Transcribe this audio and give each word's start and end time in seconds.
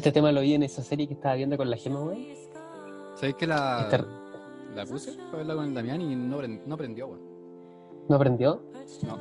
Este 0.00 0.12
tema 0.12 0.32
lo 0.32 0.40
vi 0.40 0.54
en 0.54 0.62
esa 0.62 0.82
serie 0.82 1.06
que 1.06 1.12
estaba 1.12 1.34
viendo 1.34 1.58
con 1.58 1.68
la 1.68 1.76
gema, 1.76 2.00
weón. 2.00 2.24
¿Sabéis 3.16 3.34
que 3.36 3.46
la, 3.46 3.82
Este- 3.82 4.02
la 4.74 4.86
puse 4.86 5.12
para 5.24 5.36
verla 5.36 5.54
con 5.56 5.66
el 5.66 5.74
Damián 5.74 6.00
y 6.00 6.16
no, 6.16 6.38
no 6.40 6.76
prendió, 6.78 7.06
weón? 7.08 7.20
¿No 8.08 8.16
aprendió? 8.16 8.62
No, 9.06 9.18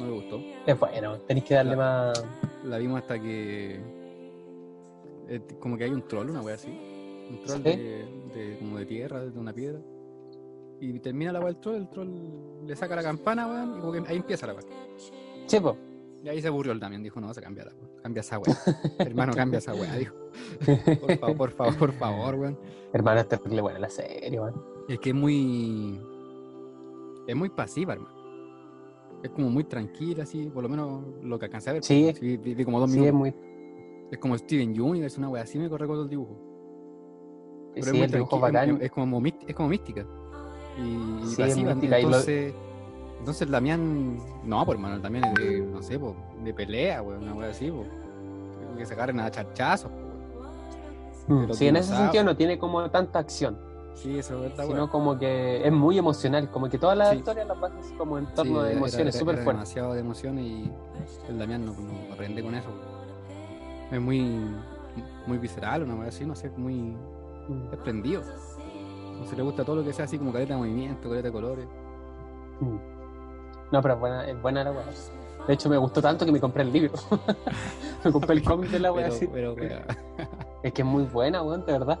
no 0.00 0.04
le 0.06 0.12
gustó. 0.12 0.40
Es 0.66 0.80
bueno, 0.80 1.16
tenéis 1.20 1.44
que 1.46 1.54
darle 1.54 1.76
más. 1.76 2.24
La 2.64 2.78
vimos 2.78 3.02
hasta 3.02 3.20
que. 3.20 3.80
eh, 5.28 5.40
como 5.60 5.78
que 5.78 5.84
hay 5.84 5.90
un 5.92 6.02
troll, 6.08 6.28
una 6.30 6.42
wea 6.42 6.56
así. 6.56 6.70
Un 7.30 7.40
troll 7.44 7.58
¿Sí? 7.58 7.62
de, 7.62 8.04
de- 8.34 8.56
como 8.58 8.78
de 8.78 8.86
tierra, 8.86 9.20
de 9.24 9.38
una 9.38 9.52
piedra. 9.52 9.78
Y 10.80 10.98
termina 10.98 11.30
la 11.30 11.38
wea 11.38 11.52
del 11.52 11.58
troll, 11.60 11.76
el 11.76 11.88
troll 11.88 12.08
le 12.66 12.74
saca 12.74 12.96
la 12.96 13.04
campana, 13.04 13.46
weón, 13.46 13.78
y 13.78 13.80
como 13.80 13.92
que 13.92 13.98
ahí 14.08 14.16
empieza 14.16 14.48
la 14.48 14.54
wea. 14.54 14.62
Sí, 15.46 15.60
po. 15.60 15.76
Y 16.26 16.28
ahí 16.28 16.42
se 16.42 16.48
aburrió 16.48 16.72
el 16.72 16.80
Damián, 16.80 17.04
dijo, 17.04 17.20
no, 17.20 17.32
se 17.32 17.40
cambia 17.40 17.66
la. 17.66 17.72
Cambia 18.02 18.18
esa 18.20 18.36
wea. 18.40 18.56
Hermano, 18.98 19.32
cambia 19.32 19.58
esa 19.58 19.74
wea, 19.74 19.94
dijo. 19.94 20.12
Por 21.00 21.18
favor, 21.18 21.36
por 21.36 21.50
favor, 21.52 21.76
por 21.78 21.92
favor, 21.92 22.34
weón. 22.34 22.58
Hermano, 22.92 23.20
es 23.20 23.28
terrible 23.28 23.60
buena 23.62 23.78
la 23.78 23.88
serie, 23.88 24.40
weón. 24.40 24.60
Es 24.88 24.98
que 24.98 25.10
es 25.10 25.14
muy. 25.14 26.00
Es 27.28 27.36
muy 27.36 27.48
pasiva, 27.50 27.92
hermano. 27.92 28.12
Es 29.22 29.30
como 29.30 29.50
muy 29.50 29.62
tranquila, 29.64 30.24
así, 30.24 30.50
por 30.52 30.64
lo 30.64 30.68
menos 30.68 31.04
lo 31.22 31.38
que 31.38 31.44
alcancé 31.44 31.70
a 31.70 31.72
ver. 31.74 31.84
Sí. 31.84 32.12
vi- 32.20 32.36
vi 32.54 32.64
como 32.64 32.80
dos 32.80 32.90
Sí, 32.90 33.04
es 33.04 33.12
muy. 33.14 33.32
Es 34.10 34.18
como 34.18 34.36
Steven 34.36 34.80
Universe, 34.80 35.18
una 35.20 35.28
wea 35.28 35.44
así, 35.44 35.58
me 35.60 35.68
corre 35.70 35.86
con 35.86 36.00
el 36.00 36.08
dibujo. 36.08 37.70
Pero 37.72 37.84
Sí, 37.84 37.90
es 37.90 37.94
muy 37.96 38.02
el 38.06 38.10
dibujo 38.10 38.40
bacán. 38.40 38.76
es, 38.78 38.82
es 38.82 38.90
como, 38.90 39.22
es 39.46 39.54
como 39.54 39.68
mística. 39.68 40.04
Y, 40.76 41.26
Sí, 41.28 41.42
es 41.42 41.48
pasiva. 41.50 41.74
mística, 41.74 42.00
y 42.00 42.02
lo- 42.02 42.20
entonces, 43.26 43.42
el 43.42 43.50
Damián. 43.50 44.18
No, 44.44 44.64
pues 44.64 44.76
hermano, 44.76 44.94
el 44.94 45.02
Damián 45.02 45.24
es 45.24 45.34
de, 45.34 45.60
no 45.62 45.82
sé, 45.82 45.98
po, 45.98 46.14
de 46.44 46.54
pelea, 46.54 47.02
weón, 47.02 47.24
una 47.24 47.34
wea 47.34 47.50
así, 47.50 47.68
po. 47.72 47.84
Que 48.78 48.86
se 48.86 48.94
agarren 48.94 49.18
a 49.18 49.28
charchazos, 49.30 49.90
po, 49.90 49.98
weón. 49.98 51.44
Mm, 51.44 51.48
los 51.48 51.56
Sí, 51.58 51.66
en 51.66 51.74
ese 51.76 51.96
sentido 51.96 52.22
no 52.22 52.36
tiene 52.36 52.56
como 52.56 52.88
tanta 52.88 53.18
acción, 53.18 53.58
Sí, 53.94 54.16
eso 54.18 54.34
es 54.36 54.40
verdad, 54.50 54.64
sino 54.64 54.76
weón. 54.76 54.88
como 54.90 55.18
que 55.18 55.66
es 55.66 55.72
muy 55.72 55.98
emocional, 55.98 56.48
como 56.52 56.68
que 56.68 56.78
todas 56.78 56.96
las 56.96 57.10
Sí. 57.10 57.16
historias 57.16 57.48
las 57.48 57.58
basas 57.58 57.92
como 57.98 58.16
en 58.18 58.26
Sí, 58.28 58.32
torno 58.36 58.62
de 58.62 58.74
emociones 58.74 59.16
súper 59.16 59.34
era 59.34 59.42
fuertes. 59.44 59.60
demasiado 59.64 59.94
de 59.94 60.00
emociones 60.00 60.44
y 60.44 60.70
el 61.28 61.38
Damián 61.38 61.64
no, 61.66 61.72
no 61.72 62.12
aprende 62.14 62.44
con 62.44 62.54
eso. 62.54 62.68
Es 63.90 64.00
muy, 64.00 64.40
muy 65.26 65.38
visceral, 65.38 65.82
una 65.82 65.96
wea 65.96 66.08
así, 66.10 66.24
no 66.24 66.36
sé, 66.36 66.48
muy 66.56 66.96
Mm, 67.48 67.70
desprendido. 67.70 68.22
No 69.18 69.24
se 69.26 69.34
le 69.34 69.42
gusta 69.42 69.64
todo 69.64 69.76
lo 69.76 69.84
que 69.84 69.92
sea 69.92 70.04
así 70.04 70.16
como 70.18 70.32
caleta 70.32 70.54
de 70.54 70.60
movimiento, 70.60 71.08
caleta 71.08 71.26
de 71.28 71.32
colores. 71.32 71.66
mm. 72.60 72.95
No, 73.72 73.82
pero 73.82 73.94
es 73.94 74.00
buena, 74.00 74.26
es 74.28 74.42
buena 74.42 74.64
la 74.64 74.72
weá. 74.72 74.84
De 75.46 75.54
hecho, 75.54 75.68
me 75.68 75.76
gustó 75.76 76.02
tanto 76.02 76.24
que 76.24 76.32
me 76.32 76.40
compré 76.40 76.62
el 76.62 76.72
libro. 76.72 76.92
me 78.04 78.12
compré 78.12 78.34
el 78.34 78.42
cómic 78.42 78.70
de 78.70 78.78
la 78.80 78.92
weá. 78.92 79.08
Así. 79.08 79.26
pero. 79.26 79.54
Es 80.62 80.72
que 80.72 80.82
es 80.82 80.88
muy 80.88 81.04
buena, 81.04 81.42
weón, 81.42 81.64
de 81.64 81.72
verdad. 81.72 81.98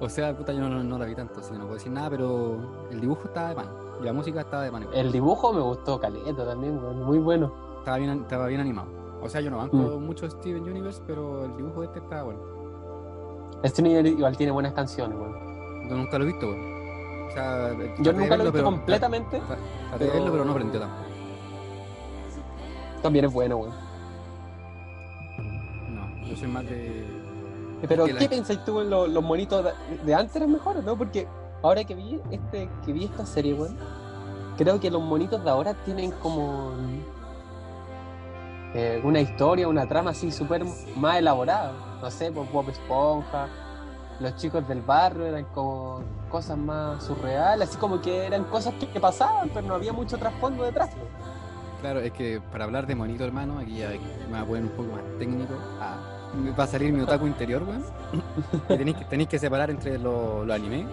O 0.00 0.08
sea, 0.08 0.34
puta, 0.34 0.52
yo 0.52 0.60
no, 0.66 0.98
la 0.98 1.04
vi 1.04 1.14
tanto, 1.14 1.40
así 1.40 1.52
que 1.52 1.58
no 1.58 1.64
puedo 1.64 1.74
decir 1.74 1.92
nada, 1.92 2.08
pero 2.08 2.86
el 2.90 3.00
dibujo 3.00 3.24
estaba 3.26 3.50
de 3.50 3.54
pan. 3.54 3.66
Y 4.00 4.04
la 4.04 4.12
música 4.14 4.40
estaba 4.40 4.62
de 4.62 4.70
pan. 4.72 4.82
igual. 4.82 4.96
El 4.96 5.12
dibujo 5.12 5.52
me 5.52 5.60
gustó 5.60 6.00
caleta 6.00 6.46
también, 6.46 6.78
weón, 6.78 7.02
muy 7.02 7.18
bueno. 7.18 7.52
Estaba, 7.78 7.98
bien, 7.98 8.10
estaba 8.22 8.46
bien 8.46 8.60
animado. 8.60 8.88
O 9.22 9.28
sea, 9.28 9.40
yo 9.42 9.50
no 9.50 9.58
banco 9.58 9.76
Mm. 9.76 10.04
mucho 10.06 10.30
Steven 10.30 10.62
Universe, 10.62 11.02
pero 11.06 11.44
el 11.44 11.56
dibujo 11.56 11.80
de 11.80 11.86
este 11.88 11.98
estaba 11.98 12.22
bueno. 12.22 12.40
Este 13.62 13.82
nivel 13.82 14.06
igual 14.06 14.36
tiene 14.36 14.52
buenas 14.52 14.72
canciones, 14.72 15.18
weón. 15.18 15.88
Yo 15.90 15.96
nunca 15.96 16.18
lo 16.18 16.24
he 16.24 16.28
visto, 16.28 16.46
weón. 16.46 16.75
Sea, 17.36 17.70
Yo 17.98 18.12
nunca 18.14 18.34
lo 18.36 18.44
he 18.44 18.50
visto 18.50 18.64
completamente. 18.64 19.38
tra- 19.42 19.58
Traté 19.90 20.04
de 20.04 20.10
verlo, 20.10 20.32
pero 20.32 20.44
no 20.46 20.52
aprendió 20.52 20.80
tampoco. 20.80 21.04
También 23.02 23.24
es 23.26 23.32
bueno, 23.32 23.56
weón. 23.58 23.74
No, 25.90 26.26
yo 26.26 26.34
soy 26.36 26.48
más 26.48 26.64
de. 26.64 27.04
Pero, 27.86 28.06
Que 28.06 28.14
la- 28.14 28.18
¿qué 28.20 28.28
pensáis 28.30 28.64
tú 28.64 28.80
en 28.80 28.88
lo- 28.88 29.06
los 29.06 29.22
monitos 29.22 29.62
de, 29.64 29.70
de 30.02 30.14
antes 30.14 30.34
eran 30.36 30.50
mejores, 30.50 30.82
no? 30.82 30.96
Porque 30.96 31.28
ahora 31.62 31.84
que 31.84 31.94
vi 31.94 32.18
este, 32.30 32.70
que 32.86 32.92
vi 32.94 33.04
esta 33.04 33.26
serie, 33.26 33.52
weón, 33.52 33.76
creo 34.56 34.80
que 34.80 34.90
los 34.90 35.02
monitos 35.02 35.44
de 35.44 35.50
ahora 35.50 35.74
tienen 35.84 36.12
como 36.12 36.72
eh, 38.74 38.98
una 39.04 39.20
historia, 39.20 39.68
una 39.68 39.86
trama 39.86 40.12
así 40.12 40.32
súper 40.32 40.64
más 40.96 41.18
elaborada. 41.18 41.72
No 42.00 42.10
sé, 42.10 42.32
pues 42.32 42.50
Bob 42.50 42.70
Esponja, 42.70 43.46
los 44.20 44.36
chicos 44.36 44.66
del 44.68 44.80
barrio 44.82 45.26
eran 45.26 45.44
como 45.54 46.00
cosas 46.30 46.56
más 46.58 47.02
surreales, 47.04 47.68
así 47.68 47.78
como 47.78 48.00
que 48.00 48.26
eran 48.26 48.44
cosas 48.44 48.74
que, 48.74 48.88
que 48.88 49.00
pasaban, 49.00 49.50
pero 49.52 49.66
no 49.66 49.74
había 49.74 49.92
mucho 49.92 50.16
trasfondo 50.18 50.64
detrás. 50.64 50.90
pues. 50.90 51.04
Claro, 51.80 52.00
es 52.00 52.12
que 52.12 52.40
para 52.52 52.64
hablar 52.64 52.86
de 52.86 52.94
monito, 52.94 53.24
hermano, 53.24 53.58
aquí 53.58 53.76
ya 53.78 53.90
me 54.30 54.32
va 54.32 54.40
a 54.40 54.44
poner 54.44 54.62
un 54.64 54.70
poco 54.70 54.92
más 54.92 55.02
técnico. 55.18 55.54
Ah, 55.80 55.96
me 56.34 56.50
va 56.50 56.64
a 56.64 56.66
salir 56.66 56.92
mi 56.92 57.00
otaku 57.02 57.26
interior, 57.26 57.62
weón. 57.62 57.84
Y 58.70 58.76
tenéis 58.76 58.96
que, 58.96 59.04
tenéis 59.04 59.28
que 59.28 59.38
separar 59.38 59.70
entre 59.70 59.98
los 59.98 60.46
lo 60.46 60.52
anime 60.54 60.86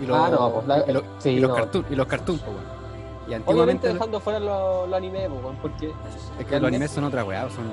y 0.00 0.06
los, 0.06 0.16
Ah, 0.16 0.28
no, 0.30 0.52
pues, 0.52 0.66
la- 0.66 0.84
y 0.86 0.92
los, 0.92 1.02
sí, 1.18 1.30
y 1.30 1.40
los 1.40 1.50
no. 1.50 1.56
cartoon, 1.56 1.86
y 1.90 1.94
los 1.94 2.06
cartoon, 2.06 2.38
po, 2.38 2.50
weón. 2.50 2.78
Y 3.28 3.34
Obviamente 3.50 3.92
dejando 3.92 4.20
fuera 4.20 4.38
los 4.40 4.88
lo 4.88 4.96
anime, 4.96 5.28
pues, 5.28 5.56
porque 5.60 5.92
es 6.38 6.46
que 6.46 6.60
los 6.60 6.68
animes 6.68 6.90
son 6.90 7.04
otra 7.04 7.24
weá, 7.24 7.48
son 7.50 7.64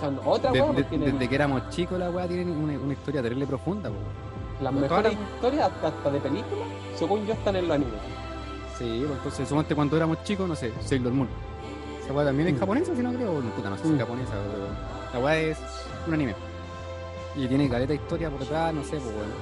son 0.00 0.20
otra 0.24 0.52
weá, 0.52 0.66
de- 0.66 0.72
pues, 0.72 0.88
tienen 0.88 1.12
desde 1.12 1.28
que 1.28 1.34
éramos 1.34 1.68
chicos 1.70 1.98
la 1.98 2.10
weá 2.10 2.26
tienen 2.28 2.50
una, 2.50 2.74
una 2.78 2.92
historia 2.92 3.22
terrible 3.22 3.46
profunda, 3.46 3.88
weón. 3.90 4.29
Las 4.60 4.72
mejores 4.72 5.12
historias 5.34 5.70
hasta, 5.70 5.88
hasta 5.88 6.10
de 6.10 6.20
películas, 6.20 6.68
según 6.96 7.26
yo, 7.26 7.32
están 7.34 7.56
en 7.56 7.68
los 7.68 7.74
animes. 7.76 7.94
Sí, 8.78 9.04
pues 9.06 9.16
entonces 9.18 9.48
suponte 9.48 9.74
cuando 9.74 9.96
éramos 9.96 10.22
chicos, 10.24 10.48
no 10.48 10.56
sé, 10.56 10.72
Sailor 10.84 11.12
Moon. 11.12 11.28
Esa 12.04 12.12
weá 12.12 12.24
también 12.26 12.48
es 12.48 12.54
Mm. 12.54 12.58
japonesa, 12.58 12.94
si 12.96 13.02
no 13.02 13.12
creo, 13.12 13.40
no, 13.40 13.50
puta, 13.50 13.70
no 13.70 13.76
sé 13.76 13.82
si 13.82 13.88
es 13.88 13.94
Mm. 13.94 13.98
japonesa, 13.98 14.32
pero 14.32 14.66
la 15.20 15.24
weá 15.26 15.38
es 15.38 15.58
un 16.06 16.14
anime. 16.14 16.34
Y 17.36 17.46
tiene 17.46 17.68
caleta 17.68 17.94
historia 17.94 18.30
por 18.30 18.40
detrás, 18.40 18.74
no 18.74 18.82
sé, 18.82 18.92
pues 18.98 19.04
bueno. 19.04 19.32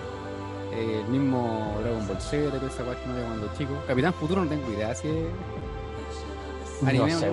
Eh, 0.73 1.03
el 1.05 1.11
mismo 1.11 1.75
Dragon 1.83 2.07
Ball 2.07 2.21
Z, 2.21 2.51
toda 2.51 2.67
esa 2.71 2.83
weá 2.85 2.95
que 3.01 3.07
no 3.09 3.15
veía 3.15 3.27
cuando 3.27 3.49
chico. 3.57 3.73
Capitán 3.87 4.13
Futuro 4.15 4.43
no 4.45 4.49
tengo 4.51 4.71
idea 4.73 4.95
si 4.95 5.09
es 5.09 5.25
anime 6.87 7.11
no 7.13 7.17
o 7.17 7.21
sé. 7.21 7.33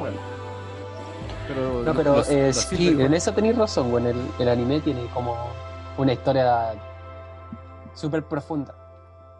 Pero, 1.48 1.84
No, 1.84 1.94
pero 1.94 2.16
los- 2.18 2.30
eh, 2.30 2.48
los 2.48 2.56
sí, 2.56 2.76
Silver 2.78 3.06
en 3.08 3.14
eso 3.14 3.32
tenéis 3.34 3.58
razón, 3.58 3.92
weón. 3.94 4.08
El, 4.08 4.16
el 4.40 4.50
anime 4.50 4.80
tiene 4.82 5.06
como 5.14 5.36
una 5.98 6.14
historia 6.14 6.74
súper 7.96 8.28
profunda. 8.28 8.76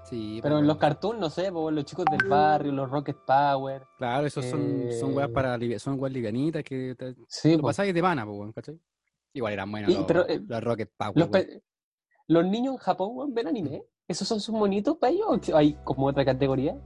Sí, 0.04 0.40
Pero 0.44 0.60
en 0.60 0.68
los 0.68 0.78
cartoons, 0.78 1.20
no 1.20 1.30
sé, 1.32 1.50
los 1.50 1.86
chicos 1.86 2.06
del 2.06 2.24
barrio, 2.30 2.72
los 2.72 2.90
Rocket 2.90 3.18
Power. 3.26 3.88
Claro, 3.98 4.28
esos 4.28 4.46
son, 4.46 4.90
son 4.92 5.16
weas 5.16 5.30
eh, 5.30 5.32
para 5.34 5.58
son 5.80 6.00
weas 6.00 6.14
livianitas 6.14 6.64
que 6.64 6.94
te, 6.96 7.16
Sí, 7.28 7.58
lo 7.58 7.64
pasáis 7.64 7.92
de 7.94 8.02
pana, 8.02 8.24
weón, 8.24 8.52
¿cachai? 8.54 8.80
Igual 9.34 9.54
eran 9.54 9.72
buenos 9.72 9.92
los, 9.92 10.06
pero, 10.06 10.28
eh, 10.30 10.42
los 10.48 10.64
Rocket 10.64 10.92
Power. 10.96 11.60
Los, 12.28 12.46
niños 12.46 12.74
en 12.76 12.78
Japón, 12.78 13.12
weón, 13.14 13.34
ven 13.34 13.48
anime. 13.48 13.84
¿Esos 14.08 14.28
son 14.28 14.40
sus 14.40 14.54
monitos 14.54 14.98
para 14.98 15.12
ellos? 15.12 15.50
¿O 15.50 15.58
hay 15.58 15.74
como 15.84 16.06
otra 16.06 16.24
categoría? 16.24 16.78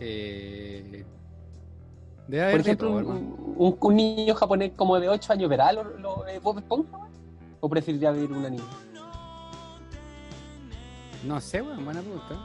Eh, 0.00 1.04
debe 2.28 2.50
Por 2.52 2.60
ejemplo, 2.60 2.90
un, 2.92 2.98
hermano. 2.98 3.20
un- 3.56 3.78
un 3.80 3.96
niño 3.96 4.34
japonés 4.34 4.72
como 4.76 5.00
de 5.00 5.08
8 5.08 5.32
años 5.32 5.48
verá 5.48 5.72
los 5.72 5.98
lo, 5.98 6.26
eh, 6.28 6.38
Bob 6.38 6.58
Esponja? 6.58 6.98
¿O 7.60 7.68
preferiría 7.68 8.12
ver 8.12 8.30
un 8.30 8.44
anime? 8.44 8.62
No 11.24 11.40
sé, 11.40 11.60
weón, 11.62 11.84
buena 11.84 12.00
pregunta. 12.00 12.36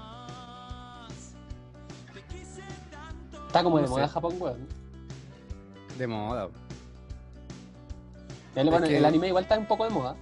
Está 3.47 3.63
como 3.63 3.79
de 3.79 3.88
moda. 3.88 4.07
Japón, 4.07 4.35
weón. 4.39 4.67
De 5.97 6.07
moda. 6.07 6.45
weón. 6.47 6.63
El, 8.55 8.70
bueno, 8.70 8.87
que- 8.87 8.97
el 8.97 9.05
anime 9.05 9.28
igual 9.28 9.43
está 9.43 9.58
un 9.58 9.67
poco 9.67 9.84
de 9.84 9.90
moda. 9.91 10.16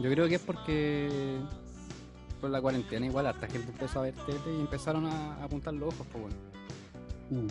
Yo 0.00 0.10
creo 0.10 0.28
que 0.28 0.34
es 0.36 0.40
porque 0.40 1.38
por 2.40 2.50
la 2.50 2.60
cuarentena 2.60 3.06
igual 3.06 3.26
harta 3.26 3.46
gente 3.46 3.70
empezó 3.70 4.00
a 4.00 4.02
ver 4.02 4.14
tele 4.26 4.38
y 4.56 4.60
empezaron 4.60 5.06
a, 5.06 5.34
a 5.36 5.44
apuntar 5.44 5.72
los 5.74 5.94
ojos, 5.94 6.06
pues 6.10 6.24
bueno. 6.24 6.36
Mm. 7.30 7.48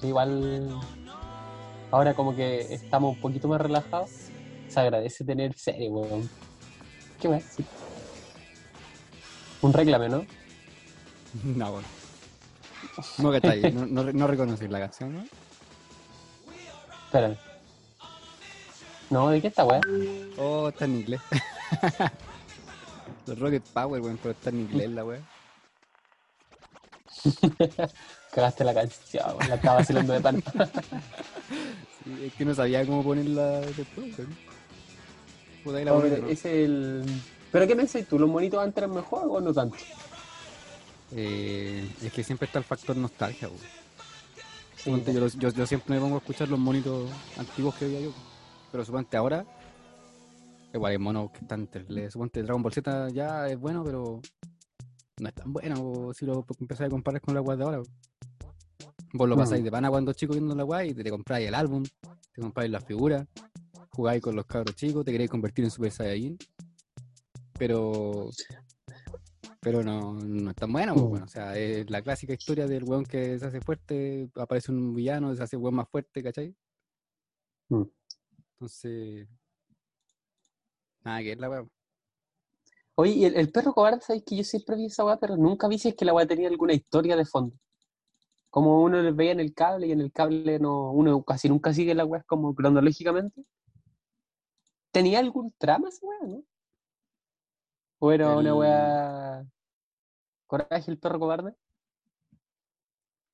Sí, 0.00 0.06
igual 0.08 0.68
ahora 1.90 2.14
como 2.14 2.34
que 2.36 2.72
estamos 2.72 3.14
un 3.16 3.20
poquito 3.20 3.48
más 3.48 3.60
relajados. 3.60 4.10
Se 4.68 4.80
agradece 4.80 5.24
tener 5.24 5.56
serie, 5.58 5.88
weón. 5.90 6.28
¿Qué 7.20 7.28
más? 7.28 7.44
Un 9.62 9.72
reclame, 9.72 10.08
¿no? 10.08 10.26
no, 11.44 11.70
weón. 11.70 11.84
No, 13.18 13.30
que 13.30 13.36
está 13.38 13.50
ahí. 13.50 13.72
No, 13.72 13.86
no, 13.86 14.12
no 14.12 14.26
reconocí 14.26 14.68
la 14.68 14.80
canción, 14.80 15.14
¿no? 15.14 15.24
Espérame. 17.06 17.36
No, 19.10 19.30
¿de 19.30 19.40
qué 19.40 19.48
está, 19.48 19.64
weón? 19.64 19.82
Oh, 20.36 20.68
está 20.68 20.84
en 20.84 20.96
inglés. 20.96 21.20
Los 23.26 23.38
Rocket 23.38 23.62
Power, 23.62 24.00
weón, 24.00 24.18
pero 24.22 24.32
está 24.32 24.50
en 24.50 24.60
inglés 24.60 24.90
la 24.90 25.04
weá. 25.04 25.20
Cagaste 28.32 28.64
la 28.64 28.74
canción, 28.74 29.26
weón. 29.28 29.48
La 29.48 29.54
estaba 29.54 29.78
vacilando 29.78 30.12
de 30.12 30.20
pan. 30.20 30.42
Sí, 32.04 32.24
es 32.26 32.34
que 32.34 32.44
no 32.44 32.54
sabía 32.54 32.84
cómo 32.84 33.02
ponerla 33.02 33.60
después, 33.60 34.18
weón. 34.18 34.36
Es 36.30 36.44
el... 36.44 37.04
¿Pero 37.52 37.66
qué 37.66 37.76
pensás 37.76 38.06
tú? 38.06 38.18
¿Los 38.18 38.28
monitos 38.28 38.60
antes 38.62 38.78
eran 38.78 38.94
mejor 38.94 39.22
o 39.28 39.40
no 39.40 39.52
tanto? 39.52 39.76
Eh, 41.12 41.88
es 42.02 42.12
que 42.12 42.22
siempre 42.24 42.46
está 42.46 42.58
el 42.58 42.64
factor 42.64 42.96
nostalgia. 42.96 43.48
Sí, 44.76 44.90
Ponte, 44.90 45.12
yo, 45.14 45.20
los- 45.20 45.36
yo, 45.38 45.50
yo 45.50 45.66
siempre 45.66 45.94
me 45.94 46.00
pongo 46.00 46.16
a 46.16 46.18
escuchar 46.18 46.48
los 46.48 46.58
monitos 46.58 47.10
antiguos 47.36 47.74
que 47.76 47.86
veía 47.86 48.00
yo. 48.00 48.10
Pero 48.72 48.84
suponte 48.84 49.16
ahora, 49.16 49.44
igual 50.74 50.92
hay 50.92 50.98
monos 50.98 51.30
que 51.30 51.38
están 51.38 51.66
terribles. 51.68 52.12
Suponte 52.12 52.42
Dragon 52.42 52.62
Ball 52.62 52.72
Z 52.72 53.08
ya 53.10 53.46
es 53.48 53.58
bueno, 53.58 53.82
pero 53.84 54.20
no 55.20 55.28
es 55.28 55.34
tan 55.34 55.52
bueno 55.52 56.10
si 56.12 56.26
lo 56.26 56.44
empezáis 56.60 56.88
a 56.88 56.90
comparar 56.90 57.20
con 57.20 57.34
la 57.34 57.40
weá 57.40 57.56
de 57.56 57.64
ahora. 57.64 57.82
Vos 59.12 59.28
lo 59.28 59.36
Mm. 59.36 59.38
pasáis 59.38 59.64
de 59.64 59.70
pana 59.70 59.88
cuando 59.88 60.12
chico 60.12 60.34
viendo 60.34 60.54
la 60.54 60.64
weá 60.64 60.84
y 60.84 60.92
te, 60.92 61.02
te 61.02 61.10
compráis 61.10 61.48
el 61.48 61.54
álbum, 61.54 61.82
te 62.34 62.40
compráis 62.42 62.70
las 62.70 62.84
figuras, 62.84 63.26
jugáis 63.96 64.20
con 64.22 64.36
los 64.36 64.46
cabros 64.46 64.76
chicos, 64.76 65.04
te 65.04 65.12
queréis 65.12 65.30
convertir 65.30 65.64
en 65.64 65.70
Super 65.70 65.90
Saiyajin. 65.90 66.36
Pero. 67.58 68.30
Pero 69.60 69.82
no, 69.82 70.14
no 70.14 70.50
es 70.50 70.56
tan 70.56 70.70
bueno, 70.72 70.94
po, 70.94 71.06
Mm. 71.06 71.08
bueno, 71.10 71.24
o 71.24 71.28
sea, 71.28 71.56
es 71.58 71.90
la 71.90 72.00
clásica 72.02 72.32
historia 72.34 72.66
del 72.66 72.84
weón 72.84 73.04
que 73.04 73.36
se 73.38 73.46
hace 73.46 73.60
fuerte, 73.60 74.30
aparece 74.36 74.70
un 74.70 74.94
villano, 74.94 75.34
se 75.34 75.42
hace 75.42 75.56
weón 75.56 75.74
más 75.74 75.88
fuerte, 75.88 76.22
¿cachai? 76.22 76.54
Mm. 77.68 77.82
Entonces. 78.52 79.26
Nada 81.04 81.20
que 81.20 81.32
es 81.32 81.38
la 81.38 81.50
weá. 81.50 81.64
Oye, 82.96 83.12
y 83.12 83.24
el, 83.24 83.36
el 83.36 83.50
perro 83.50 83.72
cobarde, 83.74 84.00
¿sabes 84.00 84.22
que 84.24 84.36
yo 84.36 84.44
siempre 84.44 84.76
vi 84.76 84.86
esa 84.86 85.04
weá, 85.04 85.18
pero 85.18 85.36
nunca 85.36 85.66
vi 85.68 85.78
si 85.78 85.88
es 85.88 85.94
que 85.96 86.04
la 86.04 86.14
weá 86.14 86.26
tenía 86.26 86.48
alguna 86.48 86.72
historia 86.74 87.16
de 87.16 87.24
fondo? 87.24 87.56
Como 88.50 88.82
uno 88.82 89.02
les 89.02 89.14
veía 89.14 89.32
en 89.32 89.40
el 89.40 89.52
cable 89.52 89.86
y 89.88 89.92
en 89.92 90.00
el 90.00 90.12
cable 90.12 90.58
no, 90.58 90.92
uno 90.92 91.22
casi 91.24 91.48
nunca 91.48 91.74
sigue 91.74 91.94
la 91.94 92.04
weá 92.06 92.22
como 92.22 92.54
cronológicamente. 92.54 93.44
¿Tenía 94.96 95.18
algún 95.18 95.52
trama 95.58 95.90
esa 95.90 96.06
weá, 96.06 96.20
no? 96.26 96.42
¿O 97.98 98.10
era 98.12 98.34
una 98.34 98.48
El- 98.48 98.54
weá 98.54 99.46
Coraje 100.46 100.90
el 100.90 100.96
perro 100.96 101.18
cobarde? 101.18 101.54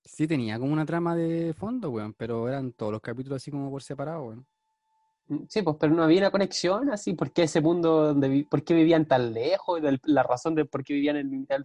Sí 0.05 0.26
tenía 0.26 0.59
como 0.59 0.73
una 0.73 0.85
trama 0.85 1.14
de 1.14 1.55
fondo, 1.55 1.91
weón, 1.91 2.14
pero 2.14 2.49
eran 2.49 2.73
todos 2.73 2.91
los 2.91 3.00
capítulos 3.00 3.37
así 3.37 3.53
como 3.53 3.70
por 3.70 3.81
separado, 3.81 4.25
weón. 4.25 4.47
Mm, 5.29 5.44
Sí, 5.49 5.62
pues, 5.62 5.76
pero 5.79 5.94
no 5.94 6.03
había 6.03 6.19
una 6.23 6.32
conexión 6.32 6.91
así, 6.91 7.14
¿por 7.14 7.31
qué 7.31 7.44
ese 7.44 7.61
mundo 7.61 8.08
donde 8.08 8.29
vi- 8.29 8.43
por 8.43 8.65
qué 8.65 8.75
vivían 8.75 9.06
tan 9.06 9.32
lejos? 9.32 9.81
La 10.03 10.25
razón 10.25 10.56
de 10.56 10.65
por 10.65 10.82
qué 10.82 10.94
vivían 10.94 11.15
en 11.15 11.31
mitad 11.31 11.61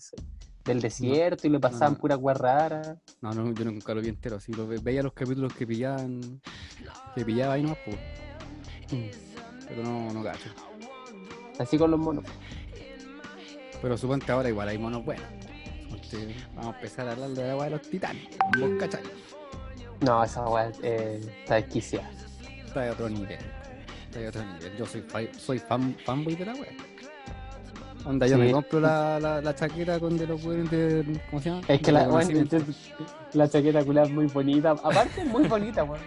del, 0.64 0.80
desierto 0.80 1.48
y 1.48 1.50
le 1.50 1.60
pasaban 1.60 1.94
no. 1.94 2.00
puras 2.00 2.20
weas 2.22 2.38
raras. 2.38 3.00
No, 3.20 3.34
no, 3.34 3.52
yo 3.52 3.66
nunca 3.66 3.96
lo 3.96 4.02
vi 4.02 4.10
entero, 4.10 4.36
así 4.36 4.54
lo 4.54 4.68
ve- 4.68 4.78
veía 4.78 5.02
los 5.02 5.14
capítulos 5.14 5.52
que 5.54 5.66
pillaban, 5.66 6.40
que 7.16 7.26
pillaba 7.26 7.56
ahí 7.56 7.64
nomás, 7.64 7.80
pues, 7.84 8.00
pero 9.68 9.84
no, 9.84 10.12
no 10.14 10.24
cacho. 10.24 10.50
Así 11.60 11.78
con 11.78 11.92
los 11.92 12.00
monos. 12.00 12.24
Pero 13.82 13.98
suponte 13.98 14.32
ahora 14.32 14.50
igual 14.50 14.70
hay 14.70 14.78
monos 14.78 15.04
buenos. 15.06 15.26
Vamos 16.56 16.74
a 16.74 16.78
empezar 16.78 17.08
a 17.08 17.12
hablar 17.12 17.30
de 17.32 17.48
la 17.48 17.56
weá 17.56 17.66
de 17.66 17.72
los 17.72 17.82
titanes, 17.82 18.24
vos 18.58 18.70
cachai, 18.80 19.02
No, 20.00 20.24
esa 20.24 20.48
weá 20.48 20.72
eh, 20.82 21.20
está 21.42 21.56
desquiciada. 21.56 22.10
está 22.66 22.82
de 22.82 22.92
otro 22.92 23.10
nivel, 23.10 23.38
está 24.06 24.20
de 24.20 24.28
otro 24.30 24.42
nivel. 24.46 24.78
Yo 24.78 24.86
soy, 24.86 25.02
fa- 25.02 25.34
soy 25.38 25.60
fan, 25.60 25.96
fanboy 26.06 26.36
de 26.36 26.46
la 26.46 26.54
weá. 26.54 26.70
Onda, 28.06 28.26
yo 28.26 28.36
Sí. 28.38 28.42
me 28.42 28.52
compro 28.54 28.80
la, 28.80 29.20
la, 29.20 29.42
la 29.42 29.54
chaqueta 29.54 30.00
con 30.00 30.18
de 30.18 30.28
los 30.28 30.42
weones 30.46 30.72
de, 30.72 31.20
¿cómo 31.30 31.42
se 31.42 31.50
llama? 31.50 31.62
Es 31.68 31.82
que 31.82 31.92
la, 31.92 32.08
weón, 32.08 32.50
la 33.34 33.50
chaqueta 33.50 33.84
culada 33.84 34.08
es 34.08 34.14
muy 34.14 34.28
bonita. 34.28 34.72
Aparte, 34.72 35.22
es 35.22 35.28
muy 35.28 35.46
bonita, 35.46 35.84
weón. 35.84 36.00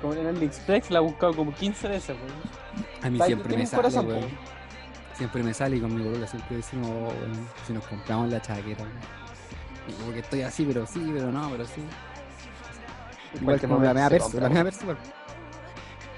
Como 0.00 0.14
en 0.14 0.26
AliExpress 0.26 0.90
la 0.90 0.98
he 0.98 1.02
buscado 1.02 1.34
como 1.34 1.52
15 1.54 1.88
veces, 1.88 2.16
weón. 2.16 2.84
A 3.02 3.10
mí 3.10 3.18
siempre 3.26 3.56
me 3.56 3.66
sale, 3.66 3.82
corazón, 3.82 4.06
weón. 4.06 4.24
Siempre 5.14 5.42
me 5.42 5.52
sale 5.52 5.76
y 5.76 5.80
con 5.80 5.94
mi 5.94 6.02
boluda 6.02 6.26
siempre 6.26 6.56
decimos, 6.56 6.88
oh, 6.88 7.08
weón, 7.08 7.48
si 7.66 7.72
nos 7.72 7.86
compramos 7.86 8.30
la 8.30 8.40
chaqueta, 8.40 8.82
weón. 8.82 8.98
Y 9.88 9.92
como 9.92 10.12
que 10.12 10.20
estoy 10.20 10.42
así, 10.42 10.64
pero 10.64 10.86
sí, 10.86 11.10
pero 11.12 11.30
no, 11.30 11.48
pero 11.50 11.64
sí. 11.66 11.82
Igual 13.34 13.44
cualquier 13.60 13.70
como 13.70 13.84
la 13.84 14.04
se 14.04 14.10
perso, 14.10 14.40
la 14.40 14.48
weón. 14.48 14.64
perso, 14.64 14.80
igual. 14.82 14.98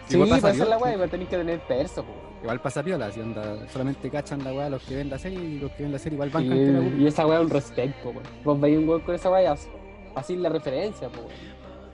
Sí, 0.08 0.14
Igual 0.16 0.40
pasa 0.40 0.64
la 0.64 0.78
weá, 0.78 0.94
iba 0.94 1.04
a 1.04 1.08
tener 1.08 1.26
que 1.28 1.36
tener 1.36 1.60
perso, 1.60 2.04
po, 2.04 2.12
igual 2.42 2.60
pasa 2.60 2.82
piola, 2.82 3.10
si 3.10 3.20
onda, 3.20 3.66
solamente 3.68 4.10
cachan 4.10 4.42
la 4.44 4.52
weá 4.52 4.68
los 4.68 4.82
que 4.82 4.96
ven 4.96 5.08
la 5.08 5.18
serie 5.18 5.38
y 5.38 5.58
los 5.58 5.70
que 5.72 5.84
ven 5.84 5.92
la 5.92 5.98
serie 5.98 6.16
igual 6.16 6.28
van 6.30 6.42
que 6.48 6.50
weá. 6.50 6.88
y 6.98 7.06
esa 7.06 7.26
weá 7.26 7.38
es 7.38 7.44
un 7.44 7.50
respeto. 7.50 8.12
Vos 8.44 8.60
veis 8.60 8.78
un 8.78 8.88
weón 8.88 9.00
con 9.02 9.14
esa 9.14 9.30
weá, 9.30 9.52
as- 9.52 9.68
así 10.14 10.36
la 10.36 10.48
referencia, 10.50 11.08
po. 11.08 11.26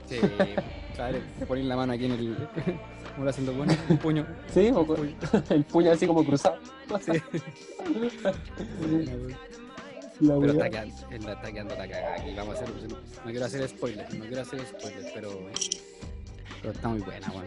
Sí, 0.09 0.17
claro, 0.95 1.19
te 1.37 1.45
ponen 1.45 1.69
la 1.69 1.75
mano 1.75 1.93
aquí 1.93 2.05
en 2.05 2.11
el. 2.13 2.35
¿Cómo 3.13 3.25
lo 3.25 3.29
hacen 3.29 3.45
los 3.45 3.55
buenos? 3.55 3.77
Un 3.89 3.97
puño. 3.97 4.25
Sí, 4.51 4.71
weón. 4.71 5.15
el 5.49 5.63
puño 5.65 5.91
así 5.91 6.07
como 6.07 6.25
cruzado. 6.25 6.57
Sí. 7.01 7.11
La 10.19 10.37
Pero 10.37 10.51
está 10.51 10.69
quedando, 10.69 10.95
está 11.31 11.51
quedando 11.51 11.75
la 11.75 11.87
cagada 11.87 12.15
aquí. 12.15 12.33
Vamos 12.35 12.55
a 12.55 12.63
hacer. 12.63 12.69
No 12.89 13.31
quiero 13.31 13.45
hacer 13.45 13.69
spoilers, 13.69 14.13
no 14.13 14.25
quiero 14.25 14.41
hacer 14.41 14.65
spoilers, 14.65 15.11
pero. 15.13 15.39
Pero 16.61 16.73
está 16.73 16.87
muy 16.89 16.99
buena, 17.01 17.27
weón. 17.29 17.45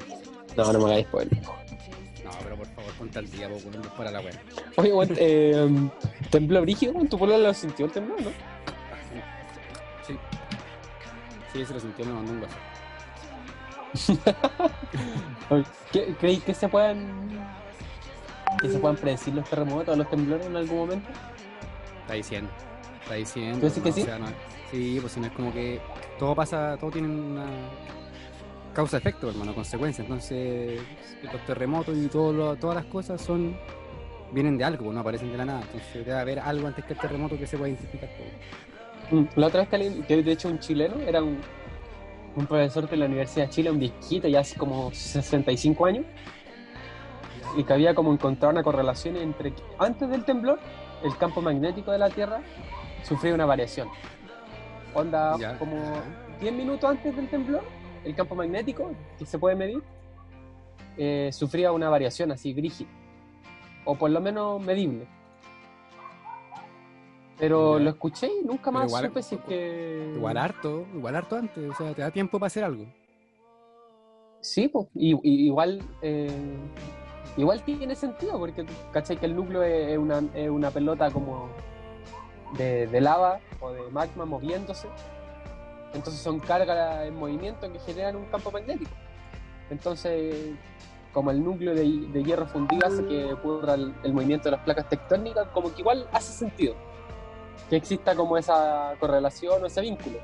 No, 0.56 0.72
no 0.72 0.78
me 0.78 0.84
hagáis 0.84 1.06
spoiler. 1.06 1.42
No, 1.42 2.30
pero 2.44 2.56
por 2.56 2.66
favor, 2.68 2.92
ponte 2.92 3.18
al 3.18 3.30
día, 3.30 3.48
weón, 3.48 3.82
para 3.96 4.10
la 4.12 4.20
weá. 4.20 4.40
Oye, 4.76 4.92
weón, 4.92 5.08
eh, 5.16 5.90
tembló 6.30 6.62
brígido, 6.62 6.92
weón. 6.92 7.08
Tu 7.08 7.18
pueblo 7.18 7.36
lo 7.38 7.52
sintió 7.52 7.86
el 7.86 7.92
temblor, 7.92 8.22
¿no? 8.22 8.30
Sí. 11.52 11.64
Se 11.66 11.74
lo 11.74 11.80
sintió, 11.80 12.04
me 12.06 12.12
mandó 12.12 12.32
un 12.32 12.40
WhatsApp. 12.42 12.60
Oye, 15.50 15.64
¿qué- 15.92 16.14
¿Creéis 16.18 16.42
que 16.44 16.54
se 16.54 16.68
puedan 16.68 17.30
que 18.60 18.68
se 18.68 18.78
puedan 18.78 18.96
predecir 18.96 19.34
los 19.34 19.48
terremotos 19.48 19.94
o 19.94 19.96
los 19.96 20.08
temblores 20.10 20.46
en 20.46 20.56
algún 20.56 20.78
momento? 20.78 21.08
Está 22.02 22.14
diciendo. 22.14 22.50
Está 23.02 23.14
diciendo. 23.14 23.58
¿Tú 23.60 23.66
dices 23.66 23.82
que 23.82 23.92
sí? 23.92 24.02
O 24.02 24.04
sea, 24.04 24.18
no- 24.18 24.26
sí, 24.70 24.98
pues 25.00 25.12
si 25.12 25.20
no 25.20 25.26
es 25.26 25.32
como 25.32 25.52
que 25.52 25.80
todo 26.18 26.34
pasa, 26.34 26.76
todo 26.78 26.90
tiene 26.90 27.08
una 27.08 27.46
causa-efecto, 28.74 29.28
hermano, 29.30 29.54
consecuencia. 29.54 30.02
Entonces, 30.02 30.80
los 31.22 31.44
terremotos 31.46 31.96
y 31.96 32.06
todo 32.08 32.32
lo- 32.32 32.56
todas 32.56 32.76
las 32.76 32.84
cosas 32.86 33.20
son 33.20 33.56
vienen 34.32 34.56
de 34.56 34.64
algo, 34.64 34.92
no 34.92 35.00
aparecen 35.00 35.30
de 35.32 35.38
la 35.38 35.44
nada. 35.44 35.62
Entonces 35.62 36.06
debe 36.06 36.18
haber 36.18 36.38
algo 36.38 36.66
antes 36.68 36.84
que 36.84 36.92
el 36.94 36.98
terremoto 36.98 37.36
que 37.38 37.46
se 37.46 37.56
pueda 37.58 37.68
identificar 37.70 38.08
todo. 38.16 38.26
La 39.36 39.46
otra 39.48 39.60
vez 39.60 39.68
que, 39.68 39.76
alguien- 39.76 40.02
que 40.04 40.22
de 40.22 40.32
hecho 40.32 40.48
un 40.48 40.58
chileno 40.58 40.96
era 41.06 41.22
un, 41.22 41.38
un 42.36 42.46
profesor 42.46 42.88
de 42.88 42.96
la 42.96 43.06
Universidad 43.06 43.46
de 43.46 43.50
Chile, 43.50 43.70
un 43.70 43.78
viejito, 43.78 44.26
ya 44.28 44.40
hace 44.40 44.56
como 44.58 44.90
65 44.92 45.84
años, 45.86 46.04
y 47.56 47.64
que 47.64 47.72
había 47.72 47.94
como 47.94 48.12
encontrado 48.12 48.52
una 48.52 48.62
correlación 48.62 49.16
entre 49.16 49.52
que 49.52 49.62
antes 49.78 50.08
del 50.08 50.24
temblor, 50.24 50.58
el 51.04 51.16
campo 51.18 51.42
magnético 51.42 51.90
de 51.92 51.98
la 51.98 52.08
Tierra 52.08 52.40
sufría 53.02 53.34
una 53.34 53.44
variación. 53.44 53.88
Onda, 54.94 55.36
Ya. 55.38 55.58
como 55.58 55.76
10 56.40 56.52
minutos 56.54 56.88
antes 56.88 57.14
del 57.14 57.28
temblor, 57.28 57.62
el 58.04 58.14
campo 58.14 58.34
magnético, 58.34 58.92
que 59.18 59.26
se 59.26 59.38
puede 59.38 59.56
medir, 59.56 59.82
eh, 60.96 61.30
sufría 61.32 61.72
una 61.72 61.88
variación 61.90 62.32
así 62.32 62.52
brígida, 62.54 62.88
o 63.84 63.94
por 63.96 64.10
lo 64.10 64.20
menos 64.20 64.60
medible. 64.62 65.06
Pero 67.42 67.76
lo 67.80 67.90
escuché 67.90 68.28
y 68.40 68.44
nunca 68.46 68.70
más 68.70 68.86
igual- 68.86 69.06
supe 69.08 69.20
si 69.20 69.34
es 69.34 69.40
que... 69.40 70.12
Igual 70.14 70.36
harto, 70.36 70.86
igual 70.94 71.16
harto 71.16 71.34
antes, 71.34 71.68
o 71.70 71.74
sea, 71.74 71.92
te 71.92 72.00
da 72.00 72.12
tiempo 72.12 72.38
para 72.38 72.46
hacer 72.46 72.62
algo. 72.62 72.84
Sí, 74.40 74.68
pues, 74.68 74.86
y, 74.94 75.12
y- 75.28 75.46
igual, 75.46 75.82
eh, 76.02 76.30
igual 77.36 77.60
tiene 77.64 77.96
sentido, 77.96 78.38
porque 78.38 78.64
¿cachai? 78.92 79.16
Que 79.16 79.26
el 79.26 79.34
núcleo 79.34 79.64
es, 79.64 79.88
es 79.88 79.98
una, 79.98 80.22
es 80.34 80.50
una 80.50 80.70
pelota 80.70 81.10
como 81.10 81.48
de, 82.56 82.86
de 82.86 83.00
lava 83.00 83.40
o 83.60 83.70
de 83.72 83.90
magma 83.90 84.24
moviéndose. 84.24 84.86
Entonces 85.94 86.22
son 86.22 86.38
cargas 86.38 87.06
en 87.06 87.16
movimiento 87.16 87.72
que 87.72 87.80
generan 87.80 88.14
un 88.14 88.26
campo 88.26 88.52
magnético. 88.52 88.92
Entonces, 89.68 90.54
como 91.12 91.32
el 91.32 91.42
núcleo 91.42 91.74
de, 91.74 91.82
de 92.12 92.22
hierro 92.22 92.46
fundido 92.46 92.86
hace 92.86 93.04
que 93.04 93.32
ocurra 93.32 93.74
el, 93.74 93.92
el 94.04 94.12
movimiento 94.12 94.44
de 94.44 94.52
las 94.52 94.60
placas 94.64 94.88
tectónicas, 94.88 95.48
como 95.48 95.74
que 95.74 95.80
igual 95.80 96.06
hace 96.12 96.32
sentido 96.32 96.76
que 97.70 97.76
exista 97.76 98.14
como 98.14 98.36
esa 98.36 98.94
correlación 99.00 99.62
o 99.62 99.66
ese 99.66 99.80
vínculo. 99.80 100.18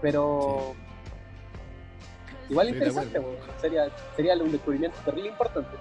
Pero 0.00 0.74
igual 2.50 2.68
Estoy 2.68 2.88
interesante, 2.88 3.22
sería, 3.60 3.88
sería 4.16 4.34
un 4.34 4.52
descubrimiento 4.52 4.98
terrible 5.04 5.30
importante. 5.30 5.76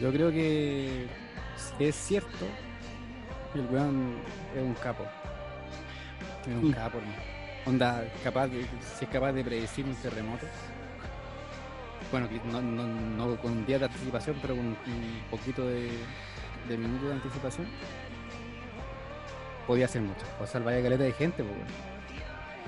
Yo 0.00 0.10
creo 0.12 0.30
que 0.30 1.06
es 1.78 1.94
cierto, 1.94 2.46
el 3.54 3.66
weón 3.66 4.16
es 4.54 4.62
un 4.62 4.74
capo. 4.74 5.04
Es 6.42 6.48
un 6.48 6.68
Mm. 6.70 6.72
capo, 6.72 6.98
hermano. 6.98 7.22
Onda, 7.64 8.04
capaz 8.24 8.48
de, 8.48 8.66
si 8.96 9.04
es 9.04 9.10
capaz 9.10 9.32
de 9.32 9.44
predecir 9.44 9.84
un 9.86 9.94
terremoto. 9.94 10.46
Bueno, 12.12 12.28
no, 12.52 12.60
no, 12.62 12.86
no 12.86 13.36
con 13.40 13.52
un 13.52 13.66
día 13.66 13.78
de 13.78 13.86
anticipación, 13.86 14.36
pero 14.40 14.54
con 14.54 14.66
un 14.66 14.76
poquito 15.30 15.66
de, 15.66 15.90
de 16.68 16.76
minutos 16.78 17.08
de 17.08 17.14
anticipación. 17.14 17.66
Podía 19.66 19.86
hacer 19.86 20.02
mucho. 20.02 20.24
O 20.40 20.46
salvar 20.46 20.74
a 20.74 20.82
caleta 20.82 21.02
de 21.04 21.12
gente, 21.12 21.42
pues. 21.42 21.56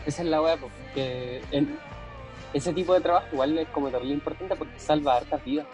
Esa 0.06 0.22
es 0.22 0.28
la 0.28 0.40
weá, 0.42 0.56
po, 0.56 0.68
que 0.94 1.42
en- 1.50 1.78
ese 2.52 2.72
tipo 2.72 2.94
de 2.94 3.00
trabajo 3.00 3.26
igual 3.32 3.58
es 3.58 3.68
como 3.68 3.90
terrible 3.90 4.14
importante 4.14 4.56
porque 4.56 4.78
salva 4.78 5.16
hartas 5.16 5.44
vidas. 5.44 5.66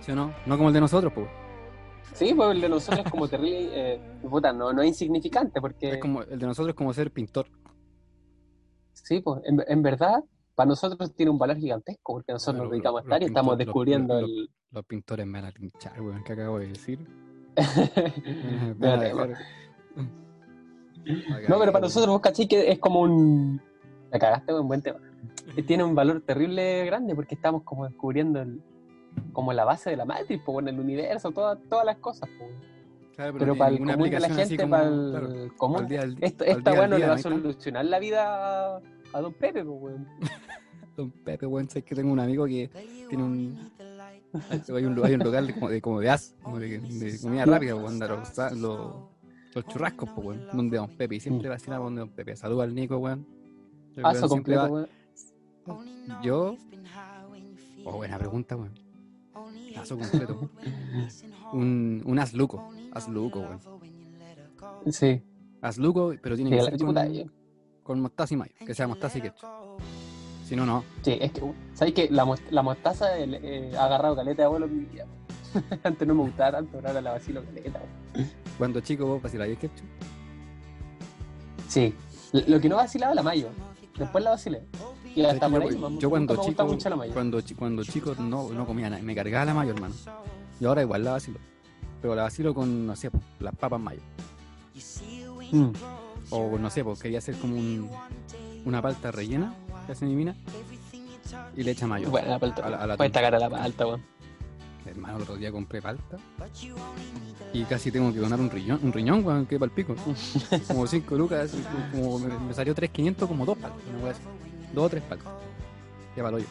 ¿Sí 0.00 0.12
o 0.12 0.16
no? 0.16 0.34
No 0.46 0.56
como 0.56 0.68
el 0.68 0.74
de 0.74 0.80
nosotros, 0.80 1.12
pues. 1.12 1.28
Sí, 2.14 2.34
pues 2.34 2.50
el 2.50 2.60
de 2.60 2.68
nosotros 2.68 3.04
es 3.06 3.10
como 3.10 3.28
terrible, 3.28 3.68
eh, 3.72 4.00
puta, 4.28 4.52
no, 4.52 4.72
no 4.72 4.82
es 4.82 4.88
insignificante 4.88 5.60
porque 5.60 5.92
Es 5.92 5.98
como, 5.98 6.22
el 6.22 6.38
de 6.38 6.46
nosotros 6.46 6.70
es 6.70 6.74
como 6.74 6.92
ser 6.92 7.12
pintor. 7.12 7.46
Sí, 8.94 9.20
pues 9.20 9.42
en, 9.44 9.62
en 9.66 9.82
verdad, 9.82 10.20
para 10.60 10.68
nosotros 10.68 11.14
tiene 11.14 11.30
un 11.30 11.38
valor 11.38 11.56
gigantesco, 11.56 12.12
porque 12.12 12.32
nosotros 12.32 12.64
nos 12.64 12.70
dedicamos 12.70 13.00
a 13.00 13.04
estar 13.04 13.22
y 13.22 13.24
estamos 13.26 13.56
descubriendo 13.56 14.20
los- 14.20 14.30
el... 14.30 14.50
Los 14.72 14.84
pintores 14.84 15.26
me 15.26 15.40
van 15.40 15.48
a 15.50 15.52
pinchar, 15.52 15.98
weón, 16.02 16.22
¿qué 16.22 16.34
acabo 16.34 16.58
de 16.58 16.66
decir? 16.68 16.98
No. 21.48 21.58
pero 21.58 21.72
para 21.72 21.80
nosotros, 21.80 22.08
vos 22.12 22.20
cachai 22.20 22.46
que 22.46 22.70
es 22.70 22.78
como 22.78 23.00
un. 23.00 23.60
La 24.10 24.18
cagaste, 24.18 24.52
un 24.52 24.68
buen 24.68 24.82
tema. 24.82 24.98
Que 25.54 25.62
tiene 25.62 25.82
un 25.82 25.94
valor 25.94 26.20
terrible 26.20 26.84
grande 26.84 27.14
porque 27.14 27.34
estamos 27.36 27.62
como 27.62 27.86
descubriendo 27.86 28.40
el, 28.42 28.60
como 29.32 29.52
la 29.54 29.64
base 29.64 29.88
de 29.90 29.96
la 29.96 30.04
Matrix, 30.04 30.42
pues, 30.44 30.58
en 30.58 30.68
el 30.68 30.78
universo, 30.80 31.30
todas, 31.30 31.58
todas 31.70 31.86
las 31.86 31.96
cosas. 31.96 32.28
pues. 32.38 32.50
Claro, 33.16 33.36
Pero 33.38 33.56
para 33.56 33.70
el 33.70 33.78
común 33.78 34.10
de 34.10 34.20
la 34.20 34.28
gente, 34.28 34.56
como- 34.58 34.70
para 34.70 34.88
el 34.88 35.10
claro, 35.10 35.56
común, 35.56 35.78
al 35.80 35.88
día 35.88 36.00
al- 36.02 36.16
esto, 36.20 36.44
al 36.44 36.50
esta 36.50 36.70
día 36.70 36.80
weá 36.80 36.84
al 36.84 36.90
no 36.90 36.96
le 36.96 37.02
día, 37.04 37.08
va 37.08 37.14
a 37.14 37.18
solucionar 37.18 37.84
la 37.86 37.98
vida 37.98 38.80
a, 39.12 39.18
a 39.18 39.20
Don 39.20 39.32
Pepe, 39.34 39.64
pues, 39.64 39.78
weón. 39.80 40.06
Don 40.96 41.10
Pepe, 41.10 41.46
weón, 41.46 41.68
sabes 41.68 41.84
que 41.84 41.94
tengo 41.94 42.12
un 42.12 42.20
amigo 42.20 42.46
que 42.46 42.70
tiene 43.08 43.24
un. 43.24 43.70
Hay 44.32 44.84
un, 44.84 45.04
hay 45.04 45.14
un 45.14 45.24
local 45.24 45.44
de, 45.48 45.54
como 45.54 45.68
de, 45.68 45.80
como 45.82 45.98
de 46.00 46.08
as, 46.08 46.36
como 46.40 46.60
de, 46.60 46.78
de 46.78 47.18
comida 47.20 47.44
rápida, 47.46 47.74
weón, 47.74 47.98
de 47.98 48.06
los, 48.06 48.38
los, 48.56 48.94
los 49.54 49.66
churrascos, 49.66 50.08
pues, 50.14 50.24
weón, 50.24 50.46
donde 50.52 50.76
Don 50.76 50.96
Pepe, 50.96 51.16
y 51.16 51.20
siempre 51.20 51.48
vacilamos 51.48 51.86
donde 51.86 52.00
Don 52.00 52.10
Pepe. 52.10 52.36
Saluda 52.36 52.62
al 52.62 52.72
Nico, 52.72 52.98
weón. 52.98 53.26
Paso 54.00 54.28
completo, 54.28 54.62
va- 54.62 54.68
weón. 54.70 54.88
Yo. 56.22 56.56
Oh, 57.84 57.96
buena 57.96 58.18
pregunta, 58.18 58.54
weón. 58.56 58.72
Paso 59.74 59.98
completo. 59.98 60.48
Un, 61.52 62.00
un 62.06 62.18
asluco. 62.20 62.68
Asluco, 62.92 63.40
weón. 63.40 63.60
Sí. 64.92 65.20
Asluco, 65.60 66.14
pero 66.22 66.36
tiene 66.36 66.50
Sí, 66.50 66.56
que 66.56 66.62
la- 66.62 66.70
ser 66.70 66.86
con, 66.86 67.30
con 67.90 68.00
mostaza 68.00 68.34
y 68.34 68.36
mayo. 68.36 68.52
Que 68.64 68.72
sea 68.72 68.86
mostaza 68.86 69.18
y 69.18 69.22
ketchup. 69.22 69.48
Si 70.46 70.54
no, 70.54 70.64
no. 70.64 70.84
Sí, 71.02 71.18
es 71.20 71.32
que, 71.32 71.42
¿sabes 71.74 71.92
que 71.92 72.08
La, 72.08 72.24
mos- 72.24 72.40
la 72.52 72.62
mostaza 72.62 73.16
el- 73.18 73.34
eh, 73.34 73.72
ha 73.76 73.86
agarrado 73.86 74.14
caleta 74.14 74.42
de 74.42 74.46
abuelo 74.46 74.66
en 74.66 74.78
mi 74.78 74.84
vida. 74.84 75.06
Antes 75.82 76.06
no 76.06 76.14
me 76.14 76.22
gustaba 76.22 76.52
tanto, 76.52 76.70
pero 76.76 76.86
ahora 76.86 77.00
la 77.00 77.10
vacilo 77.14 77.44
caleta. 77.44 77.80
Cuando 78.58 78.78
chico 78.80 79.06
vos 79.06 79.20
vaciláis 79.20 79.50
el 79.54 79.58
ketchup. 79.58 79.86
Sí. 81.66 81.92
Lo 82.46 82.60
que 82.60 82.68
no 82.68 82.76
vacilaba 82.76 83.12
la 83.12 83.24
mayo. 83.24 83.48
Después 83.98 84.22
la 84.22 84.30
vacilé. 84.30 84.62
Y 85.16 85.24
hasta 85.24 85.48
por 85.48 85.62
yo, 85.64 85.68
ahí, 85.68 85.74
mam- 85.76 85.98
yo 85.98 86.10
cuando 86.10 86.36
chico, 86.44 86.64
mucho 86.64 86.88
la 86.90 86.94
mayo. 86.96 87.12
cuando, 87.12 87.40
chi- 87.40 87.54
cuando 87.56 87.82
chico 87.82 88.14
no, 88.20 88.50
no 88.50 88.66
comía 88.66 88.88
nada, 88.88 89.02
me 89.02 89.16
cargaba 89.16 89.46
la 89.46 89.54
mayo, 89.54 89.72
hermano. 89.72 89.96
Y 90.60 90.64
ahora 90.64 90.82
igual 90.82 91.02
la 91.02 91.10
vacilo. 91.10 91.40
Pero 92.00 92.14
la 92.14 92.22
vacilo 92.22 92.54
con, 92.54 92.86
no 92.86 92.94
sé, 92.94 93.10
las 93.40 93.54
papas 93.56 93.80
mayo. 93.80 94.00
Mm. 95.50 95.72
O 96.30 96.58
no 96.58 96.70
sé, 96.70 96.84
porque 96.84 97.02
quería 97.02 97.18
hacer 97.18 97.36
como 97.36 97.56
un, 97.56 97.88
una 98.64 98.80
palta 98.82 99.10
rellena 99.10 99.54
que 99.86 99.92
hace 99.92 100.04
mi 100.04 100.14
mina. 100.14 100.34
Y 101.56 101.62
le 101.62 101.72
echa 101.72 101.86
mayo. 101.86 102.10
Bueno, 102.10 102.28
la 102.28 102.38
palta. 102.38 102.62
A 102.64 102.70
la- 102.70 102.76
a 102.78 102.86
la 102.86 102.94
a 102.94 103.38
la 103.38 103.50
palta, 103.50 103.86
weón. 103.86 104.02
Hermano, 104.86 105.16
el 105.18 105.22
otro 105.22 105.36
día 105.36 105.52
compré 105.52 105.80
palta. 105.82 106.16
Y 107.52 107.64
casi 107.64 107.90
tengo 107.92 108.12
que 108.12 108.18
donar 108.18 108.40
un 108.40 108.50
riñón, 108.50 108.80
un 108.82 108.92
riñón, 108.92 109.24
weón, 109.24 109.46
que 109.46 109.58
para 109.58 109.68
el 109.68 109.74
pico. 109.74 109.94
Como 110.68 110.86
5 110.86 111.14
lucas, 111.16 111.52
como 111.92 112.18
me, 112.18 112.28
me 112.38 112.54
salió 112.54 112.74
3.500 112.74 113.28
como 113.28 113.44
dos 113.44 113.58
paltas. 113.58 113.80
Una 113.92 114.04
wea 114.04 114.12
así. 114.12 114.20
Dos 114.72 114.84
o 114.86 114.88
tres 114.88 115.02
paltas. 115.02 115.26
Ya 116.16 116.22
para 116.22 116.28
el 116.28 116.34
hoyo. 116.36 116.46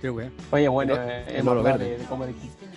Qué 0.00 0.10
weón. 0.10 0.32
Oye, 0.50 0.68
bueno, 0.68 0.94
El 0.94 0.98
o- 0.98 1.02
eh, 1.02 1.24
hemos 1.38 1.62
verde. 1.62 1.84
de, 1.90 1.98
de 1.98 2.04
como 2.06 2.26
de, 2.26 2.32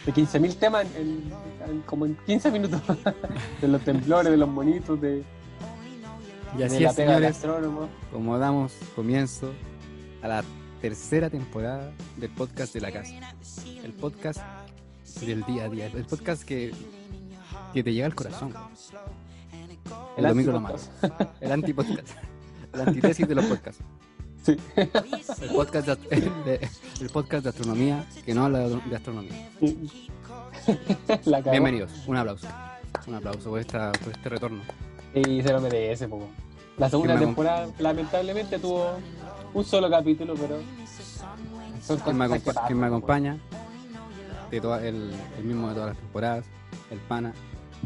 de 0.06 0.14
15.000 0.14 0.56
temas 0.58 0.86
en, 0.96 1.02
en- 1.02 1.70
en- 1.72 1.82
como 1.82 2.06
en 2.06 2.16
15 2.25 2.52
minutos. 2.52 2.82
de 3.62 3.68
los 3.68 3.82
temblores, 3.82 4.32
de 4.32 4.38
los 4.38 4.48
monitos, 4.50 5.02
de, 5.02 5.24
Y 6.58 6.64
así 6.64 6.84
es, 6.84 6.94
señores, 6.96 7.44
como 8.12 8.38
damos 8.38 8.74
comienzo 8.96 9.52
a 10.22 10.28
la 10.28 10.44
tercera 10.82 11.30
temporada 11.30 11.92
del 12.18 12.30
podcast 12.32 12.74
de 12.74 12.82
la 12.82 12.92
casa. 12.92 13.14
El 13.84 13.94
podcast 13.94 14.40
del 15.22 15.44
día 15.44 15.66
a 15.66 15.70
día. 15.70 15.88
El 15.88 16.06
podcast 16.06 16.44
que, 16.44 16.74
que 17.74 17.84
te 17.84 17.94
llega 17.94 18.06
al 18.06 18.16
corazón. 18.16 18.54
El 20.18 20.26
domingo 20.28 20.52
lo 20.54 20.58
antipodcast. 20.60 20.92
El 21.42 21.52
antipodcast. 21.52 22.10
La 22.74 22.84
antítesis 22.84 23.28
de 23.28 23.36
los 23.36 23.46
podcasts. 23.46 23.84
Sí. 24.44 24.58
El 24.76 25.50
podcast 25.56 25.88
de, 25.88 25.96
de- 26.46 26.70
el 27.02 27.10
podcast 27.10 27.44
de 27.44 27.50
astronomía 27.50 28.06
que 28.26 28.34
no 28.34 28.46
habla 28.46 28.70
de 28.70 28.96
astronomía. 28.96 29.50
Bienvenidos. 31.52 31.92
Un 32.08 32.18
aplauso. 32.18 32.48
Un 33.08 33.16
aplauso 33.16 33.50
por, 33.50 33.60
esta, 33.60 33.92
por 33.92 34.14
este 34.14 34.30
retorno. 34.30 34.62
Y 35.16 35.42
se 35.42 35.52
lo 35.54 35.62
merece, 35.62 36.08
po. 36.08 36.28
La 36.78 36.90
segunda 36.90 37.14
¿Quién 37.14 37.22
me 37.22 37.26
temporada, 37.28 37.68
lamentablemente, 37.80 38.60
tuvo 38.60 38.92
un 39.54 39.64
solo 39.64 39.90
capítulo, 39.90 40.36
pero. 40.36 40.60
Son 41.82 41.98
¿Quién 42.00 42.18
me, 42.18 42.26
acompa- 42.26 42.44
pasan, 42.44 42.64
quién 42.68 42.80
me 42.80 42.88
po. 42.90 42.96
acompaña? 42.96 43.38
De 44.52 44.60
toda- 44.62 44.86
el, 44.86 45.14
el 45.38 45.44
mismo 45.44 45.70
de 45.70 45.74
todas 45.76 45.90
las 45.90 45.98
temporadas. 45.98 46.46
El 46.92 47.00
pana. 47.00 47.34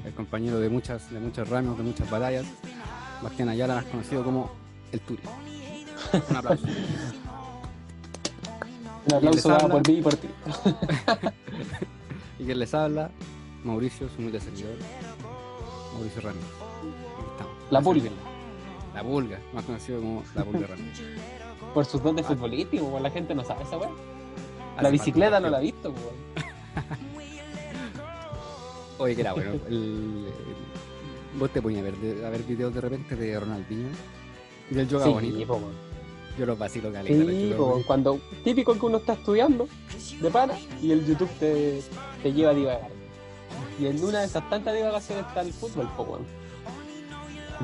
El 0.05 0.13
compañero 0.13 0.59
de 0.59 0.69
muchas, 0.69 1.11
de 1.11 1.19
muchos 1.19 1.47
ramos, 1.49 1.77
de 1.77 1.83
muchas 1.83 2.09
batallas. 2.09 2.45
Bastián 3.21 3.49
Ayala, 3.49 3.75
más 3.75 3.85
conocido 3.85 4.23
como 4.23 4.49
el 4.91 4.99
Turi. 5.01 5.21
Un 6.29 6.35
aplauso. 6.35 6.65
Un 9.07 9.13
aplauso 9.15 9.51
habla? 9.53 9.67
por 9.69 9.87
mí 9.87 9.97
y 9.97 10.01
por 10.01 10.15
ti. 10.15 10.27
y 12.39 12.43
quien 12.45 12.59
les 12.59 12.73
habla, 12.73 13.11
Mauricio, 13.63 14.07
su 14.09 14.17
humilde 14.19 14.39
servidor. 14.39 14.75
Mauricio 15.93 16.21
Ramírez. 16.21 16.47
La 17.69 17.81
pulga. 17.81 18.09
La 18.93 19.03
pulga, 19.03 19.39
más 19.53 19.63
conocido 19.65 19.99
como 19.99 20.23
la 20.35 20.43
pulga. 20.43 20.67
Por 21.73 21.85
sus 21.85 22.01
dotes 22.01 22.25
futbolísticos, 22.25 22.87
po, 22.89 22.99
la 22.99 23.11
gente 23.11 23.35
no 23.35 23.43
sabe 23.43 23.63
esa 23.63 23.77
weá. 23.77 23.89
La 24.81 24.89
bicicleta 24.89 25.39
no 25.39 25.49
la 25.49 25.57
ha 25.57 25.61
visto. 25.61 25.93
Oye, 28.97 29.15
que 29.15 29.21
era 29.21 29.33
bueno. 29.33 29.51
El, 29.67 29.73
el- 29.73 30.27
vos 31.39 31.49
te 31.51 31.61
ponías 31.61 31.81
a 31.81 31.83
ver, 31.85 31.95
de- 31.97 32.25
a 32.25 32.29
ver 32.29 32.43
videos 32.43 32.73
de 32.73 32.81
repente 32.81 33.15
de 33.15 33.39
Ronaldinho 33.39 33.89
y 34.71 34.73
del 34.75 34.87
yoga 34.89 35.05
Sí, 35.05 35.11
bonito. 35.11 35.47
po. 35.47 35.61
Yo 36.37 36.45
los 36.45 36.57
vacilo 36.57 36.91
caleta. 36.91 37.31
Sí, 37.31 37.53
po, 37.55 37.81
cuando 37.85 38.19
típico 38.43 38.73
que 38.73 38.85
uno 38.85 38.97
está 38.97 39.13
estudiando 39.13 39.67
de 40.21 40.29
pana 40.31 40.53
y 40.81 40.91
el 40.91 41.05
YouTube 41.05 41.29
te, 41.39 41.81
te 42.23 42.33
lleva 42.33 42.51
a 42.51 42.53
divagar. 42.53 42.89
Y 43.79 43.87
en 43.87 44.03
una 44.03 44.19
de 44.21 44.25
esas 44.25 44.49
tantas 44.49 44.75
divagaciones 44.75 45.25
está 45.27 45.41
el 45.41 45.53
fútbol, 45.53 45.87
po. 45.95 46.19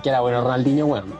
Que 0.03 0.09
era 0.09 0.21
bueno 0.21 0.41
Ronaldinho, 0.41 0.85
weón. 0.85 1.13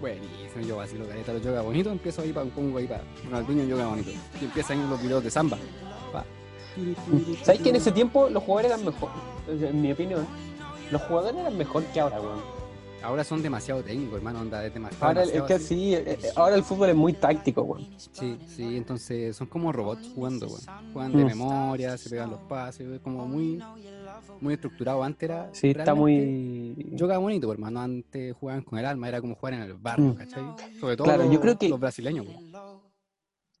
Buenísimo, 0.00 0.62
yo 0.66 0.76
vacilo 0.76 1.06
caleta 1.06 1.32
los 1.32 1.42
yoga 1.42 1.60
bonito. 1.62 1.90
Empiezo 1.90 2.22
ahí 2.22 2.32
para 2.32 2.46
pongo 2.50 2.78
ahí 2.78 2.86
para 2.86 3.02
Ronaldinho 3.24 3.64
yoga 3.64 3.86
bonito. 3.86 4.10
Y 4.40 4.44
empiezan 4.44 4.88
los 4.90 5.00
videos 5.02 5.22
de 5.22 5.30
samba. 5.30 5.58
Pa. 6.12 6.24
¿Sabes 7.44 7.60
que 7.60 7.68
en 7.70 7.76
ese 7.76 7.92
tiempo 7.92 8.28
los 8.28 8.42
jugadores 8.42 8.72
eran 8.72 8.84
mejor? 8.86 9.10
En 9.48 9.80
mi 9.82 9.92
opinión, 9.92 10.26
los 10.90 11.02
jugadores 11.02 11.38
eran 11.40 11.56
mejor 11.56 11.84
que 11.84 12.00
ahora, 12.00 12.20
weón. 12.20 12.62
Ahora 13.04 13.24
son 13.24 13.42
demasiado 13.42 13.82
técnicos, 13.82 14.14
hermano. 14.18 14.40
Onda, 14.40 14.64
es 14.64 14.72
demasiado. 14.72 15.06
Ahora, 15.06 15.22
es 15.24 15.32
demasiado 15.32 15.46
que 15.48 15.54
así. 15.54 15.66
sí, 15.74 15.94
eh, 15.94 16.18
eh, 16.22 16.30
ahora 16.36 16.54
el 16.54 16.62
fútbol 16.62 16.88
es 16.90 16.94
muy 16.94 17.12
táctico, 17.12 17.62
weón. 17.62 17.88
Sí, 18.12 18.38
sí, 18.46 18.76
entonces 18.76 19.34
son 19.36 19.48
como 19.48 19.72
robots 19.72 20.08
jugando, 20.14 20.46
weón. 20.46 20.92
Juegan 20.92 21.12
de 21.12 21.24
Mm. 21.24 21.26
memoria, 21.26 21.98
se 21.98 22.10
pegan 22.10 22.30
los 22.30 22.40
pases, 22.42 22.86
es 22.88 23.00
como 23.00 23.26
muy, 23.26 23.60
muy 24.40 24.54
estructurado. 24.54 25.02
Antes 25.02 25.28
era. 25.28 25.48
Sí, 25.54 25.70
está 25.70 25.94
muy... 25.94 26.74
Yoga 26.92 27.18
bonito, 27.18 27.46
pues, 27.48 27.56
hermano. 27.58 27.80
Antes 27.80 28.34
jugaban 28.36 28.62
con 28.62 28.78
el 28.78 28.86
alma, 28.86 29.08
era 29.08 29.20
como 29.20 29.34
jugar 29.34 29.54
en 29.54 29.62
el 29.62 29.74
barrio, 29.74 30.12
Mm. 30.12 30.14
¿cachai? 30.14 30.44
Sobre 30.80 30.96
todo 30.96 31.04
Claro, 31.06 31.24
los, 31.24 31.32
yo 31.32 31.40
creo 31.40 31.58
que- 31.58 31.68
los 31.68 31.80
brasileños. 31.80 32.26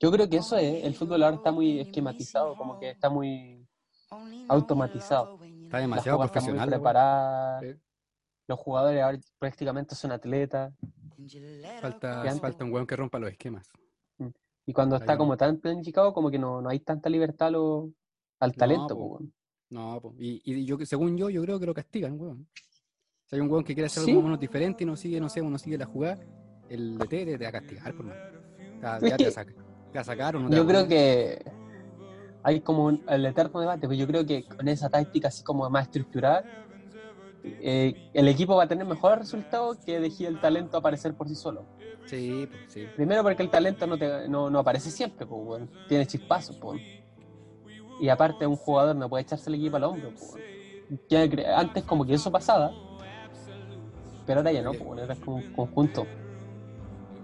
Yo 0.00 0.10
creo 0.10 0.28
que 0.28 0.38
eso 0.38 0.56
es, 0.56 0.84
el 0.84 0.94
fútbol 0.94 1.22
ahora 1.22 1.36
está 1.36 1.52
muy 1.52 1.78
esquematizado, 1.78 2.56
como 2.56 2.78
que 2.80 2.90
está 2.90 3.08
muy 3.08 3.64
automatizado. 4.48 5.38
Está 5.42 5.78
demasiado 5.78 6.18
muy 6.18 6.26
profesional. 6.28 6.68
weón. 6.68 6.80
preparadas, 6.80 7.62
Sí. 7.62 7.80
los 8.48 8.58
jugadores 8.58 9.02
ahora 9.02 9.18
prácticamente 9.38 9.94
son 9.94 10.12
atletas, 10.12 10.72
Falta, 11.80 12.20
antes- 12.22 12.40
falta 12.40 12.64
un 12.64 12.72
weón 12.72 12.86
que 12.86 12.96
rompa 12.96 13.18
los 13.18 13.30
esquemas. 13.30 13.68
y 14.66 14.72
cuando 14.72 14.96
está 14.96 15.16
como 15.16 15.36
tan 15.36 15.58
planificado, 15.58 16.12
como 16.12 16.30
que 16.30 16.38
no, 16.38 16.60
no 16.62 16.68
hay 16.68 16.80
tanta 16.80 17.08
libertad 17.08 17.50
lo- 17.52 17.90
al 18.40 18.54
talento. 18.54 18.88
po. 18.88 18.94
po, 18.96 19.06
weón. 19.14 19.32
No, 19.72 20.00
po. 20.00 20.14
y, 20.18 20.42
y 20.44 20.64
yo, 20.66 20.76
que- 20.76 20.84
según 20.86 21.16
yo, 21.16 21.30
yo 21.30 21.40
creo 21.42 21.58
que 21.58 21.66
lo 21.66 21.72
castigan, 21.74 22.20
weón. 22.20 22.46
Si 23.24 23.36
hay 23.36 23.40
un 23.40 23.50
weón 23.50 23.64
que 23.64 23.72
quiere 23.74 23.86
hacer 23.86 24.02
Sí. 24.02 24.10
algo 24.10 24.20
más 24.22 24.28
menos 24.28 24.40
diferente 24.40 24.84
y 24.84 24.86
no 24.86 24.96
sigue, 24.96 25.18
no 25.18 25.28
sé, 25.30 25.40
uno 25.40 25.58
sigue 25.58 25.78
la 25.78 25.86
jugada, 25.86 26.18
el 26.68 26.98
DT 26.98 27.08
te, 27.24 27.38
te 27.38 27.44
va 27.44 27.48
a 27.48 27.52
castigar, 27.52 27.94
por 27.94 28.06
ya 28.06 28.98
te, 28.98 29.10
va 29.10 29.16
que- 29.16 29.26
a 29.26 29.30
sacar, 29.30 29.54
te 29.54 29.94
va 29.98 30.00
a 30.00 30.04
sacar 30.04 30.36
o 30.36 30.40
no 30.40 30.50
te 30.50 30.56
Yo 30.56 30.66
creo 30.66 30.86
que 30.86 31.42
hay 32.42 32.60
como 32.60 32.84
un- 32.86 33.02
el 33.08 33.24
eterno 33.24 33.60
debate, 33.60 33.80
pero 33.88 33.94
yo 33.94 34.06
creo 34.06 34.26
que 34.26 34.44
con 34.44 34.68
esa 34.68 34.90
táctica 34.90 35.28
así 35.28 35.42
como 35.42 35.68
más 35.70 35.84
estructurada, 35.86 36.44
eh, 37.44 38.10
el 38.12 38.28
equipo 38.28 38.54
va 38.56 38.64
a 38.64 38.68
tener 38.68 38.86
mejores 38.86 39.20
resultados 39.20 39.78
que 39.78 39.98
dejar 40.00 40.26
el 40.28 40.40
talento 40.40 40.76
aparecer 40.76 41.14
por 41.14 41.28
sí 41.28 41.34
solo. 41.34 41.64
Sí, 42.06 42.46
po, 42.50 42.56
sí. 42.68 42.84
Primero 42.96 43.22
porque 43.22 43.42
el 43.42 43.48
talento 43.50 43.86
no, 43.86 43.96
te- 43.96 44.28
no, 44.28 44.50
no 44.50 44.58
aparece 44.58 44.90
siempre, 44.90 45.24
pues, 45.26 45.40
weón. 45.42 45.70
tiene 45.88 46.06
chispazos. 46.06 46.56
pues. 46.58 46.80
Y 48.02 48.08
aparte 48.08 48.44
un 48.48 48.56
jugador 48.56 48.96
no 48.96 49.08
puede 49.08 49.22
echarse 49.22 49.48
el 49.48 49.54
equipo 49.54 49.76
al 49.76 49.84
hombro. 49.84 50.10
pues, 50.10 51.40
Antes 51.56 51.84
como 51.84 52.04
que 52.04 52.14
eso 52.14 52.32
pasaba, 52.32 52.72
pero 54.26 54.40
ahora 54.40 54.50
ya 54.50 54.60
no, 54.60 54.72
pues, 54.72 55.08
es 55.08 55.18
como 55.20 55.36
un 55.36 55.52
conjunto. 55.52 56.04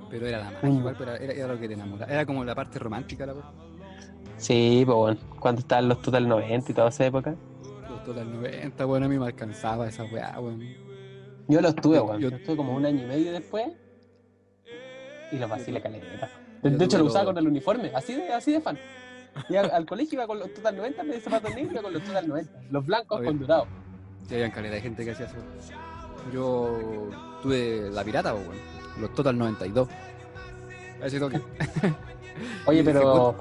Pero 0.08 0.28
era 0.28 0.38
la 0.38 0.52
magia, 0.52 0.70
igual, 0.70 0.94
pero 0.96 1.14
era, 1.16 1.32
era 1.34 1.48
lo 1.52 1.58
que 1.58 1.66
te 1.66 1.74
enamoraba. 1.74 2.12
Era 2.12 2.24
como 2.24 2.44
la 2.44 2.54
parte 2.54 2.78
romántica, 2.78 3.26
la 3.26 3.34
weá. 3.34 3.42
Sí, 4.36 4.84
pues 4.86 4.96
bueno, 4.96 5.20
cuando 5.40 5.62
estaban 5.62 5.88
los 5.88 6.00
Total 6.00 6.28
90 6.28 6.70
y 6.70 6.74
toda 6.76 6.90
esa 6.90 7.06
época. 7.06 7.34
Los 7.90 8.04
Total 8.04 8.32
90, 8.32 8.86
weón, 8.86 9.02
a 9.02 9.08
mí 9.08 9.18
me 9.18 9.26
alcanzaba 9.26 9.88
esa 9.88 10.04
weá, 10.04 10.38
weón. 10.38 10.62
Yo 11.48 11.60
los 11.60 11.74
tuve, 11.74 11.98
weón. 12.00 12.20
yo- 12.20 12.30
Yo 12.30 12.36
estuve 12.36 12.56
como 12.56 12.72
un 12.72 12.86
año 12.86 13.02
y 13.02 13.06
medio 13.06 13.32
después. 13.32 13.66
Y 15.32 15.38
los 15.38 15.50
vacilé 15.50 15.80
caleta. 15.82 16.30
De 16.62 16.70
tuve 16.70 16.84
hecho, 16.84 16.98
lo 16.98 17.04
usaba 17.06 17.24
con 17.24 17.36
el 17.38 17.48
uniforme, 17.48 17.90
así 17.92 18.14
de, 18.14 18.32
así 18.32 18.52
de 18.52 18.60
fan. 18.60 18.78
Y 19.48 19.56
al, 19.56 19.70
al 19.70 19.86
colegio 19.86 20.16
iba 20.16 20.26
con 20.26 20.38
los 20.38 20.52
Total 20.54 20.76
90, 20.76 21.02
me 21.04 21.20
zapatos 21.20 21.54
negros 21.54 21.72
iba 21.72 21.82
con 21.82 21.92
los 21.92 22.02
Total 22.02 22.28
90. 22.28 22.60
Los 22.70 22.86
blancos 22.86 23.18
Oye. 23.18 23.26
con 23.26 23.38
dorado. 23.40 23.66
Sí, 24.28 24.34
había 24.34 24.52
caleta 24.52 24.74
de 24.74 24.80
gente 24.80 25.04
que 25.04 25.10
hacía 25.12 25.26
eso. 25.26 25.36
Yo 26.32 27.08
tuve 27.42 27.90
la 27.90 28.04
pirata, 28.04 28.32
po, 28.32 28.38
weón. 28.40 28.56
Los 29.00 29.14
Total 29.14 29.36
92. 29.38 29.88
A 31.02 31.06
ese 31.06 31.18
toque. 31.18 31.36
Oye, 32.66 32.80
Y 32.80 32.82
dije, 32.82 32.92
pero. 32.92 33.36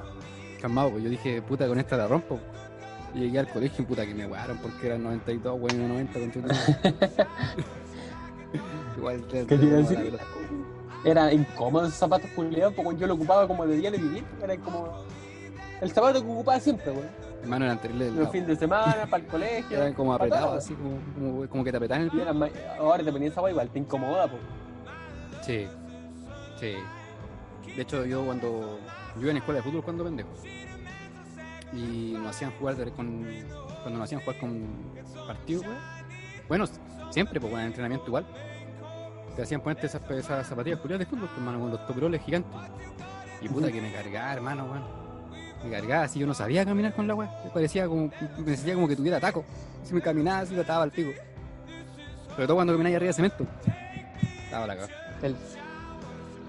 Calmado, 0.61 0.91
pues 0.91 1.03
yo 1.03 1.09
dije, 1.09 1.41
puta, 1.41 1.67
con 1.67 1.79
esta 1.79 1.97
la 1.97 2.07
rompo. 2.07 2.39
Y 3.13 3.19
llegué 3.19 3.39
al 3.39 3.49
colegio, 3.49 3.85
puta, 3.85 4.05
que 4.05 4.13
me 4.13 4.25
guardaron 4.25 4.57
porque 4.57 4.87
eran 4.87 5.03
92, 5.03 5.57
weón, 5.59 5.81
y 5.81 5.87
90, 5.87 6.19
con 6.19 6.31
Igual 8.97 9.27
te, 9.27 9.45
¿Qué 9.45 9.57
te 9.57 9.65
iba 9.65 9.75
a 9.75 9.81
decir? 9.81 10.17
Era 11.03 11.31
incómodo 11.31 11.85
esos 11.85 11.97
zapatos 11.97 12.29
culiados, 12.31 12.73
porque 12.73 12.99
yo 12.99 13.07
lo 13.07 13.13
ocupaba 13.13 13.47
como 13.47 13.65
de 13.65 13.77
día 13.77 13.91
de 13.91 13.97
vivir. 13.97 14.23
Era 14.41 14.57
como. 14.57 15.03
El 15.81 15.91
zapato 15.91 16.23
que 16.23 16.29
ocupaba 16.29 16.59
siempre, 16.59 16.91
weón. 16.91 17.07
Hermano, 17.41 17.65
eran 17.65 17.79
terribles. 17.79 18.13
Los 18.13 18.29
fines 18.31 18.47
de 18.47 18.55
semana, 18.55 19.05
para 19.09 19.23
el 19.23 19.29
colegio. 19.29 19.77
Eran 19.77 19.93
como 19.93 20.13
apretados, 20.13 20.57
así 20.57 20.73
como, 20.73 20.97
como, 21.13 21.49
como 21.49 21.63
que 21.63 21.71
te 21.71 21.77
apretaban 21.77 22.03
el 22.03 22.11
pie. 22.11 22.21
eran 22.23 22.41
Ahora 22.79 23.03
te 23.03 23.11
ponías 23.11 23.31
esa 23.31 23.49
igual, 23.49 23.69
te 23.69 23.79
incomoda, 23.79 24.27
pues. 24.27 24.41
Sí, 25.41 25.67
sí. 26.59 26.73
De 27.75 27.81
hecho, 27.81 28.05
yo 28.05 28.25
cuando. 28.25 28.79
Yo 29.15 29.21
iba 29.21 29.31
en 29.31 29.37
escuela 29.37 29.59
de 29.59 29.63
fútbol 29.63 29.83
cuando 29.83 30.03
pendejo. 30.03 30.29
Y 31.73 32.15
nos 32.17 32.35
hacían 32.35 32.51
jugar 32.59 32.75
con. 32.93 33.25
Cuando 33.81 33.99
nos 33.99 34.03
hacían 34.03 34.21
jugar 34.21 34.39
con 34.39 34.67
partidos, 35.27 35.63
weón. 35.63 35.77
Bueno, 36.47 36.65
siempre, 37.11 37.39
pues, 37.39 37.51
con 37.51 37.61
el 37.61 37.67
entrenamiento 37.67 38.07
igual. 38.07 38.25
Te 39.35 39.43
hacían 39.43 39.61
ponerte 39.61 39.85
esas, 39.85 40.01
esas 40.09 40.47
zapatillas 40.47 40.79
culiadas 40.79 41.07
de 41.07 41.15
fútbol, 41.15 41.29
hermano, 41.37 41.59
con 41.59 41.71
los 41.71 41.85
toperoles 41.85 42.23
gigantes. 42.23 42.51
Y 43.41 43.47
puta 43.47 43.71
que 43.71 43.79
me 43.79 43.91
cargaba, 43.91 44.33
hermano, 44.33 44.65
weón. 44.65 45.06
Me 45.63 45.71
cargaba 45.71 46.03
así, 46.03 46.19
yo 46.19 46.27
no 46.27 46.33
sabía 46.33 46.63
caminar 46.65 46.93
con 46.93 47.07
la 47.07 47.15
weá. 47.15 47.29
Me 47.43 47.49
parecía 47.49 47.87
como. 47.87 48.11
Me 48.37 48.55
sentía 48.55 48.75
como 48.75 48.87
que 48.87 48.95
tuviera 48.95 49.19
taco. 49.19 49.43
Si 49.83 49.93
me 49.93 50.01
caminaba, 50.01 50.39
así, 50.39 50.57
estaba 50.57 50.83
al 50.83 50.91
pico. 50.91 51.11
Sobre 52.31 52.45
todo 52.45 52.55
cuando 52.55 52.73
caminaba 52.73 52.89
ahí 52.89 52.95
arriba 52.95 53.07
de 53.09 53.13
cemento. 53.13 53.45
Estaba 54.45 54.67
la 54.67 54.75
cagada. 54.75 54.93
El... 55.23 55.35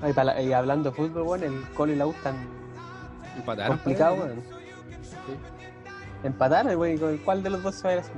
Ay, 0.02 0.12
la- 0.14 0.42
y 0.42 0.52
hablando 0.52 0.90
de 0.90 0.96
fútbol, 0.96 1.22
weón, 1.22 1.42
el 1.42 1.62
Colo 1.74 1.92
y 1.92 1.96
la 1.96 2.06
U 2.06 2.10
están 2.10 2.36
Empataron. 3.36 3.76
complicados, 3.78 4.18
parece. 4.18 4.36
weón. 4.40 4.58
Empatar, 6.24 6.76
güey, 6.76 6.98
¿con 6.98 7.16
¿cuál 7.18 7.42
de 7.42 7.50
los 7.50 7.62
dos 7.62 7.74
se 7.76 7.84
va 7.84 7.90
a 7.90 7.92
ir 7.94 8.00
así? 8.00 8.10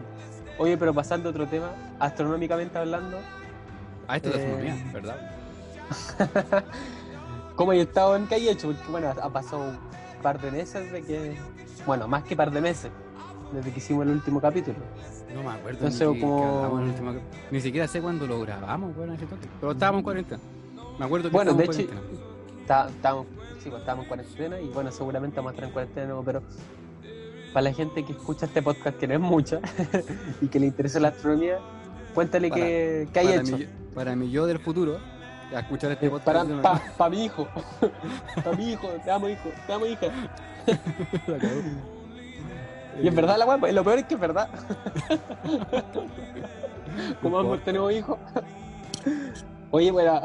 Oye, 0.58 0.76
pero 0.76 0.92
pasando 0.92 1.28
a 1.28 1.30
otro 1.32 1.46
tema, 1.46 1.70
astronómicamente 1.98 2.76
hablando, 2.78 3.18
Ah, 4.08 4.16
esto 4.16 4.30
es 4.30 4.36
Eh, 4.36 4.38
astronomía, 4.38 4.90
¿verdad? 4.92 5.16
¿cómo 7.56 7.70
hay 7.72 7.80
estado 7.80 8.16
en 8.16 8.26
qué 8.26 8.34
hay 8.36 8.48
hecho? 8.48 8.68
Porque 8.68 8.90
bueno, 8.90 9.08
ha 9.22 9.28
pasado 9.30 9.72
par 10.20 10.40
de 10.40 10.50
meses 10.50 10.92
de 10.92 11.02
que. 11.02 11.36
Bueno, 11.86 12.06
más 12.08 12.24
que 12.24 12.36
par 12.36 12.50
de 12.50 12.60
meses, 12.60 12.90
desde 13.52 13.70
que 13.72 13.78
hicimos 13.78 14.04
el 14.06 14.12
último 14.12 14.40
capítulo. 14.40 14.76
No 15.34 15.42
me 15.42 15.50
acuerdo. 15.50 15.78
No 15.84 15.90
ni 16.12 16.14
que- 16.14 16.20
como- 16.20 16.78
el 16.80 16.84
último 16.88 17.12
siquiera 17.60 17.86
sé 17.88 18.00
cuándo 18.00 18.26
lo 18.26 18.40
grabamos. 18.40 18.92
Pero 19.60 19.72
estábamos 19.72 20.00
en 20.00 20.04
cuarentena. 20.04 20.40
Me 20.98 21.04
acuerdo 21.06 21.28
que 21.30 21.34
Bueno, 21.36 21.54
de 21.54 21.64
hecho- 21.64 21.82
Estábamos, 22.60 23.26
sí, 23.60 23.68
pues, 23.68 23.80
estábamos 23.80 24.04
en 24.04 24.08
cuarentena 24.08 24.60
y 24.60 24.68
bueno, 24.68 24.92
seguramente 24.92 25.36
vamos 25.38 25.50
a 25.50 25.54
estar 25.54 25.64
en 25.66 25.72
cuarentena 25.72 26.02
de 26.02 26.06
nuevo, 26.08 26.22
pero 26.24 26.42
para 27.52 27.62
la 27.64 27.72
gente 27.72 28.04
que 28.04 28.12
escucha 28.12 28.46
este 28.46 28.62
podcast, 28.62 28.96
que 28.96 29.08
no 29.08 29.14
es 29.14 29.20
mucha, 29.20 29.60
y 30.40 30.46
que 30.46 30.60
le 30.60 30.66
interesa 30.66 31.00
la 31.00 31.08
astronomía, 31.08 31.58
cuéntale 32.14 32.48
Para- 32.48 32.60
qué, 32.62 33.08
qué 33.12 33.18
hay 33.20 33.26
para 33.26 33.40
hecho. 33.40 33.58
Mi, 33.58 33.66
para 33.92 34.14
mi 34.14 34.30
yo 34.30 34.46
del 34.46 34.60
futuro, 34.60 34.98
a 35.54 35.60
escuchar 35.60 35.92
este 35.92 36.06
Eh, 36.06 36.10
podcast. 36.10 36.26
Para, 36.26 36.44
yo 36.44 36.56
no- 36.56 36.62
pa, 36.62 36.80
pa 36.96 37.10
mi 37.10 37.24
hijo. 37.24 37.48
pa 38.44 38.52
mi 38.52 38.72
hijo, 38.72 38.88
te 39.04 39.10
amo 39.10 39.28
hijo, 39.28 39.48
te 39.66 39.72
amo 39.72 39.86
hija. 39.86 40.06
Y 43.02 43.08
es 43.08 43.14
verdad 43.14 43.38
la 43.38 43.44
guapa, 43.46 43.70
lo 43.72 43.82
peor 43.84 43.98
es 44.00 44.04
que 44.04 44.14
es 44.14 44.20
verdad. 44.20 44.48
Como 47.22 47.38
ambos 47.38 47.62
tenemos 47.64 47.92
hijos. 47.92 48.18
Oye, 49.70 49.90
bueno, 49.90 50.20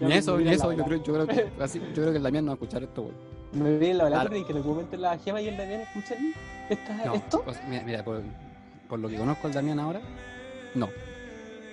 Ni 0.00 0.12
eso, 0.14 0.38
ni 0.38 0.48
eso, 0.50 0.72
yo 0.72 0.84
creo, 0.84 1.02
yo 1.02 1.12
creo 1.12 1.26
que 1.26 1.50
así, 1.62 1.78
yo 1.80 1.94
creo 2.02 2.10
que 2.12 2.16
el 2.18 2.22
Damián 2.22 2.44
no 2.44 2.50
va 2.50 2.54
a 2.54 2.56
escuchar 2.56 2.82
esto, 2.82 3.02
weón. 3.02 3.14
Me 3.52 3.78
viene 3.78 3.94
la 3.94 4.06
Claro. 4.06 4.30
palabra 4.30 4.38
y 4.38 4.44
que 4.44 4.52
en 4.52 4.58
algún 4.58 4.72
momento 4.74 4.96
la 4.96 5.18
Gema 5.18 5.40
y 5.42 5.48
el 5.48 5.56
Damián 5.56 5.80
escuchan 5.80 6.18
esta, 6.70 6.94
No, 7.04 7.14
esto. 7.14 7.44
sea, 7.52 7.64
mira, 7.68 7.82
mira, 7.84 8.04
por, 8.04 8.22
por 8.88 8.98
lo 8.98 9.08
que 9.08 9.16
conozco 9.16 9.46
al 9.48 9.52
Damián 9.52 9.78
ahora, 9.80 10.00
no. 10.74 10.88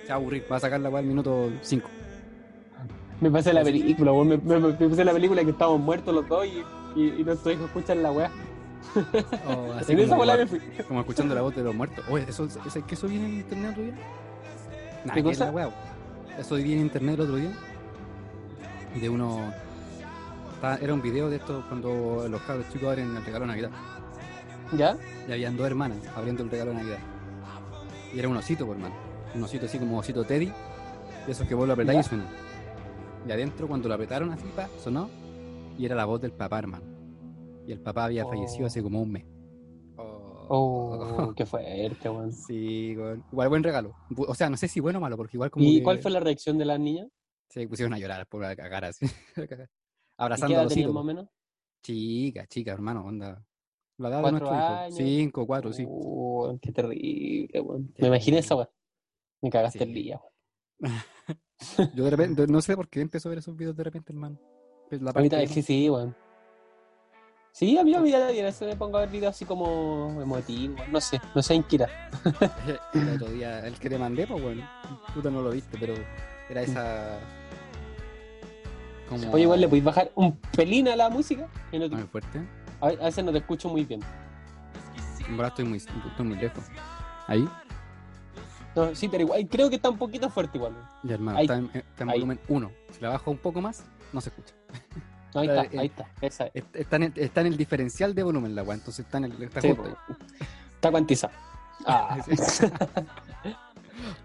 Se 0.02 0.08
va 0.08 0.14
a 0.14 0.18
aburrir, 0.18 0.44
va 0.50 0.56
a 0.56 0.60
sacar 0.60 0.80
la 0.80 0.88
al 0.98 1.04
minuto 1.04 1.50
5. 1.62 1.88
Me 3.24 3.30
pasé 3.30 3.54
la 3.54 3.64
película, 3.64 4.12
weón, 4.12 4.28
me, 4.28 4.36
me, 4.36 4.58
me 4.58 4.72
pasé 4.74 5.02
la 5.02 5.14
película 5.14 5.42
que 5.42 5.52
estábamos 5.52 5.80
muertos 5.80 6.14
los 6.14 6.28
dos 6.28 6.44
y, 6.44 6.62
y, 6.94 7.20
y 7.20 7.24
nuestros 7.24 7.54
hijos 7.54 7.68
escuchan 7.68 8.02
la 8.02 8.12
weá. 8.12 8.30
Así 9.80 9.92
En 9.92 10.08
como, 10.10 10.26
fui. 10.46 10.60
escuchando 11.00 11.34
la 11.34 11.40
voz 11.40 11.56
de 11.56 11.62
los 11.64 11.74
muertos. 11.74 12.04
Oye, 12.10 12.26
¿eso, 12.28 12.44
eso, 12.44 12.86
que 12.86 12.94
eso 12.94 13.08
viene 13.08 13.24
en 13.24 13.34
internet 13.36 13.70
otro 13.70 13.82
día? 13.82 13.94
Nah, 15.06 15.14
¿Qué 15.14 15.22
cosa? 15.22 15.50
la 15.50 15.70
Eso 16.38 16.56
vi 16.56 16.74
en 16.74 16.80
internet 16.80 17.14
el 17.14 17.20
otro 17.22 17.36
día. 17.36 17.50
De 19.00 19.08
uno. 19.08 19.40
Era 20.82 20.92
un 20.92 21.00
video 21.00 21.30
de 21.30 21.36
esto 21.36 21.64
cuando 21.66 22.28
los 22.28 22.42
cabros 22.42 22.68
chicos 22.74 22.90
abren 22.90 23.16
el 23.16 23.24
regalo 23.24 23.46
de 23.46 23.52
Navidad. 23.52 23.70
¿Ya? 24.76 24.98
Y 25.26 25.32
habían 25.32 25.56
dos 25.56 25.66
hermanas 25.66 25.96
abriendo 26.14 26.42
el 26.42 26.50
regalo 26.50 26.72
de 26.72 26.76
Navidad. 26.76 26.98
Y 28.14 28.18
era 28.18 28.28
un 28.28 28.36
osito, 28.36 28.66
por 28.66 28.76
hermano. 28.76 28.94
Un 29.34 29.44
osito 29.44 29.64
así 29.64 29.78
como 29.78 29.98
osito 29.98 30.24
Teddy. 30.24 30.52
De 31.24 31.32
esos 31.32 31.48
que 31.48 31.54
vos 31.54 31.66
lo 31.66 31.72
apretáis 31.72 32.04
y 32.04 32.08
suena. 32.10 32.43
Y 33.26 33.32
adentro, 33.32 33.66
cuando 33.68 33.88
lo 33.88 33.94
apretaron 33.94 34.30
así, 34.30 34.46
pa, 34.54 34.68
sonó. 34.82 35.08
Y 35.78 35.86
era 35.86 35.94
la 35.94 36.04
voz 36.04 36.20
del 36.20 36.32
papá, 36.32 36.58
hermano. 36.58 36.84
Y 37.66 37.72
el 37.72 37.80
papá 37.80 38.04
había 38.04 38.24
Oh. 38.26 38.28
fallecido 38.28 38.66
hace 38.66 38.82
como 38.82 39.00
un 39.02 39.10
mes. 39.12 39.24
Oh, 39.96 41.32
qué 41.34 41.46
fuerte, 41.46 42.08
weón. 42.08 42.32
Sí, 42.48 42.90
igual 43.32 43.48
buen 43.48 43.62
regalo. 43.62 43.94
O 44.16 44.34
sea, 44.34 44.50
no 44.50 44.56
sé 44.58 44.68
si 44.68 44.78
bueno 44.80 44.98
o 44.98 45.02
malo, 45.02 45.16
porque 45.16 45.36
igual 45.36 45.50
como. 45.50 45.64
¿Y 45.64 45.78
que 45.78 45.82
cuál 45.82 45.98
fue 46.00 46.10
la 46.10 46.20
reacción 46.20 46.58
de 46.58 46.66
las 46.66 46.78
niñas? 46.78 47.08
Se 47.48 47.66
pusieron 47.66 47.94
a 47.94 47.98
llorar 47.98 48.26
por 48.26 48.42
la 48.42 48.54
cagar 48.54 48.84
así. 48.84 49.06
¿Y 49.36 49.46
qué 49.48 49.66
Abrazando 50.18 50.54
edad 50.54 50.66
osito. 50.66 50.92
más 50.92 51.00
o 51.00 51.04
menos? 51.04 51.28
Chica, 51.82 52.46
chica, 52.46 52.72
hermano, 52.72 53.04
onda. 53.06 53.42
La 53.98 54.08
edad 54.08 54.16
de 54.18 54.22
¿Cuatro 54.22 54.38
nuestro 54.40 54.58
hijo. 54.58 54.74
años? 54.74 54.94
Cinco, 54.96 55.46
cuatro, 55.46 55.72
sí. 55.72 55.86
Oh, 55.88 56.58
qué 56.60 56.72
terrible, 56.72 57.60
weón. 57.60 57.94
Me 57.98 58.08
imaginé 58.08 58.38
esa 58.38 58.54
weón. 58.56 58.68
Me 59.40 59.50
cagaste 59.50 59.78
Sí. 59.78 59.84
el 59.84 59.94
día, 59.94 60.20
weón. 60.80 60.94
Yo 61.94 62.04
de 62.04 62.10
repente, 62.10 62.46
no 62.46 62.60
sé 62.60 62.76
por 62.76 62.88
qué 62.88 63.00
empezó 63.00 63.28
a 63.28 63.30
ver 63.30 63.38
esos 63.38 63.56
videos 63.56 63.76
de 63.76 63.84
repente, 63.84 64.12
hermano. 64.12 64.38
Pues 64.88 65.00
la 65.02 65.10
A 65.10 65.12
mí 65.12 65.14
parte- 65.14 65.30
también, 65.30 65.50
sí, 65.50 65.62
sí, 65.62 65.88
weón. 65.90 66.14
Sí, 67.52 67.78
a 67.78 67.84
mí 67.84 67.94
a 67.94 68.00
mí 68.00 68.12
a 68.12 68.18
veces 68.26 68.62
me 68.68 68.74
pongo 68.74 68.96
a 68.96 69.00
ver 69.02 69.10
videos 69.10 69.34
así 69.36 69.44
como 69.44 70.20
emotivos, 70.20 70.80
no 70.88 71.00
sé, 71.00 71.20
no 71.36 71.40
sé 71.42 71.54
en 71.54 71.62
qué 71.62 71.76
era. 71.76 71.88
El 72.94 73.08
otro 73.14 73.28
día, 73.28 73.64
el 73.64 73.74
que 73.78 73.88
te 73.88 73.96
mandé, 73.96 74.26
pues 74.26 74.42
bueno, 74.42 74.68
puta 75.14 75.30
no 75.30 75.40
lo 75.40 75.50
viste, 75.50 75.76
pero 75.78 75.94
era 76.50 76.62
esa. 76.62 77.20
Como. 79.08 79.30
Oye, 79.32 79.42
igual 79.44 79.60
le 79.60 79.68
podéis 79.68 79.84
bajar 79.84 80.10
un 80.16 80.36
pelín 80.56 80.88
a 80.88 80.96
la 80.96 81.08
música, 81.10 81.46
que 81.70 81.78
no 81.78 81.88
te- 81.88 81.94
Muy 81.96 82.04
fuerte. 82.08 82.40
a 82.80 82.86
a 82.88 82.90
veces 82.90 83.24
no 83.24 83.30
te 83.32 83.38
escucho 83.38 83.68
muy 83.68 83.84
bien. 83.84 84.00
En 85.28 85.36
verdad 85.36 85.52
estoy 85.52 85.64
muy, 85.64 85.78
estoy 85.78 86.26
muy 86.26 86.36
lejos. 86.36 86.64
Ahí, 87.28 87.48
No, 88.76 88.94
sí, 88.94 89.08
pero 89.08 89.22
igual, 89.22 89.46
creo 89.48 89.70
que 89.70 89.76
está 89.76 89.88
un 89.90 89.98
poquito 89.98 90.28
fuerte 90.30 90.58
igual. 90.58 90.72
ya 91.04 91.14
hermano, 91.14 91.38
Ahí. 91.38 91.44
está 91.44 91.56
en, 91.56 91.70
está 91.74 92.02
en 92.04 92.08
volumen 92.08 92.40
1. 92.48 92.70
Si 92.92 93.00
la 93.00 93.10
bajo 93.10 93.30
un 93.30 93.38
poco 93.38 93.60
más, 93.60 93.84
no 94.12 94.20
se 94.20 94.30
escucha. 94.30 94.54
No, 95.34 95.40
ahí 95.40 95.48
está, 95.48 95.80
ahí 95.80 95.86
está, 95.86 96.08
esa 96.20 96.46
es. 96.46 96.50
Est- 96.54 96.76
Está 96.76 96.96
en 96.96 97.02
el, 97.04 97.12
está 97.16 97.40
en 97.40 97.46
el 97.48 97.56
diferencial 97.56 98.14
de 98.14 98.22
volumen 98.22 98.54
la 98.54 98.62
weá, 98.62 98.74
entonces 98.76 99.04
está 99.04 99.18
en 99.18 99.24
el. 99.26 99.42
Está 99.42 99.60
Sí, 99.60 99.68
justo 99.68 99.82
po. 99.82 99.88
ahí. 99.88 100.16
Está 100.74 100.90
cuantizado. 100.90 101.32
Ah. 101.86 102.18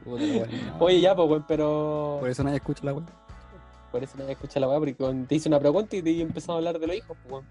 Oye, 0.80 1.02
ya, 1.02 1.16
pues, 1.16 1.44
pero. 1.48 2.18
Por 2.20 2.30
eso 2.30 2.44
nadie 2.44 2.58
escucha 2.58 2.84
la 2.86 2.94
weá. 2.94 3.06
Por 3.92 4.04
eso 4.04 4.14
nadie 4.18 4.34
escucha 4.34 4.60
la 4.60 4.68
weá, 4.68 4.78
porque 4.80 4.94
te 5.28 5.36
hice 5.36 5.50
una 5.50 5.60
pregunta 5.60 5.96
y 5.96 6.02
te 6.02 6.22
empezamos 6.22 6.56
a 6.56 6.58
hablar 6.58 6.80
de 6.80 6.88
los 6.88 6.96
hijos, 6.96 7.18
pues. 7.28 7.44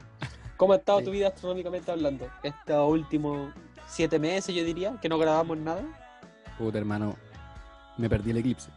¿Cómo 0.57 0.73
ha 0.73 0.77
estado 0.77 0.99
Sí. 1.01 1.05
tu 1.05 1.11
vida 1.13 1.29
astronómicamente 1.29 1.91
hablando? 1.91 2.29
Estos 2.43 2.91
últimos 2.91 3.53
siete 3.89 4.19
meses, 4.19 4.55
yo 4.55 4.65
diría, 4.65 4.97
que 5.01 5.09
no 5.09 5.19
grabamos 5.19 5.57
nada. 5.59 5.83
Puta 6.59 6.79
hermano, 6.79 7.17
me 7.97 8.09
perdí 8.09 8.31
el 8.31 8.39
eclipse. 8.39 8.71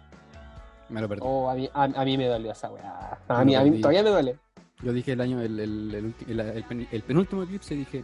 Me 0.89 1.01
lo 1.01 1.09
perdí. 1.09 1.21
Oh, 1.25 1.49
a 1.49 1.55
mí, 1.55 1.69
a, 1.73 1.83
a 1.83 2.05
mí 2.05 2.17
me 2.17 2.27
dolió 2.27 2.51
esa 2.51 2.69
weá. 2.69 3.19
A 3.27 3.43
mí, 3.43 3.55
a 3.55 3.63
todavía 3.81 4.03
me 4.03 4.09
duele. 4.09 4.37
Yo 4.83 4.93
dije 4.93 5.13
el 5.13 5.21
año, 5.21 5.41
el, 5.41 5.59
el, 5.59 6.13
el, 6.91 7.03
penúltimo 7.03 7.43
eclipse, 7.43 7.75
dije, 7.75 8.03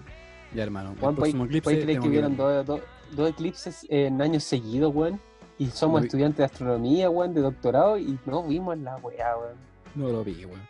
ya 0.53 0.63
hermano, 0.63 0.91
el 0.91 1.15
próximo 1.15 1.45
eclipse 1.45 1.63
¿puedes 1.63 1.83
creer 1.83 1.95
tengo 1.95 2.03
que 2.03 2.09
hubieron 2.09 2.37
verlo". 2.37 2.63
dos, 2.63 2.65
dos, 2.65 2.81
dos 3.11 3.29
eclipses 3.29 3.85
en 3.89 4.21
años 4.21 4.43
seguidos, 4.43 4.93
weón? 4.93 5.19
Y 5.57 5.67
somos 5.67 6.01
vi. 6.01 6.07
estudiantes 6.07 6.37
de 6.37 6.43
astronomía, 6.45 7.09
weón, 7.09 7.33
de 7.33 7.41
doctorado, 7.41 7.97
y 7.97 8.19
no 8.25 8.43
vimos 8.43 8.77
la 8.77 8.95
weá, 8.97 9.37
weón. 9.37 9.57
No 9.95 10.09
lo 10.09 10.23
vi, 10.23 10.45
weón. 10.45 10.61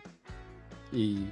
Y, 0.94 1.28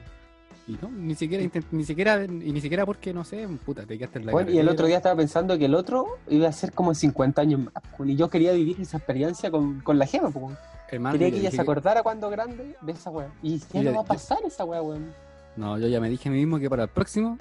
y 0.68 0.78
no, 0.82 0.90
ni 0.90 1.14
siquiera, 1.16 1.48
ni 1.72 1.84
siquiera, 1.86 2.24
y 2.24 2.28
ni 2.28 2.60
siquiera 2.62 2.86
porque, 2.86 3.14
no 3.14 3.24
sé, 3.24 3.48
puta, 3.66 3.86
te 3.86 3.98
quedaste 3.98 4.20
en 4.20 4.26
la 4.26 4.32
Bueno, 4.32 4.50
y 4.52 4.58
el 4.58 4.68
otro 4.68 4.88
día 4.88 4.98
estaba 4.98 5.16
pensando 5.16 5.58
que 5.58 5.66
el 5.66 5.76
otro 5.76 6.18
iba 6.28 6.48
a 6.48 6.52
ser 6.52 6.72
como 6.74 6.94
50 6.96 7.42
años 7.42 7.60
más. 7.62 7.74
weón, 8.00 8.10
Y 8.10 8.16
yo 8.16 8.30
quería 8.30 8.52
vivir 8.54 8.82
esa 8.82 8.98
experiencia 8.98 9.52
con, 9.52 9.82
con 9.82 10.00
la 10.00 10.08
gema, 10.08 10.32
pues. 10.32 10.58
Hermano, 10.90 11.14
Quería 11.14 11.32
que 11.32 11.40
ella 11.40 11.52
se 11.52 11.62
acordara 11.62 12.04
cuando 12.04 12.30
grande 12.30 12.76
de 12.82 12.92
esa 12.92 13.10
weá. 13.10 13.28
Y 13.44 13.58
ya 13.60 13.84
no 13.84 13.94
va 13.94 14.00
a 14.00 14.04
yo- 14.04 14.08
pasar 14.08 14.40
esa 14.46 14.66
weá, 14.66 14.82
weón. 14.82 15.14
No, 15.56 15.78
yo 15.78 15.88
ya 15.88 16.00
me 16.02 16.10
dije 16.10 16.30
a 16.30 16.32
mí 16.32 16.40
mismo 16.40 16.60
que 16.60 16.70
para 16.70 16.84
el 16.84 16.90
próximo 16.90 17.38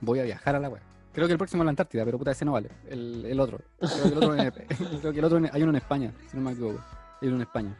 voy 0.00 0.20
a 0.20 0.22
viajar 0.24 0.56
a 0.56 0.60
la 0.60 0.68
web. 0.68 0.80
Creo 1.12 1.26
que 1.26 1.32
el 1.32 1.38
próximo 1.38 1.62
es 1.62 1.66
la 1.66 1.70
Antártida, 1.70 2.04
pero 2.04 2.16
puta, 2.18 2.30
ese 2.30 2.44
no 2.44 2.52
vale. 2.52 2.70
El, 2.88 3.24
el 3.26 3.38
otro. 3.40 3.58
Creo 3.78 3.90
que 4.02 4.08
el 4.08 4.16
otro, 4.16 4.34
en- 4.36 4.50
creo 5.00 5.12
que 5.12 5.18
el 5.18 5.24
otro 5.24 5.38
en- 5.38 5.50
hay 5.52 5.62
uno 5.62 5.70
en 5.70 5.76
España, 5.76 6.12
si 6.30 6.36
no 6.36 6.42
me 6.44 6.52
equivoco. 6.52 6.80
Hay 7.20 7.28
uno 7.28 7.36
en 7.36 7.42
España. 7.42 7.76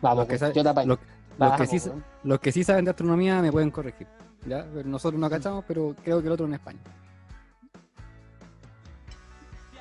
Vamos, 0.00 0.18
Los 0.18 0.26
que 0.28 0.32
weón, 0.34 0.38
saben- 0.54 0.54
yo 0.64 0.74
te. 0.74 0.86
Los, 0.86 0.98
los 1.38 1.52
que 1.56 1.66
sí, 1.66 1.88
weón. 1.88 2.04
los 2.24 2.40
que 2.40 2.52
sí 2.52 2.64
saben 2.64 2.84
de 2.84 2.90
astronomía 2.90 3.40
me 3.40 3.50
pueden 3.52 3.70
corregir. 3.70 4.06
¿ya? 4.46 4.64
Nosotros 4.84 5.20
no 5.20 5.28
cachamos, 5.30 5.64
pero 5.66 5.94
creo 6.02 6.20
que 6.20 6.26
el 6.26 6.32
otro 6.32 6.46
en 6.46 6.54
España. 6.54 6.80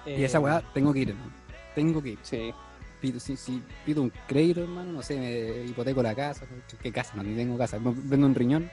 Y 0.06 0.24
esa 0.24 0.38
Eh, 0.38 0.42
weá 0.42 0.62
tengo 0.74 0.94
que 0.94 1.00
ir, 1.00 1.10
hermano. 1.10 1.32
Tengo 1.76 2.02
que 2.02 2.10
ir. 2.10 2.20
Sí. 2.24 2.54
Pido, 3.00 3.20
si, 3.20 3.36
si 3.36 3.64
pido 3.86 4.04
un 4.04 4.12
crédito, 4.28 4.62
hermano, 4.62 4.92
no 4.92 5.02
sé, 5.02 5.18
me 5.18 5.66
hipoteco 5.66 6.04
la 6.04 6.14
casa. 6.14 6.46
¿Qué, 6.82 6.92
casa? 6.92 7.14
No, 7.16 7.24
ni 7.24 7.36
tengo 7.36 7.58
casa. 7.58 7.78
Vendo 7.80 8.28
un 8.28 8.36
riñón 8.36 8.70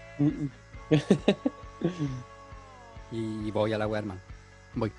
y 3.10 3.50
voy 3.50 3.72
a 3.72 3.78
la 3.78 3.86
weá, 3.86 4.00
hermano. 4.00 4.20
Voy. 4.74 4.92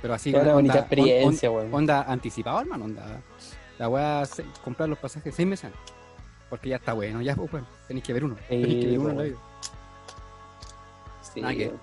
Pero 0.00 0.14
así 0.14 0.34
una 0.34 0.54
bonita 0.54 0.78
experiencia, 0.80 1.50
on-. 1.50 1.72
Onda 1.74 2.02
anticipado, 2.02 2.60
hermano, 2.60 2.86
onda. 2.86 3.20
La 3.78 3.88
weá, 3.88 4.22
comprar 4.62 4.88
los 4.88 4.98
pasajes 4.98 5.34
seis 5.34 5.48
meses 5.48 5.66
antes. 5.66 5.93
Porque 6.50 6.68
ya 6.68 6.76
está 6.76 6.92
bueno, 6.92 7.20
ya, 7.22 7.34
pues, 7.34 7.50
bueno, 7.50 7.66
tenéis 7.88 8.04
que 8.04 8.12
ver 8.12 8.24
uno. 8.24 8.36
Tenéis 8.48 8.84
que 8.84 8.90
ver 8.90 8.98
uno 8.98 9.10
en 9.10 9.16
la 9.16 9.22
pues. 9.22 9.30
vida. 9.32 9.40
Sí, 11.34 11.40
Nada 11.40 11.54
que- 11.54 11.66
weón. 11.68 11.80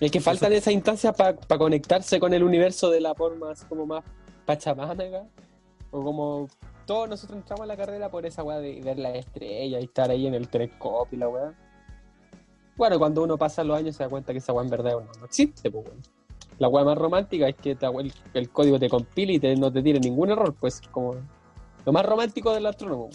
Es 0.00 0.10
que 0.10 0.20
faltan 0.20 0.52
esas 0.54 0.72
instancias 0.72 1.14
para 1.14 1.36
conectarse 1.58 2.18
con 2.18 2.32
el 2.32 2.42
universo 2.42 2.88
de 2.90 3.00
la 3.02 3.14
forma 3.14 3.50
así 3.50 3.66
como 3.66 3.84
más 3.84 4.02
pachamana, 4.46 5.24
o 5.90 6.02
como 6.02 6.48
todos 6.86 7.08
nosotros 7.08 7.36
entramos 7.38 7.64
a 7.64 7.66
la 7.66 7.76
carrera 7.76 8.10
por 8.10 8.24
esa 8.24 8.42
weá 8.42 8.58
de 8.58 8.80
ver 8.80 8.98
las 8.98 9.14
estrellas 9.14 9.80
y 9.82 9.84
estar 9.84 10.10
ahí 10.10 10.26
en 10.26 10.34
el 10.34 10.48
telescopio 10.48 11.16
y 11.16 11.20
la 11.20 11.28
weá. 11.28 11.54
Bueno, 12.76 12.98
cuando 12.98 13.22
uno 13.22 13.36
pasa 13.36 13.62
los 13.62 13.76
años 13.76 13.94
se 13.94 14.02
da 14.04 14.08
cuenta 14.08 14.32
que 14.32 14.38
esa 14.38 14.54
weá 14.54 14.64
en 14.64 14.70
verdad 14.70 14.92
no, 14.92 15.20
no 15.20 15.26
existe, 15.26 15.70
pues 15.70 15.84
weón. 15.86 16.00
La 16.58 16.68
weá 16.68 16.82
más 16.84 16.96
romántica 16.96 17.46
es 17.48 17.56
que 17.56 17.74
te- 17.74 17.86
el, 17.86 18.12
el 18.32 18.50
código 18.50 18.78
te 18.78 18.88
compile 18.88 19.34
y 19.34 19.38
te- 19.38 19.54
no 19.56 19.70
te 19.70 19.82
tire 19.82 20.00
ningún 20.00 20.30
error, 20.30 20.54
pues 20.58 20.80
como 20.90 21.14
lo 21.84 21.92
más 21.92 22.04
romántico 22.06 22.52
del 22.54 22.66
astrónomo. 22.66 23.10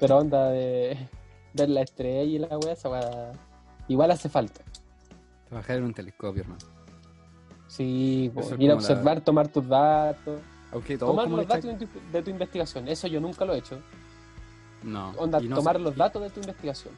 Pero 0.00 0.18
onda 0.18 0.50
de 0.50 1.08
ver 1.54 1.68
la 1.70 1.82
estrella 1.82 2.22
y 2.22 2.38
la 2.38 2.58
weá, 2.58 2.72
esa 2.72 2.88
weá 2.88 3.32
igual 3.88 4.10
hace 4.10 4.28
falta. 4.28 4.60
Trabajar 5.48 5.76
en 5.78 5.84
un 5.84 5.94
telescopio, 5.94 6.42
hermano. 6.42 6.60
Sí, 7.68 8.30
po, 8.34 8.40
Eso 8.40 8.54
es 8.54 8.60
ir 8.60 8.70
a 8.70 8.74
la- 8.74 8.78
observar, 8.80 9.20
tomar 9.20 9.48
tus 9.48 9.66
datos, 9.68 10.40
tomar 10.98 11.28
los 11.28 11.46
datos 11.46 11.64
de 11.78 11.86
tu, 11.86 11.88
de 12.12 12.22
tu 12.22 12.30
investigación. 12.30 12.88
Eso 12.88 13.06
yo 13.06 13.20
nunca 13.20 13.44
lo 13.44 13.54
he 13.54 13.58
hecho. 13.58 13.78
No. 14.82 15.10
Onda, 15.18 15.40
no 15.40 15.56
tomar 15.56 15.80
los 15.80 15.96
datos 15.96 16.22
de 16.22 16.30
tu 16.30 16.40
investigación. 16.40 16.94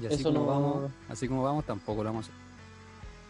Y 0.00 0.06
así 0.06 0.14
eso 0.16 0.32
como 0.32 0.40
no- 0.40 0.46
vamos, 0.46 0.90
así 1.08 1.28
como 1.28 1.42
vamos, 1.42 1.64
tampoco 1.64 2.02
lo 2.02 2.10
vamos 2.10 2.28
a 2.28 2.32
hacer. 2.32 2.49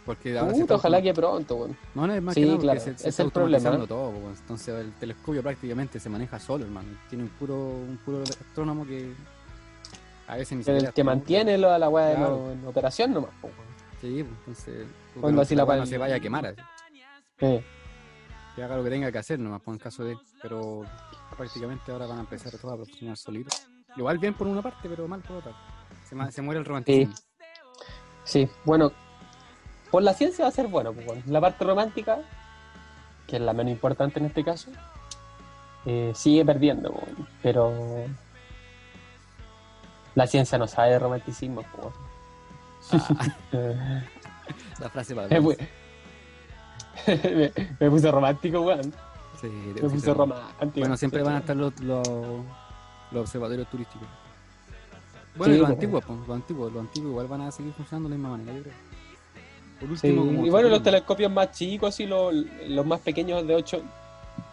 Porque 0.04 0.36
ahora 0.38 0.52
Puta, 0.52 0.74
ojalá 0.76 1.02
que 1.02 1.12
pronto, 1.12 1.56
weón. 1.56 1.76
No, 1.94 2.06
no, 2.06 2.14
es 2.14 2.22
más 2.22 2.34
Sí, 2.34 2.40
que 2.40 2.46
nada 2.46 2.58
claro, 2.60 2.80
se, 2.80 2.84
se 2.86 2.90
ese 2.92 3.08
está 3.10 3.22
es 3.22 3.26
el 3.26 3.32
problema. 3.32 3.86
todo, 3.86 4.12
entonces 4.30 4.68
el 4.68 4.92
telescopio 4.94 5.42
prácticamente 5.42 6.00
se 6.00 6.08
maneja 6.08 6.38
solo, 6.40 6.64
hermano. 6.64 6.88
Tiene 7.08 7.24
un 7.24 7.30
puro, 7.30 7.54
un 7.56 7.98
puro 8.04 8.22
astrónomo 8.22 8.86
que 8.86 9.12
a 10.26 10.36
veces 10.36 10.56
ni 10.58 10.64
siquiera 10.64 10.92
que 10.92 11.04
mantiene 11.04 11.58
lo- 11.58 11.70
a 11.70 11.78
la 11.78 11.88
weá 11.88 12.14
Claro. 12.16 12.50
en 12.52 12.66
operación 12.66 13.12
nomás, 13.12 13.30
weón. 13.42 13.54
Sí, 14.00 14.24
pues, 14.24 14.38
entonces 14.66 14.86
Cuando 15.20 15.42
así 15.42 15.54
la 15.54 15.64
weá 15.64 15.76
no 15.78 15.86
se 15.86 15.98
vaya 15.98 16.14
a 16.16 16.20
quemar, 16.20 16.46
así. 16.46 16.60
Eh, 17.40 17.62
que 18.56 18.62
haga 18.62 18.76
lo 18.78 18.84
que 18.84 18.90
tenga 18.90 19.12
que 19.12 19.18
hacer 19.18 19.38
nomás, 19.38 19.60
por 19.60 19.74
en 19.74 19.78
caso 19.80 20.02
de, 20.02 20.16
pero 20.42 20.82
prácticamente 21.36 21.92
ahora 21.92 22.06
van 22.06 22.18
a 22.18 22.20
empezar 22.22 22.52
todos 22.58 22.74
a 22.74 22.76
funcionar 22.78 23.16
solitos. 23.18 23.66
Igual 23.96 24.18
bien 24.18 24.32
por 24.34 24.46
una 24.46 24.62
parte, 24.62 24.88
pero 24.88 25.06
mal 25.06 25.20
por 25.20 25.36
otra. 25.36 25.52
Se 26.30 26.42
muere 26.42 26.58
el 26.60 26.64
romanticismo. 26.64 27.14
sí, 28.24 28.48
bueno, 28.64 28.90
por 29.90 30.02
la 30.02 30.14
ciencia 30.14 30.44
va 30.44 30.48
a 30.48 30.52
ser 30.52 30.68
bueno, 30.68 30.92
pues. 30.92 31.26
La 31.26 31.40
parte 31.40 31.64
romántica, 31.64 32.18
que 33.26 33.36
es 33.36 33.42
la 33.42 33.52
menos 33.52 33.72
importante 33.72 34.20
en 34.20 34.26
este 34.26 34.44
caso, 34.44 34.70
eh, 35.86 36.12
sigue 36.14 36.44
perdiendo, 36.44 36.90
weón. 36.90 37.28
Pero 37.42 37.72
la 40.14 40.26
ciencia 40.26 40.58
no 40.58 40.66
sabe 40.66 40.90
de 40.90 40.98
romanticismo, 40.98 41.62
pues. 41.62 41.94
Ah, 43.52 44.02
la 44.80 44.88
frase 44.88 45.14
para 45.14 45.28
me, 45.28 45.40
me, 47.06 47.52
me 47.78 47.90
puse 47.90 48.10
romántico, 48.10 48.60
weón. 48.60 48.92
Sí, 49.40 49.48
Me 49.48 49.88
puse 49.88 50.12
romántico. 50.12 50.80
Bueno, 50.80 50.96
siempre 50.96 51.22
van 51.22 51.36
a 51.36 51.38
estar 51.38 51.56
los, 51.56 51.78
los, 51.80 52.06
los 52.06 53.22
observatorios 53.22 53.68
turísticos. 53.70 54.06
Bueno, 55.34 55.52
Sí, 55.52 55.56
y 55.56 55.60
los 55.60 55.68
pues. 55.68 55.76
antiguos, 55.76 56.04
pues, 56.04 56.18
los 56.18 56.36
antiguos, 56.36 56.72
los 56.72 56.80
antiguos 56.80 57.10
igual 57.10 57.26
van 57.28 57.40
a 57.42 57.50
seguir 57.50 57.72
funcionando 57.72 58.08
de 58.08 58.16
la 58.16 58.18
misma 58.18 58.36
manera, 58.36 58.52
yo 58.52 58.62
creo. 58.62 58.74
Por 59.80 59.88
Sí, 59.98 60.08
último, 60.08 60.26
como 60.26 60.46
y 60.46 60.50
bueno, 60.50 60.68
los 60.68 60.82
telescopios 60.82 61.32
más 61.32 61.52
chicos, 61.52 61.88
así 61.94 62.04
los, 62.06 62.34
los 62.68 62.84
más 62.86 63.00
pequeños 63.00 63.46
de 63.46 63.54
8, 63.54 63.82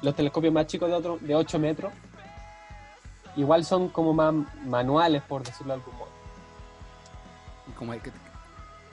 los 0.01 0.15
telescopios 0.15 0.53
más 0.53 0.67
chicos 0.67 0.89
de, 0.89 0.95
otro, 0.95 1.17
de 1.21 1.35
8 1.35 1.59
metros, 1.59 1.91
igual 3.35 3.65
son 3.65 3.89
como 3.89 4.13
más 4.13 4.33
manuales, 4.65 5.21
por 5.23 5.43
decirlo 5.43 5.73
de 5.75 5.79
algún 5.81 5.95
modo. 5.97 6.07
como, 7.77 7.91
que- 7.93 8.11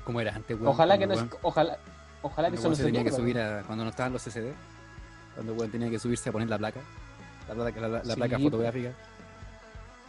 como 0.05 0.21
era 0.21 0.35
antes, 0.35 0.57
weón. 0.57 0.69
Ojalá 0.69 0.99
que 0.99 1.07
no, 1.07 1.15
ojalá, 1.43 1.79
ojalá 2.23 2.51
que 2.51 2.57
eso 2.57 2.69
no 2.69 2.75
se 2.75 2.83
se 2.83 2.89
tenía 2.89 3.05
que 3.05 3.13
subir 3.13 3.39
a, 3.39 3.63
cuando 3.63 3.85
no 3.85 3.91
estaban 3.91 4.13
los 4.13 4.23
CCD, 4.23 4.53
cuando 5.35 5.55
weón 5.55 5.71
tenía 5.71 5.89
que 5.89 5.99
subirse 5.99 6.29
a 6.29 6.33
poner 6.33 6.51
la 6.51 6.59
placa, 6.59 6.81
la 7.49 7.55
placa, 7.55 7.81
la, 7.81 7.89
la 7.89 8.03
Sí, 8.05 8.13
placa 8.15 8.37
pues. 8.37 8.43
fotográfica. 8.43 8.91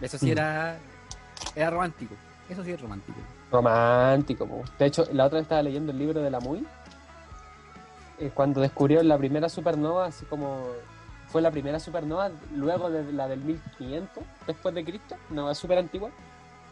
Eso 0.02 0.18
sí 0.18 0.26
Mm. 0.26 0.32
era, 0.32 0.78
era 1.56 1.70
romántico. 1.70 2.16
Eso 2.50 2.64
sí 2.64 2.72
es 2.72 2.82
romántico. 2.82 3.18
Romántico, 3.52 4.46
po. 4.48 4.64
De 4.80 4.86
hecho, 4.86 5.06
la 5.14 5.26
otra 5.26 5.38
vez 5.38 5.44
estaba 5.44 5.62
leyendo 5.64 5.92
el 5.92 6.00
libro 6.00 6.22
de 6.22 6.30
la 6.32 6.40
MUI, 6.40 6.66
eh, 8.20 8.32
cuando 8.34 8.62
descubrieron 8.62 9.08
la 9.08 9.18
primera 9.18 9.50
supernova, 9.50 10.06
así 10.06 10.26
como 10.26 10.66
fue 11.28 11.42
la 11.42 11.52
primera 11.52 11.80
supernova 11.80 12.32
luego 12.56 12.90
de 12.90 13.12
la 13.12 13.28
del 13.28 13.42
1500 13.42 14.24
después 14.48 14.74
de 14.76 14.86
Cristo, 14.86 15.16
una 15.30 15.54
súper 15.54 15.78
antigua, 15.80 16.10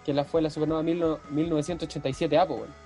que 0.05 0.13
la 0.13 0.23
fue 0.23 0.41
la 0.41 0.49
supernova 0.49 0.83
mil 0.83 0.99
no- 0.99 1.19
1987A, 1.31 2.47
po, 2.47 2.55
weón. 2.55 2.83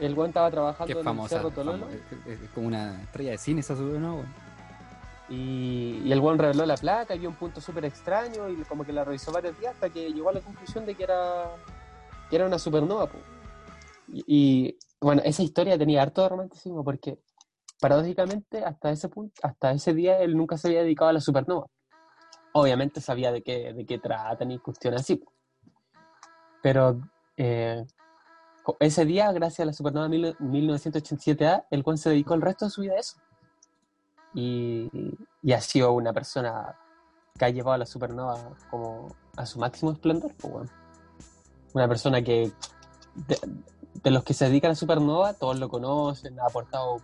El 0.00 0.14
weón 0.14 0.28
estaba 0.30 0.50
trabajando 0.50 0.86
es 0.86 0.90
en 0.92 0.98
el 0.98 1.04
famosa. 1.04 1.36
Cerro 1.36 1.50
Tololo 1.50 1.86
es, 1.88 2.40
es 2.42 2.50
como 2.50 2.66
una 2.66 3.00
estrella 3.02 3.30
de 3.32 3.38
cine 3.38 3.60
esa 3.60 3.76
supernova, 3.76 4.24
y, 5.28 6.02
y 6.04 6.12
el 6.12 6.20
weón 6.20 6.38
reveló 6.38 6.66
la 6.66 6.76
placa 6.76 7.14
y 7.14 7.18
vio 7.20 7.30
un 7.30 7.36
punto 7.36 7.60
súper 7.60 7.84
extraño 7.86 8.48
y 8.50 8.56
como 8.64 8.84
que 8.84 8.92
la 8.92 9.04
revisó 9.04 9.32
varios 9.32 9.58
días 9.58 9.72
hasta 9.74 9.88
que 9.88 10.12
llegó 10.12 10.28
a 10.28 10.32
la 10.34 10.40
conclusión 10.40 10.84
de 10.84 10.94
que 10.94 11.04
era, 11.04 11.44
era 12.30 12.46
una 12.46 12.58
supernova. 12.58 13.08
Y, 14.08 14.76
bueno, 15.00 15.22
esa 15.24 15.42
historia 15.42 15.78
tenía 15.78 16.02
harto 16.02 16.22
de 16.22 16.28
romanticismo 16.28 16.84
porque 16.84 17.18
paradójicamente 17.80 18.64
hasta 18.64 18.90
ese 18.90 19.08
punto, 19.08 19.34
hasta 19.42 19.72
ese 19.72 19.94
día 19.94 20.18
él 20.20 20.36
nunca 20.36 20.56
se 20.56 20.68
había 20.68 20.82
dedicado 20.82 21.10
a 21.10 21.14
la 21.14 21.20
supernova. 21.20 21.66
Obviamente 22.52 23.00
sabía 23.00 23.32
de 23.32 23.42
qué, 23.42 23.72
de 23.72 23.84
qué 23.84 23.98
tratan 23.98 24.50
y 24.50 24.58
cuestiones 24.58 25.00
así. 25.00 25.22
Pero 26.62 27.00
eh, 27.36 27.84
ese 28.80 29.04
día, 29.04 29.30
gracias 29.32 29.60
a 29.60 29.66
la 29.66 29.72
supernova 29.72 30.08
mil- 30.08 30.36
1987A, 30.38 31.66
el 31.70 31.82
weón 31.84 31.98
se 31.98 32.10
dedicó 32.10 32.34
el 32.34 32.42
resto 32.42 32.66
de 32.66 32.70
su 32.70 32.80
vida 32.82 32.94
a 32.94 32.98
eso. 33.00 33.18
Y, 34.34 34.88
y 35.42 35.52
ha 35.52 35.60
sido 35.60 35.92
una 35.92 36.12
persona 36.12 36.76
que 37.38 37.44
ha 37.44 37.50
llevado 37.50 37.74
a 37.74 37.78
la 37.78 37.86
supernova 37.86 38.56
como 38.70 39.08
a 39.36 39.44
su 39.46 39.58
máximo 39.58 39.90
esplendor. 39.92 40.32
weón. 40.42 40.70
Una 41.74 41.86
persona 41.88 42.22
que, 42.22 42.50
de, 43.14 43.38
de 44.02 44.10
los 44.10 44.24
que 44.24 44.32
se 44.32 44.46
dedican 44.46 44.70
a 44.70 44.74
supernova, 44.74 45.34
todos 45.34 45.58
lo 45.58 45.68
conocen, 45.68 46.40
ha 46.40 46.46
aportado 46.46 46.96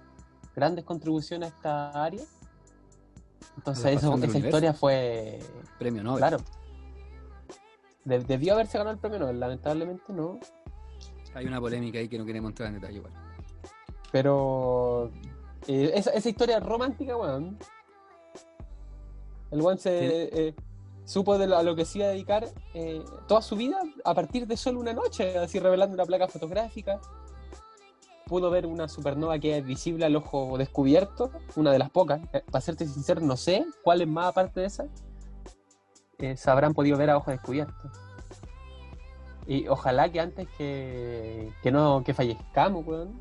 grandes 0.56 0.84
contribuciones 0.84 1.52
a 1.52 1.56
esta 1.56 2.04
área. 2.04 2.22
Entonces, 3.56 3.96
eso, 3.96 4.14
esa 4.16 4.38
historia 4.38 4.72
fue. 4.72 5.40
Premio 5.78 6.02
Nobel. 6.02 6.18
Claro. 6.18 6.38
De- 8.04 8.20
debió 8.20 8.54
haberse 8.54 8.78
ganado 8.78 8.94
el 8.94 9.00
premio 9.00 9.18
Nobel, 9.18 9.38
lamentablemente 9.38 10.12
no. 10.12 10.38
Hay 11.34 11.46
una 11.46 11.60
polémica 11.60 11.98
ahí 11.98 12.08
que 12.08 12.18
no 12.18 12.24
queremos 12.24 12.50
entrar 12.50 12.68
en 12.68 12.74
detalle, 12.80 12.96
igual. 12.96 13.12
Pero 14.12 15.10
eh, 15.66 15.92
esa, 15.94 16.10
esa 16.10 16.28
historia 16.28 16.60
romántica, 16.60 17.16
weón. 17.16 17.58
El 19.50 19.62
weón 19.62 19.78
se 19.78 20.48
eh, 20.48 20.54
supo 21.10 21.38
de 21.38 21.48
lo, 21.48 21.56
a 21.58 21.64
lo 21.64 21.74
que 21.74 21.84
se 21.84 21.98
iba 21.98 22.06
a 22.06 22.10
dedicar 22.10 22.46
eh, 22.72 23.02
toda 23.26 23.42
su 23.42 23.56
vida 23.56 23.80
a 24.04 24.14
partir 24.14 24.46
de 24.46 24.56
solo 24.56 24.78
una 24.78 24.92
noche, 24.92 25.36
así 25.36 25.58
revelando 25.58 25.94
una 25.94 26.04
placa 26.04 26.28
fotográfica. 26.28 27.00
Pudo 28.26 28.48
ver 28.48 28.64
una 28.64 28.86
supernova 28.86 29.40
que 29.40 29.58
es 29.58 29.66
visible 29.66 30.04
al 30.04 30.14
ojo 30.14 30.56
descubierto, 30.56 31.32
una 31.56 31.72
de 31.72 31.80
las 31.80 31.90
pocas. 31.90 32.20
Eh, 32.32 32.44
para 32.48 32.60
serte 32.62 32.86
sincero, 32.86 33.20
no 33.22 33.36
sé 33.36 33.66
cuál 33.82 34.02
es 34.02 34.06
más 34.06 34.26
aparte 34.26 34.60
de 34.60 34.66
esa. 34.66 34.84
eh, 36.18 36.36
se 36.36 36.50
habrán 36.50 36.74
podido 36.74 36.96
ver 36.96 37.10
a 37.10 37.16
ojos 37.16 37.32
descubiertos. 37.34 37.90
Y 39.48 39.66
ojalá 39.66 40.12
que 40.12 40.20
antes 40.20 40.46
que, 40.56 41.52
que 41.60 41.72
no 41.72 42.04
que 42.04 42.14
fallezcamos, 42.14 42.86
weón, 42.86 43.20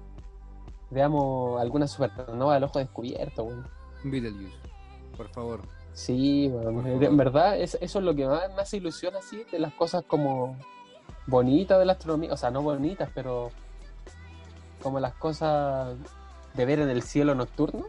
veamos 0.92 1.60
alguna 1.60 1.88
supernova 1.88 2.56
al 2.56 2.64
ojo 2.66 2.78
descubierto, 2.78 3.46
weón. 3.46 3.68
Por 5.18 5.28
favor. 5.30 5.79
Sí, 6.00 6.46
en 6.46 7.18
verdad 7.18 7.60
es- 7.60 7.78
eso 7.82 8.00
es 8.00 8.06
lo 8.06 8.16
que 8.16 8.26
más 8.26 8.54
me 8.56 8.62
hace 8.62 8.78
ilusión 8.78 9.16
así, 9.18 9.44
de 9.52 9.60
las 9.60 9.74
cosas 9.74 10.02
como 10.08 10.56
bonitas 11.28 11.78
de 11.78 11.84
la 11.86 11.92
astronomía, 11.94 12.32
o 12.34 12.38
sea, 12.38 12.52
no 12.52 12.62
bonitas, 12.62 13.10
pero 13.14 13.52
como 14.82 15.00
las 15.02 15.14
cosas 15.16 15.96
de 16.54 16.66
ver 16.66 16.80
en 16.80 16.90
el 16.90 17.02
cielo 17.04 17.36
nocturno. 17.36 17.88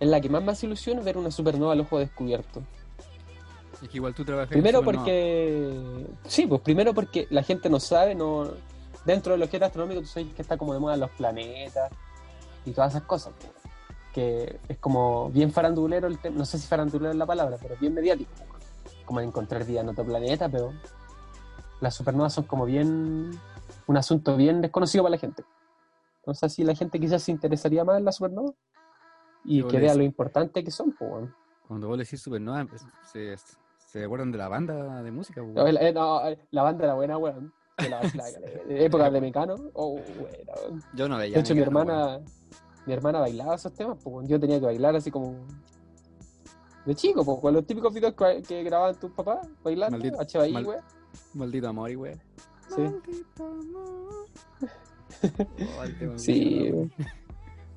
Es 0.00 0.08
la 0.08 0.20
que 0.20 0.28
más 0.28 0.42
me 0.42 0.52
hace 0.52 0.66
ilusión 0.66 1.04
ver 1.04 1.16
una 1.16 1.30
supernova 1.30 1.72
al 1.72 1.80
ojo 1.80 1.98
descubierto. 2.00 2.62
Es 3.80 3.88
que 3.88 3.96
igual 3.98 4.12
tú 4.14 4.24
trabajas 4.24 4.48
Primero 4.50 4.82
porque. 4.82 6.04
Sí, 6.26 6.46
pues 6.48 6.60
primero 6.62 6.94
porque 6.94 7.28
la 7.30 7.44
gente 7.44 7.70
no 7.70 7.78
sabe, 7.78 8.14
no. 8.16 8.48
Dentro 9.04 9.32
de 9.32 9.38
lo 9.38 9.48
que 9.48 9.56
era 9.56 9.66
astronómico, 9.68 10.00
tú 10.00 10.06
sabes 10.08 10.32
que 10.34 10.42
está 10.42 10.56
como 10.56 10.74
de 10.74 10.80
moda 10.80 10.96
los 10.96 11.10
planetas 11.10 11.90
y 12.66 12.72
todas 12.72 12.92
esas 12.94 13.04
cosas. 13.04 13.32
pues. 13.38 13.52
Que 14.18 14.58
es 14.68 14.78
como 14.78 15.30
bien 15.30 15.52
farandulero 15.52 16.08
el 16.08 16.18
tema. 16.18 16.38
No 16.38 16.44
sé 16.44 16.58
si 16.58 16.66
farandulero 16.66 17.12
es 17.12 17.16
la 17.16 17.24
palabra, 17.26 17.56
pero 17.62 17.76
bien 17.80 17.94
mediático. 17.94 18.30
Como 19.04 19.20
de 19.20 19.26
encontrar 19.26 19.64
vida 19.64 19.80
en 19.82 19.88
otro 19.90 20.04
planeta, 20.04 20.48
pero 20.48 20.72
las 21.80 21.94
supernovas 21.94 22.32
son 22.32 22.42
como 22.44 22.64
bien. 22.64 23.30
Un 23.86 23.96
asunto 23.96 24.36
bien 24.36 24.60
desconocido 24.60 25.04
para 25.04 25.12
la 25.14 25.18
gente. 25.20 25.44
Entonces, 26.18 26.42
así 26.42 26.64
la 26.64 26.74
gente 26.74 26.98
quizás 26.98 27.22
se 27.22 27.30
interesaría 27.30 27.84
más 27.84 27.96
en 27.98 28.04
la 28.06 28.10
supernova 28.12 28.52
y 29.44 29.62
que 29.62 29.78
vea 29.78 29.94
lo 29.94 30.02
importante 30.02 30.64
que 30.64 30.70
son, 30.72 30.92
pues. 30.98 31.10
bueno. 31.10 31.34
Cuando 31.68 31.86
vos 31.86 31.96
decís 31.98 32.20
Supernova, 32.20 32.66
se, 33.10 33.36
se 33.78 34.04
acuerdan 34.04 34.32
de 34.32 34.38
la 34.38 34.48
banda 34.48 35.00
de 35.02 35.10
música. 35.12 35.42
pues. 35.42 35.54
No, 35.54 35.64
el- 35.66 35.76
eh, 35.78 35.92
no, 35.92 36.26
eh, 36.26 36.38
la 36.50 36.64
banda 36.64 36.84
era 36.86 36.94
buena, 36.94 37.16
weón. 37.18 37.52
De 37.78 37.88
la, 37.88 38.00
la- 38.02 38.30
de 38.66 38.84
época 38.84 39.10
de 39.10 39.20
Mecano. 39.20 39.54
Oh, 39.74 39.94
weón. 39.94 40.82
Yo 40.94 41.08
no 41.08 41.16
veía. 41.18 41.34
De 41.36 41.40
hecho, 41.40 41.54
mi 41.54 41.60
Mecano, 41.60 41.78
weón. 41.78 41.88
hermana, 41.90 42.24
mi 42.88 42.94
hermana 42.94 43.20
bailaba 43.20 43.54
esos 43.54 43.72
temas, 43.74 43.98
pues 44.02 44.26
yo 44.26 44.40
tenía 44.40 44.58
que 44.58 44.66
bailar 44.66 44.96
así 44.96 45.10
como 45.10 45.36
de 46.86 46.94
chico, 46.94 47.22
pues, 47.24 47.38
con 47.40 47.52
los 47.54 47.66
típicos 47.66 47.92
videos 47.92 48.14
que, 48.14 48.42
que 48.42 48.62
grababan 48.64 48.98
tus 48.98 49.10
papás, 49.12 49.46
bailando, 49.62 49.98
Maldito- 49.98 50.18
HBI, 50.18 50.52
mal- 50.52 50.66
weón. 50.66 50.80
Maldito 51.34 51.68
amor 51.68 51.90
y 51.90 51.96
wey. 51.96 52.14
Sí. 52.74 52.80
Maldito 52.82 53.44
amor. 53.46 54.26
Oh, 56.14 56.18
Sí, 56.18 56.70
weón. 56.72 56.92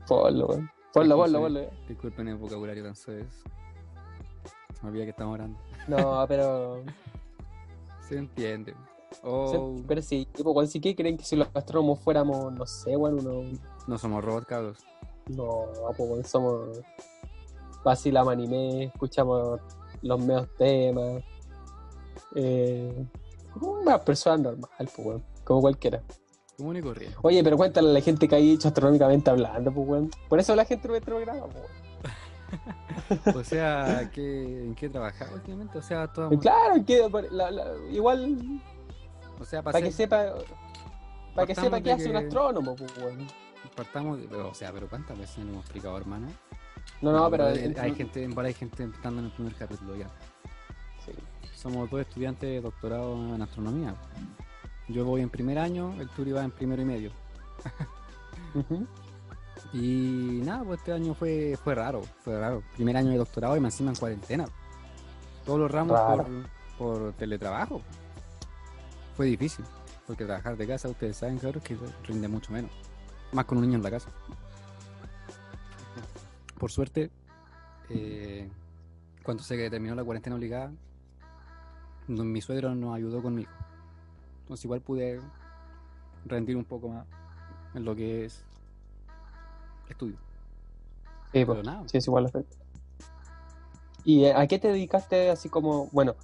Ponlo, 0.07 0.47
weón. 0.47 0.69
Ponlo, 0.93 1.15
ponlo, 1.17 1.39
ponlo. 1.41 1.69
Disculpen 1.87 2.27
el 2.29 2.35
vocabulario 2.37 2.83
tan 2.83 2.95
suave. 2.95 3.25
Se 4.73 4.83
me 4.83 4.89
olvida 4.89 5.03
que 5.05 5.09
estamos 5.11 5.33
hablando. 5.33 5.59
No, 5.87 6.25
pero. 6.27 6.83
Se 8.07 8.17
entiende. 8.17 8.75
Oh, 9.23 9.75
Pero 9.87 10.01
sí, 10.01 10.25
tipo, 10.33 10.51
weón, 10.51 10.67
sí 10.69 10.79
que 10.79 10.95
creen 10.95 11.17
que 11.17 11.23
si 11.25 11.35
los 11.35 11.47
astrónomos 11.53 11.99
fuéramos, 11.99 12.51
no 12.53 12.65
sé, 12.65 12.95
weón, 12.95 13.19
uno. 13.27 13.59
no 13.87 13.97
somos 13.97 14.23
robots, 14.23 14.45
cabros. 14.47 14.85
No, 15.35 15.65
pues 15.97 16.27
somos. 16.27 16.79
Vacilamos 17.83 18.33
anime, 18.33 18.83
escuchamos 18.85 19.59
los 20.01 20.19
medios 20.19 20.47
temas. 20.57 21.23
Eh, 22.35 23.05
una 23.59 23.97
persona 23.99 24.37
normal, 24.37 24.89
pues 24.95 25.21
como 25.43 25.61
cualquiera. 25.61 26.01
Común 26.57 26.77
y 26.77 26.81
corriente. 26.81 27.17
Oye, 27.23 27.43
pero 27.43 27.57
cuéntale 27.57 27.89
a 27.89 27.93
la 27.93 28.01
gente 28.01 28.27
que 28.27 28.35
hay 28.35 28.51
hecho 28.51 28.67
astronómicamente 28.67 29.29
hablando, 29.31 29.71
pues 29.71 29.87
weón. 29.87 30.11
Por 30.29 30.39
eso 30.39 30.55
la 30.55 30.65
gente 30.65 30.87
no 30.87 30.93
ve 30.93 31.01
programa, 31.01 31.47
pues. 31.47 31.65
O 33.35 33.43
sea, 33.43 34.09
¿qué, 34.13 34.63
¿en 34.65 34.75
qué 34.75 34.89
trabajaba 34.89 35.33
últimamente? 35.33 35.77
O 35.77 35.81
sea, 35.81 36.07
todo. 36.11 36.31
Y 36.33 36.37
Claro, 36.37 36.83
que 36.85 37.09
la- 37.31 37.49
la- 37.51 37.73
igual 37.89 38.37
O 39.39 39.45
sea, 39.45 39.63
para 39.63 39.79
que 39.79 39.85
ser- 39.91 39.93
sepa. 40.09 40.33
Para 41.33 41.47
que 41.47 41.55
sepa 41.55 41.81
qué 41.81 41.93
hace 41.93 42.09
un 42.09 42.17
astrónomo, 42.17 42.75
pues 42.75 42.91
weón. 42.97 43.25
Partamos, 43.75 44.19
o 44.31 44.53
sea, 44.53 44.71
pero 44.71 44.87
¿cuántas 44.87 45.17
veces 45.17 45.39
nos 45.39 45.49
hemos 45.49 45.65
explicado, 45.65 45.97
hermano? 45.97 46.27
No, 47.01 47.11
no, 47.11 47.29
pero. 47.29 47.47
hay, 47.47 47.73
hay 47.77 47.95
gente, 47.95 48.23
en 48.23 48.37
hay 48.37 48.53
gente 48.53 48.83
estando 48.83 49.19
en 49.19 49.27
el 49.27 49.31
primer 49.31 49.55
capítulo 49.55 49.95
ya. 49.95 50.07
Sí. 51.05 51.13
Somos 51.55 51.89
dos 51.89 52.01
estudiantes 52.01 52.49
de 52.49 52.61
doctorado 52.61 53.13
en 53.35 53.41
astronomía. 53.41 53.95
Yo 54.87 55.05
voy 55.05 55.21
en 55.21 55.29
primer 55.29 55.57
año, 55.57 55.95
el 55.99 56.09
Turi 56.09 56.31
va 56.31 56.43
en 56.43 56.51
primero 56.51 56.81
y 56.81 56.85
medio. 56.85 57.11
Y 59.73 60.41
nada, 60.43 60.63
pues 60.63 60.79
este 60.79 60.91
año 60.91 61.13
fue, 61.13 61.57
fue 61.63 61.75
raro, 61.75 62.01
fue 62.23 62.37
raro. 62.37 62.63
Primer 62.75 62.97
año 62.97 63.11
de 63.11 63.17
doctorado 63.17 63.55
y 63.55 63.59
más 63.59 63.73
encima 63.73 63.91
en 63.91 63.95
cuarentena. 63.95 64.45
Todos 65.45 65.59
los 65.59 65.71
ramos 65.71 65.99
por, 65.99 66.27
por 66.77 67.13
teletrabajo. 67.13 67.81
Fue 69.15 69.27
difícil, 69.27 69.63
porque 70.07 70.25
trabajar 70.25 70.57
de 70.57 70.67
casa, 70.67 70.89
ustedes 70.89 71.17
saben, 71.17 71.37
claro, 71.37 71.61
que 71.61 71.77
rinde 72.03 72.27
mucho 72.27 72.51
menos. 72.51 72.71
Más 73.31 73.45
con 73.45 73.57
un 73.57 73.63
niño 73.65 73.77
en 73.77 73.83
la 73.83 73.91
casa. 73.91 74.09
Por 76.59 76.71
suerte, 76.71 77.09
eh, 77.89 78.49
cuando 79.23 79.43
se 79.43 79.69
terminó 79.69 79.95
la 79.95 80.03
cuarentena 80.03 80.35
obligada, 80.35 80.71
mi 82.07 82.41
suegro 82.41 82.75
nos 82.75 82.95
ayudó 82.95 83.21
con 83.21 83.35
mi 83.35 83.43
hijo. 83.43 83.53
Entonces 84.41 84.65
igual 84.65 84.81
pude 84.81 85.21
rendir 86.25 86.57
un 86.57 86.65
poco 86.65 86.89
más 86.89 87.05
en 87.73 87.85
lo 87.85 87.95
que 87.95 88.25
es 88.25 88.43
estudio. 89.89 90.17
Sí, 91.31 91.45
pues. 91.45 91.63
Nada, 91.63 91.87
Sí, 91.87 91.97
es 91.97 92.07
igual 92.07 92.25
a 92.25 92.43
¿Y 94.03 94.25
eh, 94.25 94.33
a 94.33 94.47
qué 94.47 94.59
te 94.59 94.69
dedicaste 94.69 95.29
así 95.29 95.47
como, 95.47 95.87
bueno, 95.91 96.15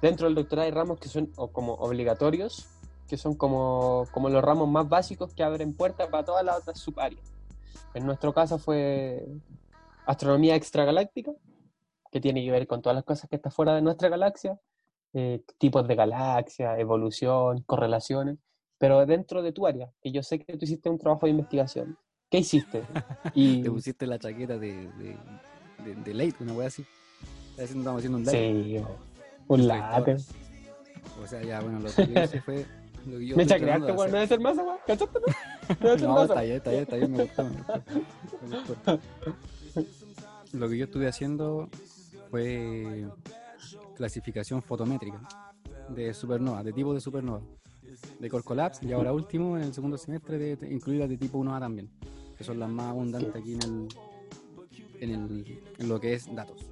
dentro 0.00 0.26
del 0.26 0.34
doctorado 0.34 0.66
hay 0.66 0.72
ramos 0.72 0.98
que 0.98 1.08
son 1.08 1.26
como 1.52 1.74
obligatorios, 1.74 2.68
que 3.14 3.18
son 3.18 3.36
como, 3.36 4.08
como 4.10 4.28
los 4.28 4.42
ramos 4.42 4.68
más 4.68 4.88
básicos 4.88 5.32
que 5.34 5.44
abren 5.44 5.72
puertas 5.72 6.08
para 6.08 6.24
todas 6.24 6.44
las 6.44 6.58
otras 6.58 6.80
subáreas? 6.80 7.22
En 7.94 8.04
nuestro 8.04 8.34
caso 8.34 8.58
fue 8.58 9.24
astronomía 10.04 10.56
extragaláctica, 10.56 11.30
que 12.10 12.20
tiene 12.20 12.44
que 12.44 12.50
ver 12.50 12.66
con 12.66 12.82
todas 12.82 12.96
las 12.96 13.04
cosas 13.04 13.30
que 13.30 13.36
están 13.36 13.52
fuera 13.52 13.72
de 13.72 13.82
nuestra 13.82 14.08
galaxia, 14.08 14.58
eh, 15.12 15.44
tipos 15.58 15.86
de 15.86 15.94
galaxias, 15.94 16.76
evolución, 16.80 17.62
correlaciones, 17.66 18.38
pero 18.78 19.06
dentro 19.06 19.42
de 19.42 19.52
tu 19.52 19.64
área, 19.64 19.92
que 20.02 20.10
yo 20.10 20.24
sé 20.24 20.40
que 20.40 20.56
tú 20.56 20.64
hiciste 20.64 20.90
un 20.90 20.98
trabajo 20.98 21.26
de 21.26 21.30
investigación. 21.30 21.96
¿Qué 22.28 22.38
hiciste? 22.38 22.82
Y, 23.32 23.62
te 23.62 23.70
pusiste 23.70 24.08
la 24.08 24.18
chaqueta 24.18 24.58
de, 24.58 24.88
de, 24.88 25.16
de, 25.84 25.94
de 25.94 26.14
late, 26.14 26.42
una 26.42 26.54
wea 26.54 26.66
así. 26.66 26.84
Estamos 27.56 27.98
haciendo 27.98 28.18
un 28.18 28.24
late. 28.24 28.52
Sí, 28.52 28.84
un 29.46 29.68
late. 29.68 30.16
O 31.22 31.26
sea, 31.28 31.40
ya, 31.44 31.60
bueno, 31.60 31.78
lo 31.78 31.92
que 31.92 32.02
hice 32.02 32.40
fue. 32.40 32.66
Lo 33.06 33.18
que 33.18 33.26
yo 33.26 33.36
Me 33.36 33.46
chacreaste, 33.46 33.92
weón. 33.92 34.10
Debe 34.10 34.26
ser 34.26 34.40
más, 34.40 34.56
weón. 34.56 34.76
¿Cachaste, 34.86 35.18
no? 35.20 35.34
No 35.80 35.88
debe 35.88 35.90
hacer- 35.94 35.98
ser 35.98 36.08
No, 36.08 36.14
más. 36.14 36.28
está 36.28 36.42
bien, 36.42 36.56
está 36.56 36.70
bien, 36.70 36.82
está 36.82 36.96
bien, 36.96 37.12
me 37.12 37.22
gustó, 37.24 37.44
me 37.44 37.50
gustó. 37.50 39.00
Me. 40.52 40.58
Lo 40.58 40.68
que 40.68 40.78
yo 40.78 40.84
estuve 40.84 41.08
haciendo 41.08 41.68
fue 42.30 43.06
clasificación 43.96 44.62
fotométrica 44.62 45.20
de 45.88 46.14
supernova, 46.14 46.62
de 46.62 46.72
tipo 46.72 46.94
de 46.94 47.00
supernova. 47.00 47.40
De 48.18 48.28
core 48.28 48.42
collapse 48.44 48.84
y 48.86 48.92
ahora 48.92 49.12
último, 49.12 49.56
en 49.56 49.64
el 49.64 49.74
segundo 49.74 49.96
semestre, 49.98 50.38
de, 50.38 50.56
de 50.56 50.72
incluir 50.72 51.00
las 51.00 51.08
de 51.08 51.16
tipo 51.16 51.38
1A 51.38 51.60
también, 51.60 51.90
que 52.36 52.44
son 52.44 52.58
las 52.58 52.68
más 52.68 52.86
abundantes 52.90 53.34
aquí 53.34 53.54
en 53.54 53.62
el, 53.62 53.88
en, 55.00 55.10
el, 55.10 55.62
en 55.78 55.88
lo 55.88 56.00
que 56.00 56.14
es 56.14 56.32
datos. 56.34 56.66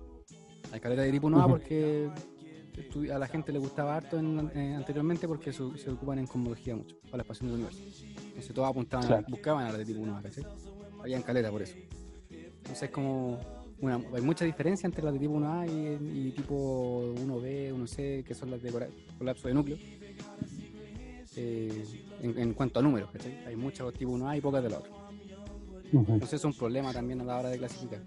Hay 0.72 0.80
caleta 0.80 1.02
de 1.02 1.12
tipo 1.12 1.28
1A 1.28 1.40
Ujú. 1.40 1.48
porque 1.50 2.10
a 3.12 3.18
la 3.18 3.26
gente 3.26 3.52
le 3.52 3.58
gustaba 3.58 3.96
harto 3.96 4.18
en- 4.18 4.50
eh, 4.54 4.74
anteriormente 4.74 5.26
porque 5.28 5.52
su- 5.52 5.76
se 5.76 5.90
ocupan 5.90 6.18
en 6.18 6.26
cosmología 6.26 6.74
mucho, 6.76 6.96
para 7.04 7.18
la 7.18 7.22
expansión 7.22 7.48
del 7.48 7.54
universo. 7.60 7.82
Entonces 8.28 8.54
todos 8.54 8.68
apuntaban, 8.68 9.06
Claro. 9.06 9.24
buscaban 9.28 9.64
a 9.66 9.68
las 9.68 9.78
de 9.78 9.84
tipo 9.84 10.00
1A, 10.00 10.22
¿cachai? 10.22 10.44
Habían 11.00 11.22
caleta 11.22 11.50
por 11.50 11.62
eso. 11.62 11.76
Entonces 12.30 12.82
es 12.84 12.90
como 12.90 13.38
una, 13.80 13.96
hay 14.14 14.22
mucha 14.22 14.44
diferencia 14.44 14.86
entre 14.86 15.02
las 15.02 15.12
de 15.12 15.18
tipo 15.18 15.34
1A 15.34 15.66
y, 15.66 16.28
y 16.28 16.32
tipo 16.32 17.12
1B, 17.16 17.72
1C, 17.74 18.24
que 18.24 18.34
son 18.34 18.50
las 18.50 18.62
de 18.62 18.72
colapso 19.18 19.48
de 19.48 19.54
núcleo. 19.54 19.76
eh, 21.34 21.84
en, 22.20 22.38
en 22.38 22.52
cuanto 22.54 22.78
a 22.78 22.82
números, 22.82 23.10
¿cachai? 23.10 23.32
Hay 23.46 23.56
muchas 23.56 23.86
de 23.86 23.92
tipo 23.98 24.12
1A 24.12 24.36
y 24.36 24.40
pocas 24.40 24.62
de 24.62 24.68
la 24.70 24.78
otra. 24.78 24.92
Ujú. 25.92 26.12
Entonces 26.12 26.34
es 26.40 26.44
un 26.44 26.52
problema 26.54 26.92
también 26.92 27.20
a 27.20 27.24
la 27.24 27.38
hora 27.38 27.48
de 27.48 27.58
clasificar. 27.58 28.00